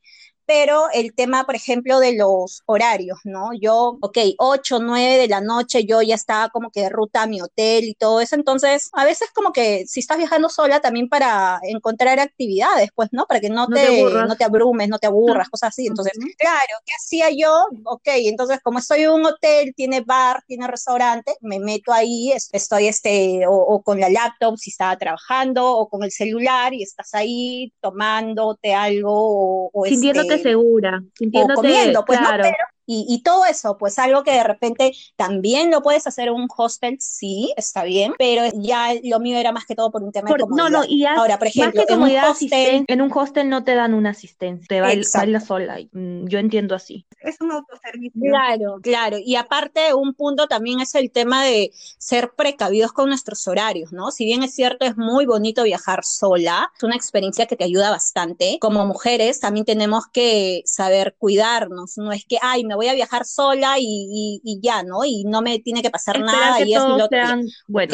pero 0.49 0.88
el 0.95 1.13
tema, 1.13 1.45
por 1.45 1.55
ejemplo, 1.55 1.99
de 1.99 2.15
los 2.15 2.63
horarios, 2.65 3.19
¿no? 3.23 3.51
Yo, 3.53 3.99
ok, 4.01 4.17
8, 4.39 4.79
9 4.81 5.19
de 5.19 5.27
la 5.27 5.41
noche, 5.41 5.85
yo 5.85 6.01
ya 6.01 6.15
estaba 6.15 6.49
como 6.49 6.71
que 6.71 6.81
de 6.81 6.89
ruta 6.89 7.21
a 7.21 7.27
mi 7.27 7.39
hotel 7.39 7.83
y 7.83 7.93
todo 7.93 8.19
eso, 8.19 8.33
entonces 8.33 8.89
a 8.93 9.05
veces 9.05 9.29
como 9.31 9.53
que 9.53 9.85
si 9.85 9.99
estás 9.99 10.17
viajando 10.17 10.49
sola 10.49 10.79
también 10.79 11.07
para 11.07 11.59
encontrar 11.62 12.19
actividades, 12.19 12.89
pues, 12.95 13.09
¿no? 13.12 13.27
Para 13.27 13.41
que 13.41 13.51
no, 13.51 13.67
te, 13.67 14.01
no 14.01 14.35
te 14.35 14.43
abrumes, 14.43 14.89
no 14.89 14.97
te 14.97 15.05
aburras, 15.05 15.49
cosas 15.49 15.69
así. 15.69 15.85
Entonces, 15.85 16.13
claro, 16.39 16.79
¿qué 16.83 16.93
hacía 16.97 17.29
yo? 17.29 17.67
Ok, 17.83 18.07
entonces 18.07 18.59
como 18.63 18.79
estoy 18.79 19.03
en 19.03 19.12
un 19.12 19.27
hotel, 19.27 19.75
tiene 19.75 20.01
bar, 20.01 20.43
tiene 20.47 20.65
restaurante, 20.65 21.35
me 21.41 21.59
meto 21.59 21.93
ahí, 21.93 22.31
estoy 22.31 22.88
este, 22.88 23.41
o, 23.47 23.83
con 23.83 23.99
la 23.99 24.09
laptop 24.09 24.57
si 24.57 24.71
estaba 24.71 24.97
trabajando, 24.97 25.77
o 25.77 25.88
con 25.89 26.01
el 26.01 26.12
celular 26.12 26.73
y 26.73 26.81
estás 26.81 27.13
ahí 27.13 27.71
tomándote 27.81 28.73
algo, 28.73 29.69
o, 29.71 29.85
sintiéndote 29.85 30.38
este, 30.38 30.38
segura, 30.41 31.02
sintiéndote, 31.13 31.54
o 31.54 31.62
comiendo, 31.62 32.06
pues 32.06 32.19
no, 32.21 32.28
pero 32.30 32.43
y, 32.91 33.21
todo 33.21 33.45
eso, 33.45 33.78
pues 33.78 33.99
algo 33.99 34.23
que 34.23 34.32
de 34.32 34.43
repente 34.43 34.93
también 35.15 35.69
lo 35.69 35.84
puedes 35.84 36.08
hacer 36.08 36.30
en 36.30 36.34
un 36.34 36.47
hostel, 36.56 36.97
sí, 36.99 37.54
está 37.56 37.84
bien, 37.84 38.13
pero 38.17 38.43
ya 38.56 38.93
lo 39.04 39.19
mío 39.19 39.38
era 39.38 39.52
más 39.52 39.65
que 39.65 39.75
todo 39.75 39.91
por 39.91 40.02
un 40.02 40.12
tema 40.12 40.32
de 40.32 40.39
comodidad. 40.39 40.69
No, 40.69 40.80
no, 40.80 40.86
y 40.88 41.06
ahora, 41.06 41.38
por 41.38 41.47
ejemplo, 41.47 41.84
en 41.88 42.02
un, 42.02 42.17
hostel, 42.17 42.86
en 42.88 43.02
un 43.02 43.12
hostel 43.13 43.47
no 43.47 43.63
te 43.63 43.75
dan 43.75 43.93
una 43.93 44.10
asistencia, 44.10 44.65
te 44.67 44.82
bailas 44.82 45.45
sola, 45.45 45.78
mm, 45.91 46.25
yo 46.25 46.39
entiendo 46.39 46.73
así. 46.73 47.06
Es 47.21 47.39
un 47.41 47.52
autoservicio. 47.52 48.21
Claro, 48.21 48.80
claro, 48.82 49.17
y 49.23 49.36
aparte 49.36 49.93
un 49.93 50.15
punto 50.15 50.47
también 50.47 50.80
es 50.80 50.95
el 50.95 51.12
tema 51.12 51.43
de 51.43 51.71
ser 51.99 52.32
precavidos 52.36 52.91
con 52.91 53.10
nuestros 53.10 53.47
horarios, 53.47 53.91
¿no? 53.91 54.10
Si 54.10 54.25
bien 54.25 54.41
es 54.41 54.56
cierto, 54.56 54.86
es 54.86 54.97
muy 54.97 55.28
bonito 55.28 55.62
viajar 55.62 56.04
sola, 56.04 56.71
es 56.75 56.84
una 56.84 56.95
experiencia 56.95 57.45
que 57.45 57.56
te 57.56 57.65
ayuda 57.65 57.91
bastante. 57.91 58.58
Como 58.60 58.86
mujeres 58.88 59.39
también 59.39 59.65
tenemos 59.65 60.08
que 60.08 60.63
saber 60.65 61.15
cuidarnos, 61.19 61.97
no 61.99 62.12
es 62.12 62.25
que, 62.25 62.38
ay, 62.41 62.63
me 62.63 62.78
voy 62.79 62.87
a 62.87 62.93
viajar 62.93 63.25
sola 63.25 63.75
y, 63.77 64.39
ya, 64.61 64.83
¿no? 64.83 65.03
Y 65.03 65.25
no 65.25 65.41
me 65.41 65.59
tiene 65.59 65.81
que 65.81 65.89
pasar 65.89 66.21
nada 66.21 66.61
y 66.61 66.73
eso 66.73 66.95
y 66.95 66.97
lo 66.97 67.05
otro. 67.05 67.19
Bueno. 67.67 67.93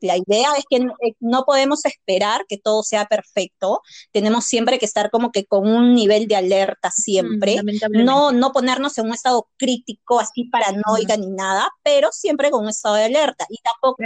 La 0.00 0.16
idea 0.16 0.50
es 0.56 0.64
que 0.70 0.76
eh, 0.76 1.16
no, 1.18 1.44
podemos 1.44 1.84
esperar 1.84 2.44
que 2.48 2.56
todo 2.56 2.84
sea 2.84 3.06
perfecto, 3.06 3.80
tenemos 4.12 4.44
siempre 4.44 4.78
que 4.78 4.84
estar 4.84 5.10
como 5.10 5.32
que 5.32 5.46
con 5.46 5.68
un 5.68 5.94
nivel 5.94 6.28
de 6.28 6.36
alerta 6.36 6.92
siempre, 6.92 7.56
no, 7.90 8.30
no 8.30 8.52
ponernos 8.52 8.96
en 8.98 9.06
un 9.06 9.14
estado 9.14 9.48
crítico, 9.56 10.20
así 10.20 10.44
paranoica 10.44 11.16
ni 11.16 11.30
nada, 11.30 11.68
pero 11.82 12.12
siempre 12.12 12.52
con 12.52 12.62
un 12.62 12.68
estado 12.68 12.94
de 12.94 13.04
alerta 13.04 13.46
y 13.48 13.56
tampoco 13.58 13.96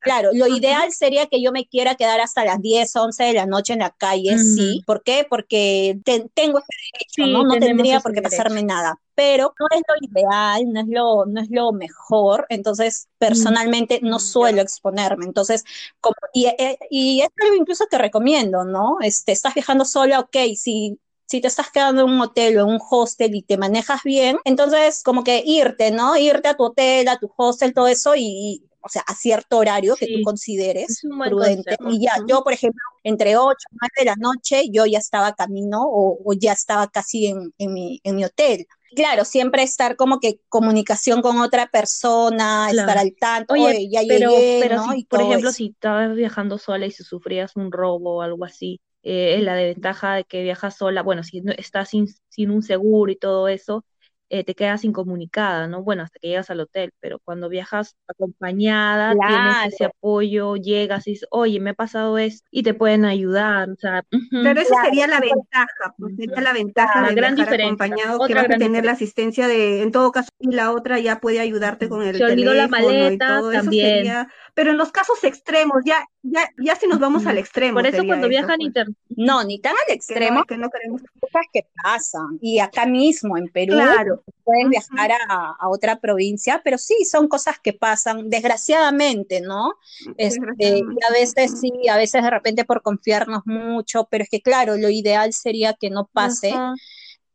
Claro, 0.00 0.30
lo 0.32 0.48
ideal 0.48 0.90
sería 0.92 1.26
que 1.26 1.40
yo 1.40 1.52
me 1.52 1.66
quiera 1.66 1.94
quedar 1.94 2.20
hasta 2.20 2.44
las 2.44 2.60
10, 2.60 2.96
11 2.96 3.24
de 3.24 3.32
la 3.34 3.46
noche 3.46 3.74
en 3.74 3.80
la 3.80 3.90
calle, 3.90 4.36
sí. 4.38 4.82
¿Por 4.84 5.04
qué? 5.04 5.26
Porque 5.28 5.98
tengo 6.34 6.58
ese 6.58 6.68
derecho, 6.92 7.32
¿no? 7.32 7.44
No 7.44 7.54
tendría 7.60 8.00
por 8.00 8.12
qué 8.12 8.22
pasarme 8.22 8.64
nada 8.64 8.95
pero 9.14 9.54
no 9.58 9.66
es 9.70 9.82
lo 9.88 10.08
ideal, 10.08 10.72
no 10.72 10.80
es 10.80 10.86
lo, 10.88 11.26
no 11.26 11.40
es 11.40 11.50
lo 11.50 11.72
mejor, 11.72 12.46
entonces 12.48 13.08
personalmente 13.18 14.00
no 14.02 14.18
suelo 14.18 14.60
exponerme, 14.60 15.24
entonces, 15.24 15.64
como, 16.00 16.16
y, 16.34 16.46
eh, 16.46 16.78
y, 16.90 17.22
es 17.22 17.28
algo 17.42 17.56
incluso 17.56 17.86
que 17.90 17.98
recomiendo, 17.98 18.64
¿no? 18.64 18.98
Este, 19.00 19.32
estás 19.32 19.54
viajando 19.54 19.84
sola, 19.84 20.20
ok, 20.20 20.36
si 20.56 20.98
si 21.28 21.40
te 21.40 21.48
estás 21.48 21.70
quedando 21.70 22.02
en 22.02 22.10
un 22.10 22.20
hotel 22.20 22.56
o 22.56 22.62
en 22.62 22.68
un 22.74 22.80
hostel 22.88 23.34
y 23.34 23.42
te 23.42 23.58
manejas 23.58 24.02
bien, 24.04 24.38
entonces 24.44 25.02
como 25.02 25.24
que 25.24 25.42
irte, 25.44 25.90
¿no? 25.90 26.16
Irte 26.16 26.48
a 26.48 26.56
tu 26.56 26.64
hotel, 26.64 27.08
a 27.08 27.18
tu 27.18 27.28
hostel, 27.36 27.74
todo 27.74 27.88
eso 27.88 28.14
y, 28.16 28.62
o 28.80 28.88
sea, 28.88 29.02
a 29.06 29.14
cierto 29.14 29.58
horario 29.58 29.96
que 29.96 30.06
tú 30.06 30.22
consideres 30.22 31.02
prudente. 31.28 31.76
Y 31.90 32.00
ya, 32.02 32.12
yo, 32.28 32.44
por 32.44 32.52
ejemplo, 32.52 32.80
entre 33.02 33.36
8 33.36 33.56
y 33.72 33.76
9 33.80 33.92
de 33.98 34.04
la 34.04 34.14
noche, 34.16 34.68
yo 34.70 34.86
ya 34.86 34.98
estaba 34.98 35.34
camino 35.34 35.82
o, 35.84 36.32
ya 36.34 36.52
estaba 36.52 36.86
casi 36.86 37.26
en, 37.26 37.52
en, 37.58 37.74
mi, 37.74 38.00
en 38.04 38.14
mi 38.14 38.24
hotel. 38.24 38.66
Claro, 38.96 39.26
siempre 39.26 39.62
estar 39.62 39.94
como 39.94 40.20
que 40.20 40.40
comunicación 40.48 41.20
con 41.20 41.38
otra 41.38 41.66
persona, 41.66 42.70
estar 42.70 42.96
al 42.96 43.14
tanto, 43.14 43.52
oye, 43.52 43.90
ya 43.90 44.00
pero, 44.08 44.30
pero 44.58 44.82
si, 44.82 45.04
por 45.04 45.20
ejemplo, 45.20 45.52
si 45.52 45.66
estabas 45.66 46.14
viajando 46.14 46.56
sola 46.56 46.86
y 46.86 46.90
si 46.90 47.04
sufrías 47.04 47.56
un 47.56 47.70
robo 47.70 48.16
o 48.16 48.22
algo 48.22 48.46
así, 48.46 48.80
eh, 49.02 49.36
es 49.36 49.42
la 49.42 49.54
desventaja 49.54 50.14
de 50.14 50.24
que 50.24 50.42
viajas 50.42 50.78
sola, 50.78 51.02
bueno, 51.02 51.22
si 51.22 51.42
estás 51.58 51.90
sin, 51.90 52.08
sin 52.30 52.50
un 52.50 52.62
seguro 52.62 53.12
y 53.12 53.16
todo 53.16 53.48
eso, 53.48 53.84
eh, 54.28 54.44
te 54.44 54.54
quedas 54.54 54.84
incomunicada, 54.84 55.66
¿no? 55.68 55.82
Bueno, 55.82 56.02
hasta 56.02 56.18
que 56.18 56.28
llegas 56.28 56.50
al 56.50 56.60
hotel, 56.60 56.92
pero 57.00 57.18
cuando 57.20 57.48
viajas 57.48 57.96
acompañada, 58.08 59.14
tienes 59.14 59.74
ese 59.74 59.84
apoyo, 59.84 60.56
llegas 60.56 61.06
y 61.06 61.12
dices, 61.12 61.28
oye, 61.30 61.60
me 61.60 61.70
ha 61.70 61.74
pasado 61.74 62.18
esto, 62.18 62.46
y 62.50 62.62
te 62.62 62.74
pueden 62.74 63.04
ayudar, 63.04 63.70
o 63.70 63.76
sea. 63.76 64.04
Pero 64.30 64.60
esa 64.60 64.84
sería 64.84 65.06
la 65.06 65.20
ventaja, 65.20 65.94
pues 65.98 66.16
sería 66.16 66.40
la 66.40 66.52
ventaja 66.52 67.08
de 67.08 67.14
gran 67.14 67.34
viajar 67.34 67.60
acompañado, 67.60 68.26
que 68.26 68.34
vas 68.34 68.50
a 68.50 68.58
tener 68.58 68.84
la 68.84 68.92
asistencia 68.92 69.46
de, 69.48 69.82
en 69.82 69.92
todo 69.92 70.10
caso, 70.12 70.30
y 70.38 70.52
la 70.52 70.72
otra 70.72 70.98
ya 70.98 71.20
puede 71.20 71.40
ayudarte 71.40 71.88
con 71.88 72.02
el 72.02 72.16
Se 72.16 72.26
teléfono 72.26 72.54
la 72.54 72.68
maleta, 72.68 73.40
y 73.48 73.52
también. 73.52 74.26
pero 74.54 74.72
en 74.72 74.76
los 74.76 74.90
casos 74.90 75.22
extremos, 75.24 75.82
ya, 75.84 76.04
ya, 76.30 76.48
ya 76.58 76.76
si 76.76 76.86
nos 76.86 76.98
vamos 76.98 77.26
al 77.26 77.38
extremo. 77.38 77.74
Por 77.74 77.86
eso 77.86 78.04
cuando 78.04 78.28
viajan 78.28 78.56
pues. 78.56 78.66
inter... 78.66 78.88
No, 79.08 79.44
ni 79.44 79.58
tan 79.58 79.72
al 79.72 79.94
extremo. 79.94 80.44
Que 80.44 80.56
no, 80.56 80.68
queremos 80.70 81.02
cosas 81.20 81.46
que 81.52 81.66
pasan. 81.82 82.38
Y 82.40 82.58
acá 82.58 82.86
mismo 82.86 83.36
en 83.36 83.48
Perú, 83.48 83.74
claro 83.74 84.22
pueden 84.46 84.70
viajar 84.70 85.10
a, 85.28 85.68
otra 85.68 85.98
provincia, 85.98 86.62
pero 86.64 86.78
sí, 86.78 87.04
son 87.04 87.26
cosas 87.26 87.58
que 87.58 87.72
pasan, 87.72 88.30
desgraciadamente, 88.30 89.40
¿no? 89.40 89.74
Este, 90.16 90.78
y 90.78 90.82
a 90.82 91.12
veces 91.12 91.60
sí, 91.60 91.72
a 91.90 91.96
veces 91.96 92.22
de 92.22 92.30
repente 92.30 92.64
por 92.64 92.80
confiarnos 92.80 93.42
mucho, 93.44 94.06
pero 94.08 94.22
es 94.22 94.30
que 94.30 94.40
claro, 94.40 94.76
lo 94.76 94.88
ideal 94.88 95.32
sería 95.32 95.74
que 95.74 95.90
no 95.90 96.06
pase. 96.06 96.54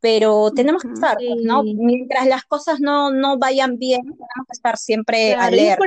Pero 0.02 0.50
tenemos 0.50 0.82
que 0.82 0.92
estar, 0.92 1.16
¿no? 1.44 1.62
Mientras 1.62 2.26
las 2.26 2.44
cosas 2.44 2.80
no, 2.80 3.12
no 3.12 3.38
vayan 3.38 3.78
bien, 3.78 4.02
tenemos 4.02 4.46
que 4.48 4.52
estar 4.52 4.76
siempre 4.76 5.34
alerta. 5.34 5.80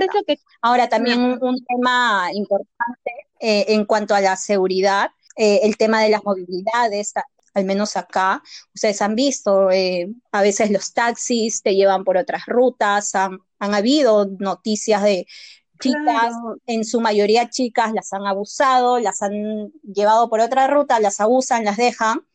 Ahora, 0.61 0.87
también 0.87 1.37
un, 1.41 1.65
tema 1.65 2.29
importante 2.33 3.11
eh, 3.41 3.65
en 3.67 3.83
cuanto 3.83 4.15
a 4.15 4.21
la 4.21 4.37
seguridad, 4.37 5.11
eh, 5.35 5.59
el 5.63 5.75
tema 5.75 6.01
de 6.01 6.09
las 6.09 6.23
movilidades, 6.23 7.13
al 7.53 7.65
menos 7.65 7.97
acá, 7.97 8.41
ustedes 8.73 9.01
han 9.01 9.15
visto, 9.15 9.69
eh, 9.69 10.09
a 10.31 10.41
veces 10.41 10.71
los 10.71 10.93
taxis 10.93 11.61
te 11.61 11.75
llevan 11.75 12.05
por 12.05 12.15
otras 12.17 12.45
rutas, 12.45 13.15
han, 13.15 13.39
habido 13.59 14.27
noticias 14.39 15.03
de 15.03 15.25
chicas, 15.79 16.33
en 16.67 16.85
su 16.85 17.01
mayoría 17.01 17.49
chicas, 17.49 17.91
las 17.93 18.13
han 18.13 18.27
abusado, 18.27 18.99
las 18.99 19.21
han 19.21 19.71
llevado 19.81 20.29
por 20.29 20.39
otra 20.39 20.67
ruta, 20.67 20.99
las 20.99 21.19
abusan, 21.19 21.65
las 21.65 21.77
dejan. 21.77 22.25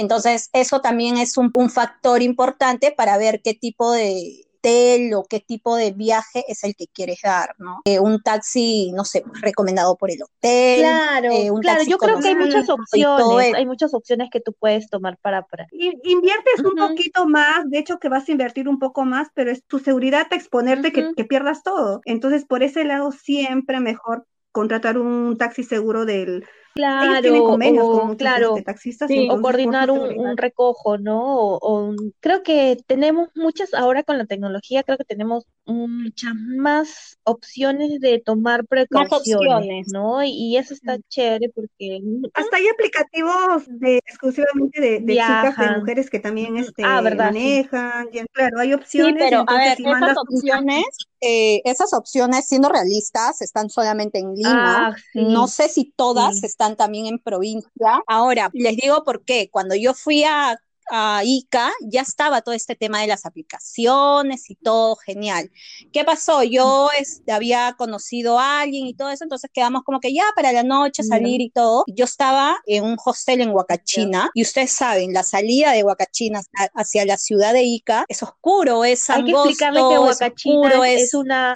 Entonces, 0.00 0.50
eso 0.52 0.80
también 0.80 1.16
es 1.16 1.36
un 1.36 1.52
factor 1.70 2.22
importante 2.22 2.90
para 2.90 3.18
ver 3.18 3.40
qué 3.42 3.54
tipo 3.54 3.92
de, 3.92 4.46
hotel 4.60 5.14
o 5.14 5.24
qué 5.24 5.40
tipo 5.40 5.76
de 5.76 5.92
viaje 5.92 6.44
es 6.48 6.64
el 6.64 6.74
que 6.74 6.86
quieres 6.86 7.20
dar, 7.22 7.54
¿no? 7.58 7.80
Eh, 7.84 7.98
un 7.98 8.20
taxi, 8.22 8.92
no 8.92 9.04
sé, 9.04 9.24
recomendado 9.40 9.96
por 9.96 10.10
el 10.10 10.22
hotel. 10.22 10.80
Claro, 10.80 11.30
eh, 11.30 11.50
claro, 11.60 11.82
yo 11.84 11.98
creo 11.98 12.20
que 12.20 12.28
hay 12.28 12.36
muchas 12.36 12.68
opciones, 12.68 13.54
hay 13.54 13.66
muchas 13.66 13.94
opciones 13.94 14.28
que 14.30 14.40
tú 14.40 14.54
puedes 14.58 14.88
tomar 14.88 15.18
para... 15.18 15.42
para... 15.42 15.66
Inviertes 15.72 16.60
un 16.64 16.76
poquito 16.76 17.26
más, 17.26 17.68
de 17.68 17.78
hecho 17.78 17.98
que 17.98 18.08
vas 18.08 18.28
a 18.28 18.32
invertir 18.32 18.68
un 18.68 18.78
poco 18.78 19.04
más, 19.04 19.28
pero 19.34 19.50
es 19.50 19.64
tu 19.64 19.78
seguridad 19.78 20.26
te 20.28 20.36
exponerte 20.36 20.92
que, 20.92 21.12
que 21.16 21.24
pierdas 21.24 21.62
todo. 21.62 22.00
Entonces, 22.04 22.44
por 22.44 22.62
ese 22.62 22.84
lado, 22.84 23.12
siempre 23.12 23.80
mejor 23.80 24.26
contratar 24.52 24.98
un 24.98 25.38
taxi 25.38 25.62
seguro 25.62 26.04
del, 26.04 26.44
Claro, 26.74 27.56
o, 27.56 28.16
claro, 28.16 28.54
taxistas, 28.64 29.10
o 29.28 29.40
coordinar 29.40 29.90
un, 29.90 30.36
recojo, 30.36 30.98
¿no? 30.98 31.56
O, 31.56 31.94
creo 32.20 32.42
que 32.42 32.78
tenemos 32.86 33.28
muchas, 33.34 33.74
ahora 33.74 34.04
con 34.04 34.18
la 34.18 34.26
tecnología, 34.26 34.84
creo 34.84 34.96
que 34.96 35.04
tenemos 35.04 35.46
muchas 35.64 36.34
más 36.34 37.18
opciones 37.24 38.00
de 38.00 38.20
tomar 38.24 38.66
precauciones, 38.66 39.88
¿no? 39.92 40.22
Y, 40.22 40.56
eso 40.56 40.74
está 40.74 40.98
mm. 40.98 41.02
chévere 41.08 41.48
porque... 41.54 42.00
Hasta 42.34 42.56
hay 42.56 42.68
aplicativos 42.68 43.64
de, 43.66 43.98
exclusivamente 43.98 44.80
de, 45.00 45.12
chicas, 45.12 45.56
de 45.56 45.78
mujeres 45.78 46.10
que 46.10 46.18
también 46.18 46.56
este, 46.56 46.82
ah, 46.84 47.00
manejan, 47.02 48.08
claro, 48.32 48.58
hay 48.58 48.74
opciones. 48.74 49.14
Sí, 49.14 49.18
pero 49.18 49.44
a 49.46 49.56
ver, 49.56 49.78
esas 49.80 50.16
opciones, 50.18 50.84
eh, 51.20 51.62
esas 51.64 51.92
opciones, 51.94 52.46
siendo 52.46 52.68
realistas, 52.68 53.42
están 53.42 53.70
solamente 53.70 54.18
en 54.18 54.34
Lima. 54.34 54.88
Ah, 54.88 54.96
no 55.14 55.48
sé 55.48 55.68
si 55.68 55.92
todas 55.96 56.42
están 56.42 56.59
están 56.60 56.76
también 56.76 57.06
en 57.06 57.18
provincia. 57.18 58.02
Ahora, 58.06 58.50
les 58.52 58.76
digo 58.76 59.02
por 59.02 59.24
qué. 59.24 59.48
Cuando 59.50 59.74
yo 59.74 59.94
fui 59.94 60.24
a 60.24 60.58
a 60.90 61.22
Ica, 61.24 61.70
ya 61.82 62.02
estaba 62.02 62.42
todo 62.42 62.54
este 62.54 62.76
tema 62.76 63.00
de 63.00 63.06
las 63.06 63.26
aplicaciones 63.26 64.50
y 64.50 64.56
todo 64.56 64.96
genial. 64.96 65.50
¿Qué 65.92 66.04
pasó? 66.04 66.42
Yo 66.42 66.88
este, 66.98 67.32
había 67.32 67.74
conocido 67.78 68.38
a 68.38 68.60
alguien 68.60 68.86
y 68.86 68.94
todo 68.94 69.10
eso, 69.10 69.24
entonces 69.24 69.50
quedamos 69.52 69.82
como 69.84 70.00
que 70.00 70.12
ya 70.12 70.24
para 70.34 70.52
la 70.52 70.62
noche 70.62 71.02
salir 71.02 71.40
y 71.40 71.50
todo. 71.50 71.84
Yo 71.86 72.04
estaba 72.04 72.58
en 72.66 72.84
un 72.84 72.96
hostel 73.04 73.40
en 73.40 73.50
Huacachina 73.50 74.30
y 74.34 74.42
ustedes 74.42 74.72
saben, 74.74 75.12
la 75.12 75.22
salida 75.22 75.72
de 75.72 75.82
Huacachina 75.84 76.40
hacia 76.74 77.04
la 77.04 77.16
ciudad 77.16 77.52
de 77.52 77.62
Ica 77.62 78.04
es 78.08 78.22
oscuro, 78.22 78.84
es 78.84 79.08
Hay 79.10 79.24
que 79.24 79.32
explicarle 79.32 79.80
que 79.80 79.98
Huacachina 79.98 80.88
es, 80.88 81.14
una 81.14 81.54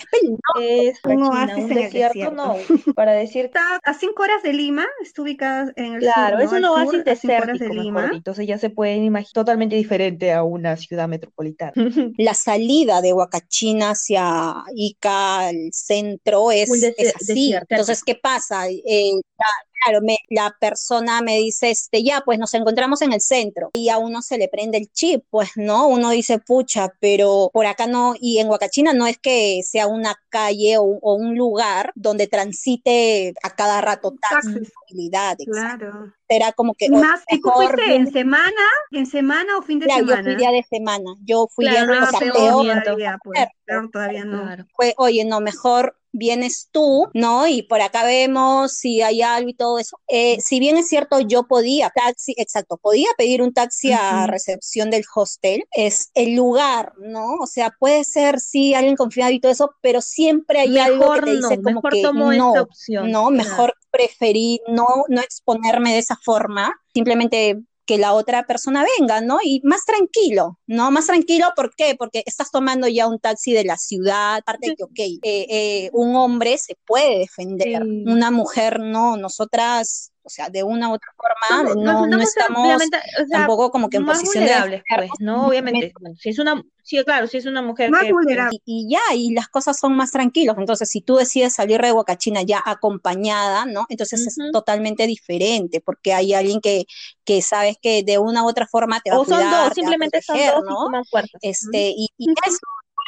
es 0.55 1.01
un 1.05 1.23
oasis 1.23 1.64
un 1.64 1.75
desierto, 1.75 2.31
no, 2.31 2.57
para 2.94 3.12
decir 3.12 3.47
está 3.47 3.77
a 3.83 3.94
cinco 3.94 4.23
horas 4.23 4.42
de 4.42 4.53
Lima, 4.53 4.87
está 5.02 5.23
ubicada 5.23 5.73
en 5.77 5.94
el 5.94 6.00
Claro, 6.00 6.37
sur, 6.37 6.40
es 6.40 6.50
¿no? 6.52 6.58
un 6.58 6.65
Al 6.65 6.71
oasis 6.73 7.04
desértico, 7.04 7.58
de 7.58 7.71
mejor 7.71 7.85
Lima. 7.85 8.02
dicho. 8.04 8.17
entonces 8.17 8.46
ya 8.46 8.58
se 8.58 8.71
pueden 8.71 9.04
imaginar 9.04 9.23
totalmente 9.33 9.77
diferente 9.77 10.33
a 10.33 10.42
una 10.42 10.77
ciudad 10.77 11.08
metropolitana. 11.08 11.72
la 12.18 12.35
salida 12.35 13.00
de 13.00 13.12
Huacachina 13.12 13.90
hacia 13.90 14.54
Ica, 14.75 15.50
el 15.50 15.72
centro, 15.72 16.50
es, 16.50 16.70
así. 17.16 17.54
Entonces, 17.54 18.02
¿qué 18.04 18.14
pasa? 18.14 18.68
Eh, 18.68 19.12
la- 19.38 19.46
claro, 19.85 20.00
me- 20.02 20.18
la 20.31 20.54
persona 20.58 21.20
me 21.20 21.37
dice, 21.38 21.70
este, 21.70 22.02
ya, 22.02 22.22
pues 22.25 22.38
nos 22.38 22.54
encontramos 22.54 23.02
en 23.02 23.12
el 23.12 23.20
centro 23.20 23.68
y 23.75 23.90
a 23.90 23.98
uno 23.98 24.22
se 24.22 24.38
le 24.38 24.48
prende 24.48 24.79
el 24.79 24.90
chip, 24.90 25.25
pues, 25.29 25.50
¿no? 25.56 25.88
Uno 25.88 26.08
dice, 26.10 26.38
pucha, 26.38 26.94
pero 27.00 27.50
por 27.52 27.66
acá 27.66 27.87
no, 27.87 28.14
y 28.18 28.38
en 28.38 28.48
Huacachina 28.48 28.94
no 28.94 29.06
es 29.06 29.18
que 29.18 29.60
sea 29.62 29.87
una 29.87 30.14
calle 30.31 30.79
o, 30.79 30.85
o 30.85 31.14
un 31.14 31.37
lugar 31.37 31.92
donde 31.96 32.27
transite 32.29 33.35
a 33.42 33.54
cada 33.54 33.81
rato 33.83 34.14
Taxis. 34.31 34.72
movilidad, 34.88 35.37
Claro. 35.44 36.12
Era 36.35 36.52
como 36.52 36.74
que 36.74 36.87
Y 36.87 36.90
más, 36.90 37.22
¿y 37.30 37.40
tú 37.40 37.48
mejor 37.48 37.74
fuiste 37.74 37.94
en 37.96 38.12
semana, 38.12 38.52
en 38.92 39.06
semana 39.06 39.56
o 39.58 39.62
fin 39.62 39.78
de 39.78 39.87
Ya, 39.87 39.98
yo 39.98 40.06
semana? 40.06 40.22
fui 40.22 40.37
día 40.37 40.50
de 40.50 40.62
semana, 40.64 41.10
yo 41.24 41.48
fui 41.54 41.64
Claro, 41.66 41.87
día 41.92 41.94
de 42.00 42.00
Ah, 42.00 42.04
o 42.04 42.10
sea, 42.10 42.20
peor 42.20 42.32
peor, 42.32 42.62
miento. 42.64 42.82
todavía, 42.85 43.18
pues, 43.22 43.40
peor 43.64 43.90
todavía 43.90 44.24
no. 44.24 44.42
Claro. 44.42 44.64
fue, 44.76 44.94
oye, 44.98 45.24
no, 45.24 45.40
mejor 45.40 45.96
vienes 46.16 46.68
tú, 46.70 47.08
¿no? 47.12 47.48
Y 47.48 47.62
por 47.64 47.80
acá 47.82 48.04
vemos 48.04 48.72
si 48.72 49.02
hay 49.02 49.20
algo 49.20 49.48
y 49.48 49.54
todo 49.54 49.80
eso. 49.80 49.98
Eh, 50.06 50.40
si 50.40 50.60
bien 50.60 50.76
es 50.76 50.87
cierto, 50.88 51.18
yo 51.18 51.48
podía, 51.48 51.90
taxi, 51.90 52.35
exacto, 52.37 52.76
podía 52.76 53.08
pedir 53.18 53.42
un 53.42 53.52
taxi 53.52 53.90
a 53.92 54.26
recepción 54.28 54.90
del 54.90 55.04
hostel, 55.12 55.64
es 55.72 56.10
el 56.14 56.37
lugar, 56.37 56.92
¿no? 56.98 57.35
O 57.40 57.46
sea, 57.48 57.74
puede 57.80 58.04
ser, 58.04 58.38
sí, 58.38 58.74
alguien 58.74 58.94
confiado 58.94 59.32
y 59.32 59.40
todo 59.40 59.50
eso, 59.50 59.74
pero 59.80 60.00
siempre 60.00 60.60
hay 60.60 60.78
algo 60.78 61.10
que 61.14 61.20
Mejor 61.20 61.24
te 61.24 61.30
dice 61.32 61.56
no, 61.56 61.62
como 61.62 61.74
mejor 61.76 61.92
que 61.92 62.02
tomo 62.02 62.32
no, 62.32 62.48
esta 62.48 62.62
opción. 62.62 63.10
no, 63.10 63.28
Claro. 63.30 63.72
Preferí 63.95 64.61
no, 64.67 64.87
no 65.09 65.21
exponerme 65.21 65.92
de 65.92 65.99
esa 65.99 66.17
forma, 66.17 66.75
simplemente 66.92 67.61
que 67.87 67.99
la 67.99 68.15
otra 68.15 68.47
persona 68.47 68.83
venga, 68.99 69.21
¿no? 69.21 69.38
Y 69.45 69.61
más 69.63 69.85
tranquilo, 69.85 70.59
¿no? 70.67 70.90
Más 70.90 71.07
tranquilo, 71.07 71.49
¿por 71.55 71.75
qué? 71.77 71.95
Porque 71.99 72.23
estás 72.25 72.51
tomando 72.51 72.88
ya 72.88 73.07
un 73.07 73.19
taxi 73.19 73.53
de 73.53 73.63
la 73.65 73.77
ciudad, 73.77 74.38
aparte 74.38 74.71
de 74.71 74.77
que, 74.77 74.85
ok, 74.85 74.99
eh, 74.99 75.21
eh, 75.51 75.90
un 75.92 76.17
hombre 76.17 76.57
se 76.57 76.77
puede 76.87 77.19
defender, 77.19 77.83
Sí. 77.83 78.05
una 78.07 78.31
mujer 78.31 78.81
no, 78.81 79.19
nosotras, 79.19 80.13
o 80.25 80.31
sea, 80.31 80.48
de 80.48 80.62
una 80.62 80.88
u 80.88 80.94
otra 80.94 81.12
forma, 81.16 81.75
no, 81.75 82.06
no 82.06 82.20
estamos 82.20 82.62
obviamente, 82.62 82.96
o 83.22 83.27
sea, 83.27 83.38
tampoco 83.38 83.70
como 83.70 83.90
que 83.90 83.98
en 83.98 84.06
posición 84.06 84.44
de 84.44 84.83
pues, 84.96 85.10
¿no? 85.18 85.46
Obviamente, 85.46 85.92
bueno, 86.00 86.16
si 86.18 86.31
es 86.31 86.38
una, 86.38 86.62
sí, 86.83 87.02
claro, 87.04 87.27
si 87.27 87.37
es 87.37 87.44
una 87.46 87.60
mujer 87.60 87.90
Más 87.90 88.04
que, 88.04 88.12
vulnerable. 88.12 88.58
y, 88.64 88.87
y 88.87 88.90
ya, 88.90 89.14
y 89.14 89.35
las 89.35 89.48
cosas 89.48 89.79
son 89.79 89.94
más 89.94 90.12
tranquilos. 90.12 90.56
Entonces, 90.58 90.88
si 90.88 91.02
tú 91.02 91.16
decides 91.16 91.52
salir 91.54 91.81
de 91.81 91.92
Huacachina 91.92 92.42
ya 92.42 92.62
acompañada, 92.64 93.66
¿no? 93.66 93.85
Entonces 93.90 94.27
es 94.27 94.37
totalmente 94.50 95.06
diferente, 95.06 95.83
porque 95.83 96.14
hay 96.14 96.33
alguien 96.33 96.60
que, 96.62 96.87
que 97.25 97.42
sabes 97.42 97.77
que 97.81 98.02
de 98.02 98.18
una 98.18 98.44
u 98.44 98.48
otra 98.48 98.66
forma 98.66 99.00
te 99.00 99.10
va 99.10 99.16
a 99.16 99.20
o 99.20 99.25
son 99.27 99.37
cuidar, 99.37 99.50
dos, 99.50 99.60
va 99.60 99.66
a 99.66 99.75
simplemente 99.75 100.22
son 100.22 100.37
proteger, 100.37 100.54
dos 100.54 100.64
y 100.64 100.90
¿no? 100.90 101.02
Este, 101.42 101.90
y, 101.90 102.08
y 102.16 102.31
eso, 102.46 102.58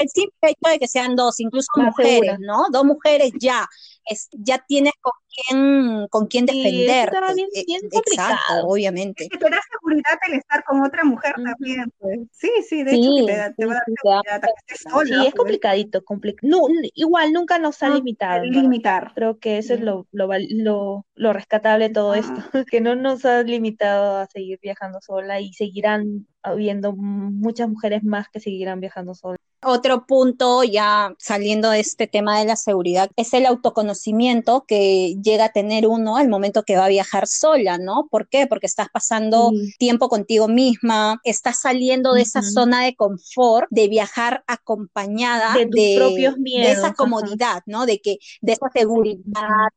el 0.01 0.09
simple 0.09 0.51
hecho 0.51 0.71
de 0.71 0.79
que 0.79 0.89
sean 0.89 1.17
dos, 1.17 1.41
incluso 1.41 1.69
Más 1.77 1.87
mujeres, 1.87 2.13
segura. 2.15 2.37
¿no? 2.41 2.65
Dos 2.71 2.85
mujeres 2.85 3.33
ya, 3.41 3.67
es, 4.05 4.29
ya 4.33 4.59
tienes 4.67 4.93
con 5.01 5.13
quién, 5.35 6.07
con 6.09 6.27
quién 6.27 6.47
estaba 6.49 7.33
bien- 7.35 7.49
Eh, 7.55 7.65
bien 7.67 7.81
Exacto, 7.85 7.97
complicado. 7.97 8.67
obviamente. 8.69 9.29
Que 9.29 9.39
te 9.39 9.51
da 9.51 9.61
seguridad 9.71 10.19
el 10.29 10.35
estar 10.35 10.65
con 10.65 10.83
otra 10.83 11.05
mujer 11.05 11.35
también, 11.43 11.85
pues. 11.99 12.21
Sí, 12.33 12.51
sí, 12.69 12.83
de 12.85 12.95
hecho 12.95 13.11
que 13.17 13.25
te, 13.33 13.37
da, 13.37 13.53
te 13.53 13.67
va 13.67 13.73
a 13.73 13.75
dar 13.77 13.85
seguridad 13.87 14.41
que 14.41 14.51
estés 14.73 14.79
Sí, 14.79 14.91
sola, 14.91 15.05
Sí, 15.07 15.13
es 15.15 15.21
pues. 15.21 15.35
complicadito, 15.35 16.03
compli- 16.05 16.37
no, 16.43 16.61
igual 16.95 17.33
nunca 17.33 17.59
nos 17.59 17.83
ha 17.83 17.89
No, 17.89 17.95
limitado, 17.97 18.43
verdad. 18.43 18.63
limitar. 18.63 19.13
Creo 19.15 19.39
que 19.39 19.59
eso 19.59 19.75
es 19.75 19.81
lo, 19.81 20.07
lo, 20.13 21.05
lo 21.15 21.33
rescatable 21.33 21.89
de 21.89 21.95
todo 21.95 22.15
esto, 22.15 22.33
Ah. 22.37 22.51
que 22.71 22.81
no 22.81 22.95
nos 22.97 23.25
ha 23.25 23.43
limitado 23.43 24.17
a 24.19 24.27
seguir 24.27 24.59
viajando 24.63 25.01
sola 25.01 25.41
y 25.41 25.53
seguirán 25.53 26.27
habiendo 26.43 26.93
muchas 26.95 27.69
mujeres 27.69 28.05
más 28.05 28.29
que 28.29 28.41
seguirán 28.41 28.81
viajando 28.81 29.15
solas. 29.15 29.39
Otro 29.69 30.07
punto, 30.07 30.63
ya 30.63 31.13
saliendo 31.19 31.71
de 31.71 31.81
este 31.81 32.07
tema 32.07 32.39
de 32.39 32.45
la 32.45 32.55
seguridad, 32.55 33.11
es 33.17 33.35
el 33.35 33.47
autoconocimiento 33.47 34.65
que 34.65 35.17
llega 35.21 35.47
a 35.47 35.53
tener 35.53 35.89
uno 35.89 36.17
al 36.19 36.29
momento 36.29 36.63
que 36.63 36.77
va 36.77 36.85
a 36.85 36.89
viajar 36.89 37.27
sola, 37.27 37.77
¿no? 37.77 38.07
¿Por 38.09 38.29
qué? 38.29 38.47
Porque 38.47 38.67
estás 38.67 38.89
pasando 38.93 39.51
Sí. 39.51 39.75
tiempo 39.79 40.09
contigo 40.09 40.47
misma, 40.47 41.19
estás 41.25 41.61
saliendo 41.61 42.13
de 42.15 42.23
esa 42.23 42.41
Ujú. 42.41 42.49
zona 42.49 42.85
de 42.85 42.95
confort, 42.95 43.67
de 43.71 43.89
viajar 43.89 44.45
acompañada 44.47 45.55
De 45.55 45.67
tus 45.67 45.81
propios 45.95 46.35
de 46.37 46.41
miedos, 46.43 46.77
esa 46.79 46.87
ajá. 46.89 46.97
comodidad, 46.97 47.63
¿no? 47.67 47.87
De 47.87 47.99
que, 48.01 48.19
de 48.43 48.53
esa 48.53 48.69
seguridad, 48.73 49.25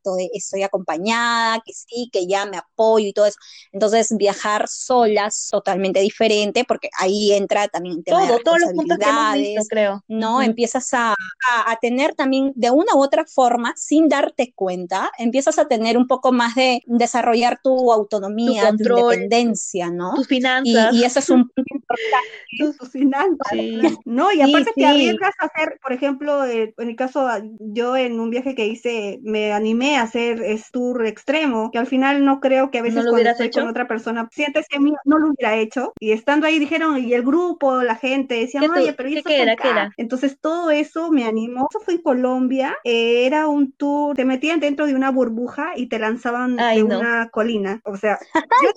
o 0.04 0.14
de 0.14 0.30
estoy 0.34 0.62
acompañada, 0.62 1.60
que 1.64 1.72
sí, 1.72 2.08
que 2.12 2.28
ya 2.28 2.46
me 2.46 2.58
apoyo 2.58 3.08
y 3.08 3.12
todo 3.12 3.26
eso. 3.26 3.38
Entonces, 3.72 4.16
viajar 4.16 4.68
solas 4.68 5.48
totalmente 5.50 5.98
diferente, 6.00 6.64
porque 6.64 6.90
ahí 6.98 7.32
entra 7.32 7.66
también 7.68 7.96
el 7.98 8.04
tema 8.04 8.20
de 8.22 8.28
Todo, 8.28 8.38
todos 8.40 8.60
los 8.60 8.70
puntos 8.72 8.98
que 8.98 9.08
hemos 9.08 9.30
visto, 9.32 9.60
responsabilidades, 9.60 9.68
creo. 9.80 10.04
¿no? 10.08 10.32
Ujú. 10.36 10.42
Empiezas 10.42 10.92
a, 10.94 11.10
a- 11.12 11.70
a 11.72 11.76
tener 11.80 12.14
también, 12.14 12.52
de 12.54 12.70
una 12.70 12.94
u 12.94 13.02
otra 13.02 13.24
forma, 13.26 13.72
sin 13.76 14.08
darte 14.08 14.52
cuenta, 14.54 15.10
empiezas 15.18 15.58
a 15.58 15.68
tener 15.68 15.96
un 15.96 16.06
poco 16.06 16.32
más 16.32 16.54
de 16.54 16.82
desarrollar 16.86 17.60
tu 17.62 17.92
autonomía, 17.92 18.62
tu, 18.62 18.66
control, 18.68 19.14
independencia, 19.14 19.90
¿no? 19.90 20.14
Tus 20.14 20.26
Y, 20.26 20.28
finanzas. 20.28 20.94
y 20.94 21.04
eso 21.04 21.18
es 21.18 21.30
un 21.30 21.48
punto 21.48 21.74
importante. 21.74 22.28
tus- 22.58 22.90
finanzas. 22.90 23.48
sí. 23.50 23.80
No, 24.04 24.32
y 24.32 24.36
Sí, 24.36 24.42
aparte 24.42 24.70
sí. 24.74 24.80
te 24.80 24.86
arriesgas 24.86 25.34
a 25.40 25.46
hacer, 25.46 25.78
por 25.82 25.92
ejemplo, 25.92 26.44
eh, 26.44 26.74
en 26.78 26.88
el 26.90 26.96
caso, 26.96 27.20
ah, 27.26 27.40
yo 27.60 27.96
en 27.96 28.18
un 28.20 28.30
viaje 28.30 28.54
que 28.54 28.66
hice, 28.66 29.20
me 29.22 29.52
animé 29.52 29.96
a 29.96 30.02
hacer 30.02 30.42
es 30.42 30.70
tour 30.70 31.06
extremo, 31.06 31.70
que 31.70 31.78
al 31.78 31.86
final 31.86 32.24
no 32.24 32.40
creo 32.40 32.70
que 32.70 32.78
a 32.78 32.82
veces 32.82 32.96
¿No 32.96 33.02
lo 33.02 33.10
cuando 33.10 33.16
hubieras 33.16 33.32
estoy 33.34 33.46
hecho? 33.48 33.60
con 33.60 33.70
otra 33.70 33.86
persona, 33.88 34.28
sientes 34.32 34.66
que 34.68 34.80
mío, 34.80 34.96
no 35.04 35.18
lo 35.18 35.28
hubiera 35.30 35.56
hecho. 35.56 35.92
Y 36.00 36.12
estando 36.12 36.46
ahí 36.46 36.58
dijeron, 36.58 36.98
y 37.02 37.14
el 37.14 37.22
grupo, 37.22 37.82
la 37.82 37.96
gente, 37.96 38.34
decían, 38.34 38.62
¿Qué 38.62 38.68
tú- 38.68 38.74
oye, 38.74 38.92
pero 38.94 39.08
¿y 39.08 39.12
qué- 39.14 39.18
eso 39.20 39.28
qué 39.28 39.42
era? 39.42 39.56
¿Qué 39.56 39.68
acá?". 39.70 39.82
era? 39.82 39.94
Entonces 39.96 40.38
todo 40.40 40.70
eso 40.70 41.10
me 41.10 41.24
animó. 41.24 41.68
Eso 41.70 41.80
fue 41.84 41.94
en 41.94 42.02
Colombia, 42.02 42.76
eh, 42.84 43.26
era 43.26 43.48
un 43.48 43.72
tour, 43.72 44.16
te 44.16 44.24
metían 44.24 44.60
dentro 44.60 44.86
de 44.86 44.94
una 44.94 45.10
burbuja 45.10 45.72
y 45.76 45.88
te 45.88 45.98
lanzaban 45.98 46.58
Ay, 46.58 46.78
de 46.78 46.88
no. 46.88 46.98
una 46.98 47.28
colina. 47.30 47.80
O 47.84 47.96
sea, 47.96 48.18
yo 48.64 48.70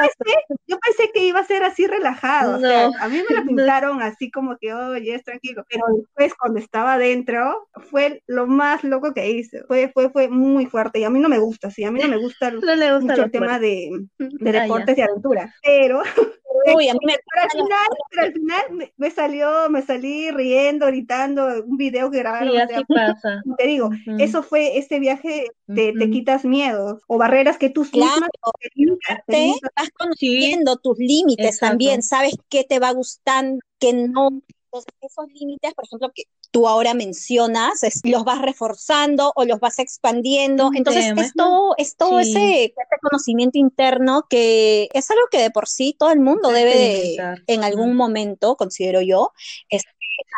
pensé, 0.00 0.36
yo 0.66 0.78
pensé 0.78 1.10
que 1.12 1.24
iba 1.26 1.40
a 1.40 1.44
ser 1.44 1.62
así 1.64 1.86
relajado. 1.86 2.56
O 2.56 2.60
sea, 2.60 2.88
No. 2.88 2.92
a 3.00 3.08
mí 3.08 3.16
me 3.18 3.34
lo 3.36 3.44
No. 3.44 3.46
pintaron 3.46 4.02
así 4.02 4.30
como 4.30 4.56
que, 4.58 4.72
oye, 4.72 5.14
es 5.14 5.24
tranquilo. 5.24 5.64
Pero 5.68 5.84
después, 5.96 6.34
cuando 6.34 6.58
estaba 6.60 6.94
adentro, 6.94 7.68
fue 7.90 8.22
lo 8.26 8.46
más 8.46 8.84
loco 8.84 9.12
que 9.14 9.30
hice. 9.30 9.64
Fue, 9.64 9.90
fue, 9.92 10.10
fue 10.10 10.28
muy 10.28 10.66
fuerte. 10.66 10.98
Y 11.00 11.04
a 11.04 11.10
mí 11.10 11.20
no 11.20 11.28
me 11.28 11.38
gusta, 11.38 11.70
sí. 11.70 11.84
A 11.84 11.90
mí 11.90 12.00
no 12.00 12.08
me 12.08 12.16
gusta 12.16 12.50
No 12.50 12.60
gusta 12.60 13.00
mucho 13.00 13.24
el 13.24 13.30
tema 13.30 13.58
de, 13.58 13.90
de 14.18 14.50
Ah, 14.58 14.62
deportes 14.62 14.98
y 14.98 15.00
aventura. 15.02 15.54
Pero, 15.62 16.02
Uy, 16.66 16.88
a 16.88 16.94
mí 16.94 17.00
me 17.04 17.14
pero 17.30 17.42
al 17.42 17.50
final, 17.50 17.86
pero 18.10 18.22
al 18.22 18.32
final 18.32 18.62
me, 18.70 18.92
me 18.96 19.10
salió, 19.10 19.68
me 19.70 19.82
salí 19.82 20.30
riendo, 20.30 20.86
gritando, 20.86 21.62
un 21.64 21.76
video 21.76 22.10
que 22.10 22.18
grabaron. 22.18 22.48
Sí, 22.52 22.56
o 22.56 22.62
así 22.62 22.74
sea, 22.74 22.84
pasa. 22.86 23.42
te 23.58 23.66
digo, 23.66 23.86
Ujú. 23.88 24.16
eso 24.18 24.42
fue 24.42 24.78
este 24.78 24.98
viaje, 25.00 25.46
te, 25.72 25.92
te 25.92 26.10
quitas 26.10 26.44
miedos 26.44 27.02
o 27.06 27.18
barreras 27.18 27.58
que 27.58 27.70
tú 27.70 27.84
Claro, 27.90 28.26
mismas 28.26 28.30
te 28.60 28.70
limitas, 28.74 29.24
te 29.26 29.32
te 29.32 29.36
limitas. 29.36 29.70
vas 29.76 29.90
conociendo 29.96 30.76
tus 30.76 30.98
límites 30.98 31.46
exacto. 31.50 31.60
también, 31.60 32.02
sabes 32.02 32.34
qué 32.48 32.64
te 32.64 32.78
va 32.80 32.92
gustando, 32.92 33.60
qué 33.78 33.92
no. 33.92 34.28
Entonces, 34.72 34.92
esos 35.02 35.26
límites, 35.32 35.72
por 35.74 35.84
ejemplo, 35.84 36.10
que 36.12 36.24
tú 36.50 36.66
ahora 36.68 36.94
mencionas, 36.94 37.84
es- 37.84 38.00
los 38.04 38.24
vas 38.24 38.42
reforzando 38.42 39.32
o 39.36 39.44
los 39.44 39.60
vas 39.60 39.78
expandiendo. 39.78 40.70
Entonces, 40.74 41.06
es 41.16 41.34
todo, 41.34 41.74
es 41.78 41.96
todo 41.96 42.20
Sí. 42.20 42.20
ese, 42.20 42.64
ese 42.64 42.74
conocimiento 43.00 43.58
interno 43.58 44.26
que 44.28 44.88
es 44.92 45.10
algo 45.12 45.22
que 45.30 45.38
de 45.38 45.50
por 45.52 45.68
sí 45.68 45.94
todo 45.98 46.10
el 46.10 46.20
mundo 46.20 46.50
debe 46.50 46.74
de, 46.76 47.16
en 47.46 47.62
algún 47.64 47.94
momento, 47.96 48.56
considero 48.56 49.00
yo, 49.02 49.32
es 49.68 49.82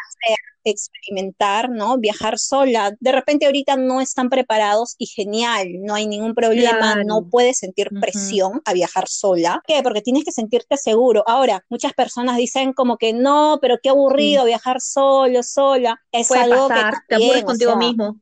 hacer, 0.08 0.36
experimentar, 0.70 1.70
¿no? 1.70 1.98
Viajar 1.98 2.38
sola. 2.38 2.92
De 3.00 3.12
repente 3.12 3.46
ahorita 3.46 3.76
no 3.76 4.00
están 4.00 4.28
preparados 4.28 4.94
y 4.98 5.06
genial, 5.06 5.68
no 5.82 5.94
hay 5.94 6.06
ningún 6.06 6.34
problema, 6.34 7.02
no 7.04 7.28
puedes 7.28 7.58
sentir 7.58 7.88
presión 8.00 8.60
a 8.64 8.72
viajar 8.72 9.08
sola. 9.08 9.62
¿Qué? 9.66 9.82
Porque 9.82 10.02
tienes 10.02 10.24
que 10.24 10.32
sentirte 10.32 10.76
seguro. 10.76 11.22
Ahora, 11.26 11.64
muchas 11.68 11.92
personas 11.92 12.36
dicen 12.36 12.72
como 12.72 12.96
que 12.96 13.12
no, 13.12 13.58
pero 13.60 13.76
qué 13.82 13.90
aburrido 13.90 14.44
viajar 14.44 14.80
solo, 14.80 15.42
sola. 15.42 16.00
Es 16.12 16.28
Puede 16.28 16.42
algo 16.42 16.68
pasar, 16.68 16.94
que 16.94 16.98
te 17.08 17.14
aburres 17.24 17.42
o 17.42 17.46
contigo 17.46 17.70
sea, 17.72 17.78
mismo. 17.78 18.20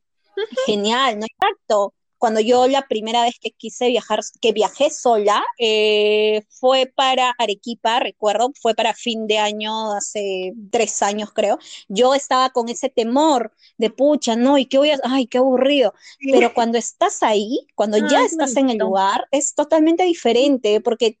genial, 0.65 1.19
¿no? 1.19 1.25
Exacto. 1.25 1.93
Cuando 2.25 2.39
yo 2.39 2.67
la 2.67 2.87
primera 2.87 3.21
vez 3.21 3.37
que 3.39 3.51
quise 3.51 3.87
viajar, 3.87 4.19
que 4.41 4.51
viajé 4.51 4.89
sola, 4.89 5.43
eh, 5.59 6.41
fue 6.49 6.87
para 6.87 7.35
Arequipa, 7.37 7.99
recuerdo, 7.99 8.51
fue 8.59 8.73
para 8.73 8.95
fin 8.95 9.27
de 9.27 9.37
año, 9.37 9.91
hace 9.93 10.53
tres 10.71 11.03
años 11.03 11.31
creo. 11.35 11.59
Yo 11.87 12.15
estaba 12.15 12.49
con 12.49 12.67
ese 12.67 12.89
temor 12.89 13.51
de 13.77 13.91
pucha, 13.91 14.35
no, 14.35 14.57
y 14.57 14.65
qué 14.65 14.79
voy 14.79 14.89
a, 14.89 14.99
ay, 15.03 15.27
qué 15.27 15.37
aburrido. 15.37 15.93
Pero 16.31 16.51
cuando 16.55 16.79
estás 16.79 17.21
ahí, 17.21 17.67
cuando 17.75 17.99
ya 17.99 18.25
estás 18.25 18.57
en 18.57 18.71
el 18.71 18.79
lugar, 18.79 19.27
es 19.29 19.53
totalmente 19.53 20.03
diferente, 20.03 20.81
porque 20.81 21.19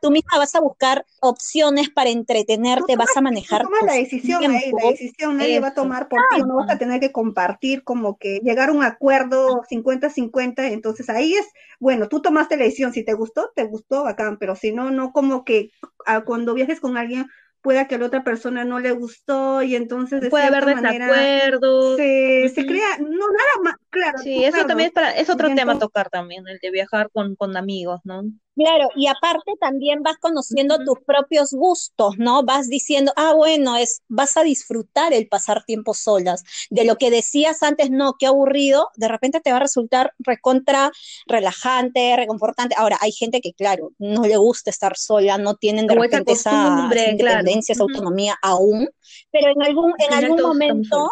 tú 0.00 0.10
misma 0.10 0.38
vas 0.38 0.54
a 0.54 0.60
buscar 0.60 1.04
opciones 1.20 1.90
para 1.90 2.10
entretenerte, 2.10 2.96
vas 2.96 3.16
a 3.16 3.20
manejar. 3.20 3.62
Tú 3.62 3.86
la 3.86 3.94
decisión 3.94 4.42
ahí, 4.44 4.72
la 4.72 4.90
decisión 4.90 5.36
nadie 5.36 5.60
va 5.60 5.68
a 5.68 5.74
tomar 5.74 6.08
por 6.08 6.20
ti, 6.34 6.42
no 6.42 6.56
vas 6.56 6.70
a 6.70 6.78
tener 6.78 7.00
que 7.00 7.12
compartir, 7.12 7.84
como 7.84 8.18
que 8.18 8.40
llegar 8.42 8.70
a 8.70 8.72
un 8.72 8.82
acuerdo 8.82 9.62
50-50, 9.70 10.72
entonces 10.72 11.08
ahí 11.08 11.34
es, 11.34 11.46
bueno, 11.78 12.08
tú 12.08 12.20
tomaste 12.20 12.56
la 12.56 12.64
decisión, 12.64 12.92
si 12.92 13.04
te 13.04 13.14
gustó, 13.14 13.50
te 13.54 13.64
gustó, 13.64 14.04
bacán, 14.04 14.38
pero 14.38 14.56
si 14.56 14.72
no, 14.72 14.90
no 14.90 15.12
como 15.12 15.44
que 15.44 15.70
ah, 16.06 16.22
cuando 16.22 16.54
viajes 16.54 16.80
con 16.80 16.96
alguien 16.96 17.26
pueda 17.62 17.86
que 17.86 17.96
a 17.96 17.98
la 17.98 18.06
otra 18.06 18.24
persona 18.24 18.64
no 18.64 18.78
le 18.78 18.92
gustó 18.92 19.62
y 19.62 19.74
entonces 19.74 20.20
de 20.20 20.30
puede 20.30 20.44
haber 20.44 20.64
desacuerdos 20.64 21.96
se, 21.96 22.50
se, 22.54 22.66
crea 22.66 22.98
no 22.98 23.08
nada 23.08 23.62
más 23.62 23.74
claro 23.90 24.18
sí 24.18 24.44
eso 24.44 24.66
también 24.66 24.88
es 24.88 24.92
para 24.92 25.10
es 25.12 25.30
otro 25.30 25.54
tema 25.54 25.72
a 25.72 25.78
tocar 25.78 26.10
también 26.10 26.46
el 26.48 26.58
de 26.58 26.70
viajar 26.70 27.10
con, 27.10 27.36
con 27.36 27.56
amigos 27.56 28.00
no 28.04 28.22
Claro, 28.58 28.88
y 28.96 29.06
aparte 29.06 29.52
también 29.60 30.02
vas 30.02 30.16
conociendo 30.16 30.78
tus 30.84 30.98
propios 31.06 31.52
gustos, 31.52 32.18
¿no? 32.18 32.42
Vas 32.42 32.68
diciendo, 32.68 33.12
ah, 33.14 33.32
bueno, 33.32 33.76
es, 33.76 34.02
vas 34.08 34.36
a 34.36 34.42
disfrutar 34.42 35.12
el 35.12 35.28
pasar 35.28 35.62
tiempo 35.64 35.94
solas. 35.94 36.42
De 36.68 36.84
lo 36.84 36.96
que 36.96 37.12
decías 37.12 37.62
antes, 37.62 37.92
no, 37.92 38.14
qué 38.18 38.26
aburrido, 38.26 38.88
de 38.96 39.06
repente 39.06 39.40
te 39.40 39.52
va 39.52 39.58
a 39.58 39.60
resultar 39.60 40.12
recontra 40.18 40.90
relajante, 41.28 42.16
reconfortante. 42.16 42.74
Ahora, 42.76 42.98
hay 43.00 43.12
gente 43.12 43.40
que, 43.40 43.52
claro, 43.52 43.92
no 43.98 44.22
le 44.22 44.36
gusta 44.36 44.70
estar 44.70 44.96
sola, 44.96 45.38
no 45.38 45.54
tienen 45.54 45.86
de 45.86 45.94
repente 45.94 46.32
esa, 46.32 46.88
independencia, 47.12 47.74
esa 47.74 47.84
autonomía 47.84 48.36
aún, 48.42 48.88
pero 49.30 49.52
en 49.52 49.62
algún, 49.62 49.94
en 49.98 50.14
algún 50.14 50.42
momento, 50.42 51.08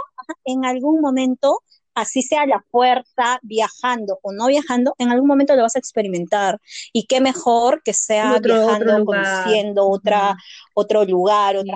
en 0.46 0.64
algún 0.64 1.00
momento 1.00 1.60
así 1.96 2.22
sea 2.22 2.46
la 2.46 2.62
fuerza, 2.70 3.40
viajando 3.42 4.20
o 4.22 4.32
no 4.32 4.46
viajando, 4.46 4.94
en 4.98 5.10
algún 5.10 5.26
momento 5.26 5.56
lo 5.56 5.62
vas 5.62 5.76
a 5.76 5.78
experimentar. 5.78 6.60
Y 6.92 7.06
qué 7.06 7.20
mejor 7.20 7.82
que 7.82 7.94
sea 7.94 8.38
viajando, 8.38 9.04
conociendo 9.04 9.88
otra, 9.88 10.36
otro 10.74 11.04
lugar. 11.04 11.56
Otra 11.56 11.74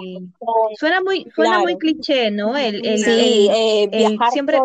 suena 0.78 1.00
muy, 1.00 1.26
suena 1.34 1.58
muy 1.60 1.78
cliché, 1.78 2.30
¿no? 2.30 2.56
El, 2.56 2.86
el 2.86 2.98
sí, 2.98 3.48
eh, 3.50 3.88
viajar 3.90 4.30
siempre 4.30 4.58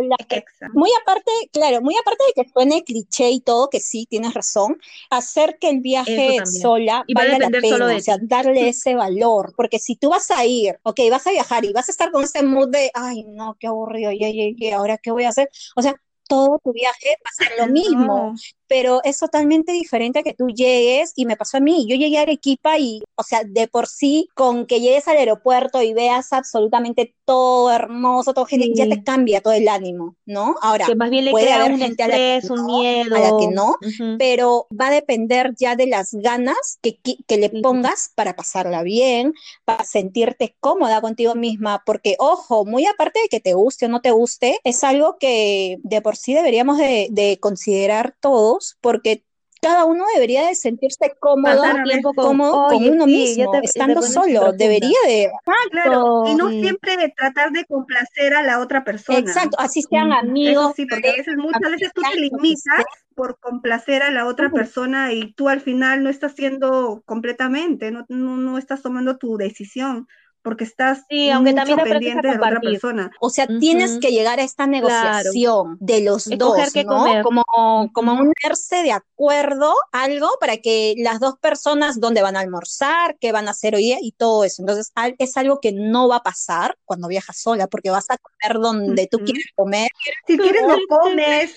Muy 0.73 0.89
aparte, 1.01 1.31
claro, 1.53 1.81
muy 1.81 1.95
aparte 1.95 2.23
de 2.27 2.43
que 2.43 2.49
suene 2.49 2.83
cliché 2.83 3.29
y 3.31 3.39
todo, 3.39 3.69
que 3.69 3.79
sí, 3.79 4.05
tienes 4.09 4.33
razón, 4.33 4.77
hacer 5.09 5.57
que 5.57 5.69
el 5.69 5.79
viaje 5.79 6.39
sola 6.45 7.05
y 7.07 7.13
vaya 7.13 7.39
la 7.39 7.49
pena, 7.49 7.85
o 7.85 7.99
sea, 7.99 8.17
darle 8.21 8.67
ese 8.69 8.93
valor, 8.95 9.53
porque 9.55 9.79
si 9.79 9.95
tú 9.95 10.09
vas 10.09 10.29
a 10.31 10.45
ir, 10.45 10.77
ok, 10.83 10.99
vas 11.09 11.25
a 11.27 11.31
viajar 11.31 11.63
y 11.63 11.71
vas 11.71 11.87
a 11.87 11.91
estar 11.91 12.11
con 12.11 12.25
ese 12.25 12.43
mood 12.43 12.69
de, 12.69 12.91
ay, 12.93 13.23
no, 13.23 13.55
qué 13.57 13.67
aburrido, 13.67 14.11
ya, 14.11 14.27
ya, 14.29 14.77
ahora 14.77 14.97
qué 14.97 15.11
voy 15.11 15.23
a 15.23 15.29
hacer, 15.29 15.44
o 15.75 15.81
sea, 15.81 15.95
todo 16.27 16.59
tu 16.63 16.73
viaje 16.73 17.17
va 17.23 17.29
a 17.29 17.43
ser 17.43 17.59
lo 17.59 17.67
mismo 17.71 18.35
pero 18.67 19.01
es 19.03 19.19
totalmente 19.19 19.71
diferente 19.71 20.19
a 20.19 20.23
que 20.23 20.33
tú 20.33 20.47
llegues 20.47 21.13
y 21.15 21.25
me 21.25 21.37
pasó 21.37 21.57
a 21.57 21.59
mí, 21.59 21.85
yo 21.87 21.95
llegué 21.95 22.17
a 22.17 22.21
Arequipa 22.21 22.77
y, 22.79 23.01
o 23.15 23.23
sea, 23.23 23.43
de 23.45 23.67
por 23.67 23.87
sí, 23.87 24.29
con 24.35 24.65
que 24.65 24.79
llegues 24.79 25.07
al 25.07 25.17
aeropuerto 25.17 25.81
y 25.81 25.93
veas 25.93 26.33
absolutamente 26.33 27.15
todo 27.25 27.71
hermoso, 27.71 28.33
todo 28.33 28.45
genial, 28.45 28.71
ya 28.75 28.87
te 28.87 29.03
cambia 29.03 29.41
todo 29.41 29.53
el 29.53 29.67
ánimo, 29.67 30.15
¿no? 30.25 30.55
Ahora, 30.61 30.85
que 30.85 30.95
más 30.95 31.09
bien 31.09 31.25
le 31.25 31.31
puede 31.31 31.51
haber 31.51 31.73
un 31.73 31.79
gente 31.79 32.03
estrés, 32.03 32.49
un 32.49 32.65
miedo. 32.65 33.15
A 33.15 33.19
la 33.19 33.37
que 33.37 33.47
no, 33.47 33.75
pero 34.17 34.67
va 34.69 34.87
a 34.87 34.91
depender 34.91 35.53
ya 35.57 35.75
de 35.75 35.87
las 35.87 36.13
ganas 36.13 36.79
que, 36.81 36.99
que 37.27 37.37
le 37.37 37.49
pongas 37.49 38.11
para 38.15 38.35
pasarla 38.35 38.83
bien, 38.83 39.33
para 39.63 39.83
sentirte 39.83 40.55
cómoda 40.59 41.01
contigo 41.01 41.35
misma, 41.35 41.83
porque, 41.85 42.15
ojo, 42.19 42.65
muy 42.65 42.85
aparte 42.85 43.19
de 43.21 43.29
que 43.29 43.39
te 43.39 43.53
guste 43.53 43.85
o 43.85 43.89
no 43.89 44.01
te 44.01 44.11
guste, 44.11 44.59
es 44.63 44.83
algo 44.83 45.17
que 45.19 45.77
de 45.83 46.01
por 46.01 46.15
sí 46.15 46.33
deberíamos 46.33 46.77
de, 46.77 47.07
de 47.11 47.39
considerar 47.39 48.15
todo 48.19 48.54
porque 48.81 49.23
cada 49.61 49.85
uno 49.85 50.05
debería 50.13 50.47
de 50.47 50.53
sentirse 50.53 51.13
cómodo, 51.19 51.63
tiempo 51.85 52.13
con, 52.13 52.39
uno 52.39 53.07
mismo, 53.07 53.51
estando 53.63 54.03
solo, 54.03 54.53
debería 54.53 54.97
de... 55.07 55.31
Ah, 55.47 55.53
claro, 55.71 56.23
y 56.27 56.35
no 56.35 56.49
siempre 56.49 56.97
de 56.97 57.09
tratar 57.09 57.51
de 57.51 57.65
complacer 57.65 58.35
a 58.35 58.43
la 58.43 58.59
otra 58.59 58.83
persona. 58.83 59.17
Exacto, 59.17 59.57
así 59.59 59.81
sean 59.81 60.13
amigos. 60.13 60.73
sí, 60.75 60.85
porque 60.85 61.13
veces, 61.17 61.35
muchas 61.37 61.71
veces 61.71 61.91
tú 61.95 62.01
te 62.11 62.19
limitas 62.19 62.85
por 63.15 63.39
complacer 63.39 64.03
a 64.03 64.11
la 64.11 64.27
otra 64.27 64.51
persona 64.51 65.13
y 65.13 65.33
tú 65.33 65.49
al 65.49 65.61
final 65.61 66.03
no 66.03 66.09
estás 66.09 66.33
siendo 66.33 67.01
completamente, 67.05 67.89
no, 67.89 68.05
no, 68.07 68.37
no 68.37 68.57
estás 68.59 68.83
tomando 68.83 69.17
tu 69.17 69.37
decisión 69.37 70.07
porque 70.45 70.63
estás 70.63 71.01
sí, 71.09 71.31
aunque 71.31 71.53
también 71.53 71.79
pendiente 71.79 72.27
de 72.27 72.35
otra 72.37 72.59
persona. 72.61 73.11
O 73.19 73.31
sea, 73.31 73.47
tienes 73.47 73.97
que 73.97 74.11
llegar 74.11 74.39
a 74.39 74.43
esta 74.43 74.67
negociación 74.67 75.75
de 75.79 76.01
los 76.01 76.29
dos, 76.37 76.75
¿no? 76.85 77.23
Como, 77.23 77.43
como 77.91 78.13
unirse 78.13 78.83
de 78.83 78.91
acuerdo, 78.91 79.73
algo 79.91 80.29
para 80.39 80.57
que 80.57 80.93
las 80.99 81.19
dos 81.19 81.39
personas, 81.39 81.99
dónde 81.99 82.21
van 82.21 82.37
a 82.37 82.41
almorzar, 82.41 83.17
qué 83.19 83.31
van 83.31 83.47
a 83.47 83.51
hacer 83.51 83.73
hoy 83.73 83.97
y 83.99 84.11
todo 84.11 84.43
eso. 84.43 84.61
Entonces, 84.61 84.93
es 85.17 85.35
algo 85.35 85.59
que 85.59 85.71
no 85.71 86.07
va 86.07 86.17
a 86.17 86.23
pasar 86.23 86.77
cuando 86.85 87.07
viajas 87.07 87.39
sola, 87.39 87.65
porque 87.65 87.89
vas 87.89 88.05
a 88.11 88.19
comer 88.19 88.61
donde 88.61 89.07
tú 89.07 89.17
quieres 89.25 89.47
comer. 89.55 89.89
Si 90.27 90.37
quieres, 90.37 90.61
no 90.67 90.77
comes. 90.87 91.55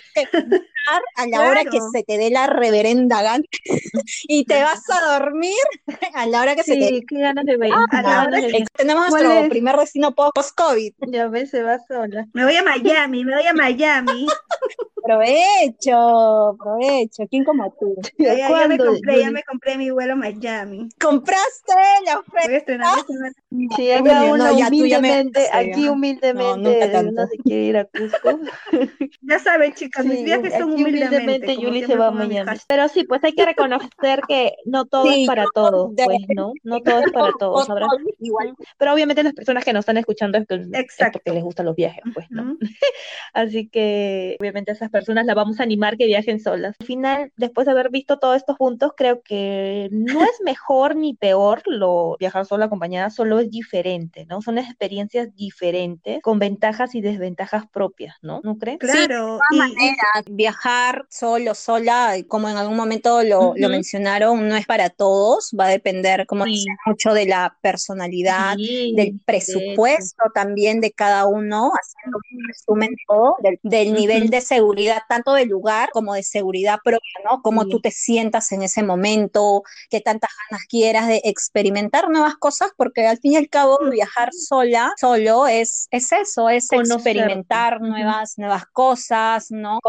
A 1.16 1.26
la 1.26 1.48
hora 1.48 1.64
que 1.64 1.78
se 1.92 2.02
te 2.02 2.18
dé 2.18 2.30
la 2.30 2.46
reverenda 2.46 3.22
gana 3.22 3.44
y 4.28 4.44
te 4.44 4.62
vas 4.62 4.82
a 4.90 5.18
dormir 5.18 5.54
a 6.14 6.26
la 6.26 6.42
hora 6.42 6.54
que 6.56 6.62
se 6.62 6.76
te 6.76 7.02
qué 7.08 7.20
ganas 7.20 7.44
de 7.44 7.56
ver. 7.56 7.72
Ah, 7.74 8.28
tenemos 8.74 9.10
nuestro 9.10 9.48
primer 9.48 9.76
vecino 9.76 10.14
post-COVID. 10.14 10.94
Ya 11.08 11.28
ves, 11.28 11.50
se 11.50 11.62
va 11.62 11.78
sola. 11.86 12.26
Me 12.32 12.44
voy 12.44 12.56
a 12.56 12.62
Miami, 12.62 13.24
me 13.24 13.34
voy 13.34 13.46
a 13.46 13.52
Miami. 13.52 14.26
provecho, 15.08 16.56
provecho. 16.58 17.26
¿Quién 17.30 17.44
como 17.44 17.72
tú? 17.80 17.94
Ya, 18.18 18.36
ya, 18.36 18.68
me 18.68 18.76
compré, 18.78 19.20
ya 19.20 19.30
me 19.30 19.42
compré 19.42 19.78
mi 19.78 19.90
vuelo 19.90 20.12
a 20.12 20.16
Miami. 20.16 20.88
¿Compraste 21.00 21.72
la 22.04 22.18
oferta? 22.18 22.94
Sí, 23.76 23.90
acá 23.90 24.24
uno 24.24 24.52
humildemente, 24.52 25.48
aquí 25.52 25.88
humildemente 25.88 27.02
no, 27.02 27.10
no, 27.10 27.26
se 27.26 27.38
quiere 27.38 27.62
ir 27.62 27.76
a 27.78 27.84
Cusco. 27.86 28.40
ya 29.22 29.38
saben, 29.38 29.72
chicas, 29.74 30.04
mis 30.04 30.24
viajes 30.24 30.52
son 30.58 30.74
humildemente. 30.82 31.56
Yuli 31.56 31.84
se 31.84 31.96
va 31.96 32.08
a 32.08 32.10
Miami. 32.10 32.50
Pero 32.68 32.88
sí, 32.88 33.04
pues 33.04 33.22
hay 33.24 33.32
que 33.32 33.44
reconocer 33.44 34.20
que 34.26 34.54
no 34.64 34.84
todo 34.86 35.10
es 35.10 35.26
para 35.26 35.44
todos, 35.54 35.92
pues, 36.04 36.20
¿no? 36.34 36.52
No 36.62 36.80
todo 36.80 37.00
es 37.00 37.12
para 37.12 37.32
todos, 37.38 37.68
Igual. 38.20 38.54
Pero 38.78 38.92
obviamente 38.92 39.22
las 39.22 39.32
personas 39.32 39.64
que 39.64 39.72
nos 39.72 39.80
están 39.80 39.96
escuchando 39.96 40.38
es, 40.38 40.46
que, 40.46 41.10
porque 41.12 41.32
les 41.32 41.42
gustan 41.42 41.66
los 41.66 41.76
viajes, 41.76 42.02
pues, 42.14 42.26
¿no? 42.30 42.56
Así 43.32 43.68
que 43.68 44.36
obviamente 44.40 44.72
a 44.72 44.74
esas 44.74 44.90
personas 44.90 45.26
las 45.26 45.36
vamos 45.36 45.60
a 45.60 45.62
animar 45.62 45.96
que 45.96 46.06
viajen 46.06 46.40
solas. 46.40 46.76
Al 46.80 46.86
final, 46.86 47.32
después 47.36 47.66
de 47.66 47.72
haber 47.72 47.90
visto 47.90 48.18
todos 48.18 48.36
estos 48.36 48.56
puntos, 48.56 48.92
creo 48.96 49.22
que 49.22 49.88
no 49.90 50.22
es 50.22 50.40
mejor 50.44 50.96
ni 50.96 51.14
peor 51.14 51.62
lo 51.66 52.16
viajar 52.18 52.46
sola 52.46 52.66
acompañada, 52.66 53.10
solo 53.10 53.38
es 53.38 53.50
diferente, 53.50 54.26
¿no? 54.26 54.42
Son 54.42 54.58
experiencias 54.58 55.34
diferentes, 55.34 56.20
con 56.22 56.38
ventajas 56.38 56.94
y 56.94 57.00
desventajas 57.00 57.66
propias, 57.66 58.16
¿no? 58.22 58.40
¿No 58.42 58.58
crees? 58.58 58.78
Claro. 58.78 59.38
de 59.50 59.58
todas 59.58 60.24
viajar 60.30 60.67
solo, 61.08 61.54
sola, 61.54 62.16
como 62.26 62.48
en 62.48 62.56
algún 62.56 62.76
momento 62.76 63.22
lo, 63.22 63.54
mencionaron, 63.54 64.48
no 64.48 64.56
es 64.56 64.66
para 64.66 64.90
todos, 64.90 65.50
va 65.58 65.66
a 65.66 65.70
depender, 65.70 66.26
como 66.26 66.44
mucho 66.86 67.14
de 67.14 67.26
la 67.26 67.56
personalidad, 67.60 68.56
del 68.56 69.20
presupuesto 69.24 70.24
también 70.34 70.80
de 70.80 70.92
cada 70.92 71.26
uno, 71.26 71.72
haciendo 71.72 72.18
un 72.18 72.48
resumen 72.48 72.96
todo, 73.06 73.36
del, 73.62 73.92
nivel 73.92 74.30
de 74.30 74.40
seguridad, 74.40 75.02
tanto 75.08 75.32
del 75.32 75.48
lugar 75.48 75.90
como 75.92 76.14
de 76.14 76.22
seguridad 76.22 76.78
propia, 76.82 77.12
¿no? 77.24 77.42
Cómo 77.42 77.66
tú 77.66 77.80
te 77.80 77.90
sientas 77.90 78.52
en 78.52 78.62
ese 78.62 78.82
momento, 78.82 79.62
qué 79.90 80.00
tantas 80.00 80.30
ganas 80.50 80.66
quieras 80.66 81.08
de 81.08 81.20
experimentar 81.24 82.08
nuevas 82.08 82.36
cosas, 82.36 82.70
porque 82.76 83.06
al 83.06 83.18
fin 83.18 83.32
y 83.32 83.36
al 83.36 83.48
cabo 83.48 83.78
viajar 83.90 84.30
sola, 84.32 84.92
solo 84.98 85.46
es, 85.46 85.88
es 85.90 86.12
eso, 86.12 86.48
es 86.48 86.70
experimentar 86.72 87.80
nuevas, 87.80 88.34
nuevas 88.38 88.66
cosas, 88.66 89.50
¿no? 89.50 89.80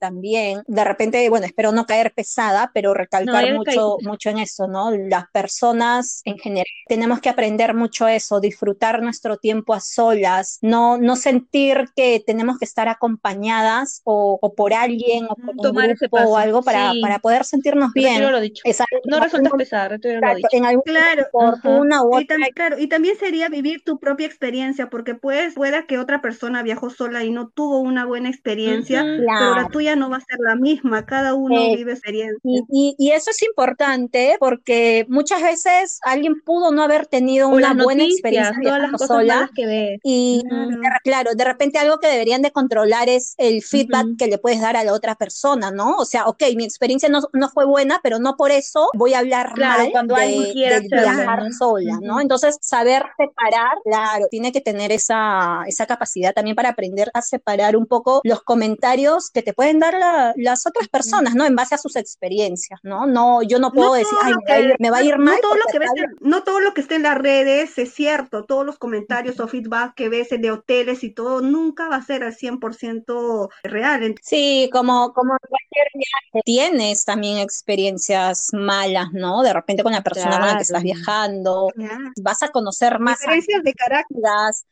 También. 0.00 0.62
De 0.66 0.84
repente, 0.84 1.28
bueno, 1.28 1.46
espero 1.46 1.72
no 1.72 1.86
caer 1.86 2.12
pesada, 2.12 2.70
pero 2.74 2.94
recalcar 2.94 3.54
mucho, 3.54 3.98
mucho 4.02 4.30
en 4.30 4.38
eso, 4.38 4.66
¿no? 4.66 4.90
Las 4.90 5.24
personas 5.32 6.22
en 6.24 6.38
general 6.38 6.66
tenemos 6.86 7.20
que 7.20 7.28
aprender 7.28 7.74
mucho 7.74 8.08
eso, 8.08 8.40
disfrutar 8.40 9.02
nuestro 9.02 9.36
tiempo 9.36 9.74
a 9.74 9.80
solas, 9.80 10.58
no, 10.62 10.98
no 10.98 11.16
sentir 11.16 11.88
que 11.94 12.22
tenemos 12.24 12.58
que 12.58 12.64
estar 12.64 12.88
acompañadas 12.88 14.00
o, 14.04 14.38
por 14.56 14.74
alguien 14.74 15.26
o 15.28 15.34
por 15.36 15.54
un 15.54 15.96
grupo 15.98 16.16
o 16.18 16.36
algo 16.36 16.62
para, 16.62 16.92
para 17.00 17.18
poder 17.18 17.44
sentirnos 17.44 17.92
bien. 17.92 18.22
Lo 18.22 18.40
dicho. 18.40 18.62
no 19.04 19.20
resulta 19.20 19.50
dicho. 19.56 20.48
En 20.52 20.64
algún 20.64 20.82
claro, 20.84 21.26
una 21.64 22.02
u 22.02 22.16
otra. 22.16 22.36
Y, 22.48 22.52
claro, 22.52 22.78
y 22.78 22.86
también 22.86 23.16
sería 23.16 23.48
vivir 23.48 23.82
tu 23.84 23.98
propia 23.98 24.26
experiencia, 24.26 24.88
porque 24.90 25.14
pues 25.14 25.54
pueda 25.54 25.86
que 25.86 25.98
otra 25.98 26.20
persona 26.20 26.62
viajó 26.62 26.90
sola 26.90 27.24
y 27.24 27.30
no 27.30 27.48
tuvo 27.48 27.78
una 27.80 28.04
buena 28.04 28.28
experiencia, 28.28 29.02
pero 29.02 29.61
la 29.62 29.68
tuya 29.68 29.96
no 29.96 30.10
va 30.10 30.16
a 30.18 30.20
ser 30.20 30.38
la 30.40 30.56
misma, 30.56 31.04
cada 31.06 31.34
uno 31.34 31.56
Eh, 31.56 31.76
vive 31.76 31.92
experiencias. 31.92 32.40
Y, 32.44 32.62
y- 32.70 32.94
y 32.98 33.10
eso 33.12 33.30
es 33.30 33.42
importante 33.42 34.36
porque 34.38 35.06
muchas 35.08 35.42
veces 35.42 35.98
alguien 36.02 36.40
pudo 36.44 36.70
no 36.72 36.82
haber 36.82 37.06
tenido 37.06 37.48
O 37.48 37.54
una 37.54 37.74
buena 37.74 38.02
noticias, 38.04 38.12
experiencia 38.12 38.62
todas 38.62 38.80
las 38.82 38.90
cosas 38.92 39.08
sola. 39.08 39.50
que 39.54 39.66
ves. 39.66 40.00
Y 40.02 40.42
Claro. 40.48 40.68
de 40.70 40.76
claro, 41.04 41.34
de 41.34 41.44
repente 41.44 41.78
algo 41.78 41.98
que 41.98 42.08
deberían 42.08 42.42
de 42.42 42.50
controlar 42.52 43.08
es 43.08 43.34
el 43.38 43.62
feedback 43.62 44.06
Ujú. 44.06 44.16
que 44.16 44.26
le 44.26 44.38
puedes 44.38 44.60
dar 44.60 44.76
a 44.76 44.84
la 44.84 44.92
otra 44.92 45.14
persona, 45.14 45.70
¿no? 45.70 45.96
O 45.96 46.04
sea, 46.04 46.26
ok, 46.26 46.42
mi 46.56 46.64
experiencia 46.64 47.08
no, 47.08 47.20
no 47.32 47.48
fue 47.48 47.64
buena, 47.66 48.00
pero 48.02 48.18
no 48.18 48.36
por 48.36 48.50
eso 48.50 48.88
voy 48.94 49.14
a 49.14 49.20
hablar 49.20 49.52
Claro, 49.54 49.82
mal 49.84 49.92
cuando 49.92 50.14
de, 50.14 50.22
alguien 50.22 50.52
quiera 50.52 50.80
de 50.80 50.88
viajar 50.88 51.52
sola, 51.52 51.98
¿no? 52.02 52.14
Ujú. 52.14 52.20
Entonces, 52.20 52.58
saber 52.60 53.02
separar, 53.18 53.72
claro, 53.84 54.26
tiene 54.30 54.52
que 54.52 54.60
tener 54.60 54.92
esa, 54.92 55.62
esa 55.66 55.86
capacidad 55.86 56.32
también 56.34 56.56
para 56.56 56.70
aprender 56.70 57.10
a 57.14 57.22
separar 57.22 57.76
un 57.76 57.86
poco 57.86 58.20
los 58.24 58.42
comentarios 58.42 59.30
que 59.30 59.42
te 59.42 59.51
pueden 59.52 59.78
dar 59.78 59.94
la- 59.94 60.32
las 60.36 60.66
otras 60.66 60.88
personas, 60.88 61.34
¿no? 61.34 61.44
En 61.44 61.56
base 61.56 61.74
a 61.74 61.78
sus 61.78 61.96
experiencias, 61.96 62.80
¿no? 62.82 63.06
No, 63.06 63.42
yo 63.42 63.58
no 63.58 63.72
puedo 63.72 63.90
No 63.90 63.94
decir, 63.94 64.18
ay, 64.22 64.32
me 64.78 64.90
va 64.90 64.98
a 64.98 65.02
ir, 65.02 65.08
ir 65.08 65.18
no 65.18 65.24
mal. 65.24 65.40
todo 65.40 65.56
lo 65.56 65.62
que 65.70 65.78
ves, 65.78 65.90
no 66.20 66.42
todo 66.42 66.60
lo 66.60 66.74
que 66.74 66.80
está 66.80 66.94
en 66.96 67.02
las 67.02 67.18
redes 67.18 67.78
es 67.78 67.92
cierto, 67.94 68.44
todos 68.44 68.64
los 68.64 68.78
comentarios 68.78 69.38
o 69.40 69.48
feedback 69.48 69.94
que 69.94 70.08
ves 70.08 70.28
de 70.30 70.50
hoteles 70.50 71.04
y 71.04 71.10
todo 71.10 71.40
nunca 71.40 71.88
va 71.88 71.96
a 71.96 72.02
ser 72.02 72.24
al 72.24 72.34
100% 72.34 73.48
real. 73.64 74.14
Sí, 74.22 74.68
como, 74.72 75.12
como 75.12 75.34
en 75.34 75.38
cualquier 75.48 75.86
viaje, 75.94 76.42
tienes 76.44 77.04
también 77.04 77.38
experiencias 77.38 78.48
malas, 78.52 79.08
¿no? 79.12 79.42
De 79.42 79.52
repente 79.52 79.82
con 79.82 79.92
la 79.92 80.02
persona 80.02 80.38
con 80.38 80.48
la 80.48 80.56
que 80.56 80.62
estás 80.62 80.82
viajando, 80.82 81.68
vas 82.22 82.42
a 82.42 82.48
conocer 82.48 82.98
más 82.98 83.18
Diferencias 83.18 83.62
de 83.62 83.74
carácter, 83.74 84.18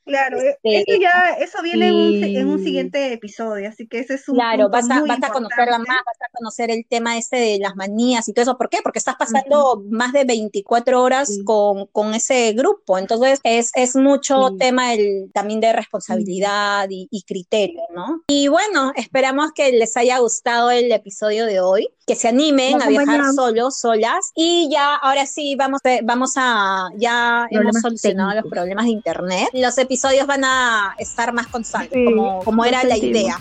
claro, 0.05 0.41
eh, 0.41 0.57
Este, 0.63 0.93
eso 0.93 1.01
ya, 1.01 1.37
eso 1.39 1.63
viene 1.63 1.89
en 1.89 1.95
un, 1.95 2.25
en 2.25 2.65
siguiente 2.65 3.13
episodio, 3.13 3.69
así 3.69 3.87
que 3.87 4.01
ese 4.01 4.15
es 4.15 4.29
un 4.29 4.37
claro, 4.37 4.70
vas 4.71 4.91
a, 4.91 5.03
vas 5.03 5.23
a 5.23 5.29
conocerla 5.33 5.79
más, 5.79 6.01
vas 6.07 6.21
a 6.21 6.37
conocer 6.37 6.71
el 6.71 6.87
tema 6.89 7.19
este 7.19 7.37
de 7.37 7.59
las 7.59 7.77
manías 7.77 8.29
y 8.29 8.33
todo 8.33 8.43
eso. 8.43 8.57
¿Por 8.57 8.69
qué? 8.69 8.79
Porque 8.83 8.99
estás 8.99 9.17
pasando 9.17 9.83
más 9.91 10.13
de 10.13 10.25
24 10.25 11.03
horas 11.03 11.39
con, 11.45 11.87
con 11.87 12.15
ese 12.15 12.53
grupo, 12.53 12.99
entonces 12.99 13.41
es, 13.45 13.71
es 13.75 13.97
mucho 13.97 14.57
tema 14.59 14.95
el, 14.95 15.31
también 15.33 15.61
de 15.61 15.73
responsabilidad 15.73 16.89
y, 16.91 17.09
y 17.11 17.23
criterio, 17.23 17.83
¿no? 17.95 18.23
Y 18.29 18.49
bueno, 18.49 18.93
esperamos 18.97 19.53
que 19.53 19.73
les 19.73 19.97
haya 19.97 20.19
gustado 20.19 20.71
el 20.71 20.93
episodio 20.93 21.47
de 21.47 21.61
hoy, 21.61 21.89
que 22.11 22.17
se 22.17 22.27
animen 22.27 22.83
a 22.83 22.89
viajar 22.89 23.21
solos, 23.37 23.79
solas. 23.79 24.33
Y 24.35 24.69
ya, 24.69 24.97
ahora 24.97 25.27
sí, 25.27 25.55
vamos, 25.55 25.81
vamos 26.03 26.33
a, 26.35 26.89
ya 26.97 27.47
problemas 27.49 27.77
hemos 27.77 27.83
solucionado 27.83 28.31
técnicos. 28.31 28.51
los 28.51 28.59
problemas 28.59 28.85
de 28.87 28.91
internet. 28.91 29.49
Los 29.53 29.79
episodios 29.79 30.27
van 30.27 30.45
a 30.45 30.97
estar 30.99 31.33
más 31.33 31.47
constantes, 31.47 31.93
sí, 31.93 32.05
como, 32.05 32.43
como 32.43 32.65
era 32.65 32.83
la 32.83 32.97
idea. 32.97 33.39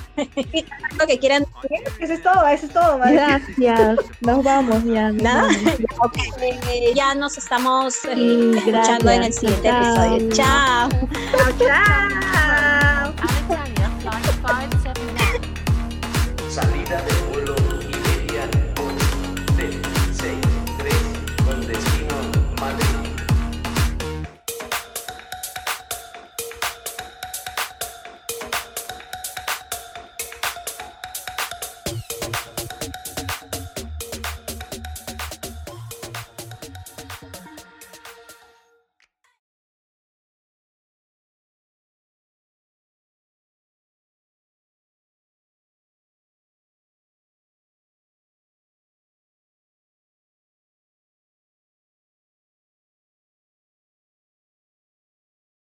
Lo 0.99 1.07
que 1.07 1.17
quieran. 1.17 1.47
Eso 1.99 2.13
es 2.13 2.21
todo, 2.21 2.45
eso 2.45 2.67
es 2.67 2.73
todo. 2.73 2.99
¿vale? 2.99 3.13
Gracias. 3.13 3.97
Nos 4.21 4.43
vamos 4.43 4.83
ya. 4.85 5.11
Nada. 5.13 5.47
Vamos. 5.47 5.73
Okay. 6.05 6.93
Ya 6.93 7.15
nos 7.15 7.39
estamos 7.39 7.95
sí, 7.95 8.51
escuchando 8.55 9.09
en 9.09 9.23
el 9.23 9.33
siguiente 9.33 9.67
Chao. 9.67 10.13
episodio. 10.13 10.35
Chao. 10.35 10.89
Chao. 11.57 11.57
Chao. 11.57 13.13
Salida 16.49 17.03